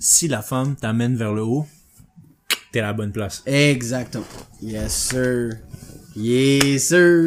Si 0.00 0.26
la 0.26 0.42
femme 0.42 0.74
t'amène 0.74 1.14
vers 1.16 1.32
le 1.32 1.44
haut, 1.44 1.64
t'es 2.72 2.80
à 2.80 2.86
la 2.86 2.92
bonne 2.92 3.12
place. 3.12 3.44
Exactement. 3.46 4.24
Yes, 4.60 4.92
sir. 4.92 5.60
Yes, 6.16 6.88
sir. 6.88 7.20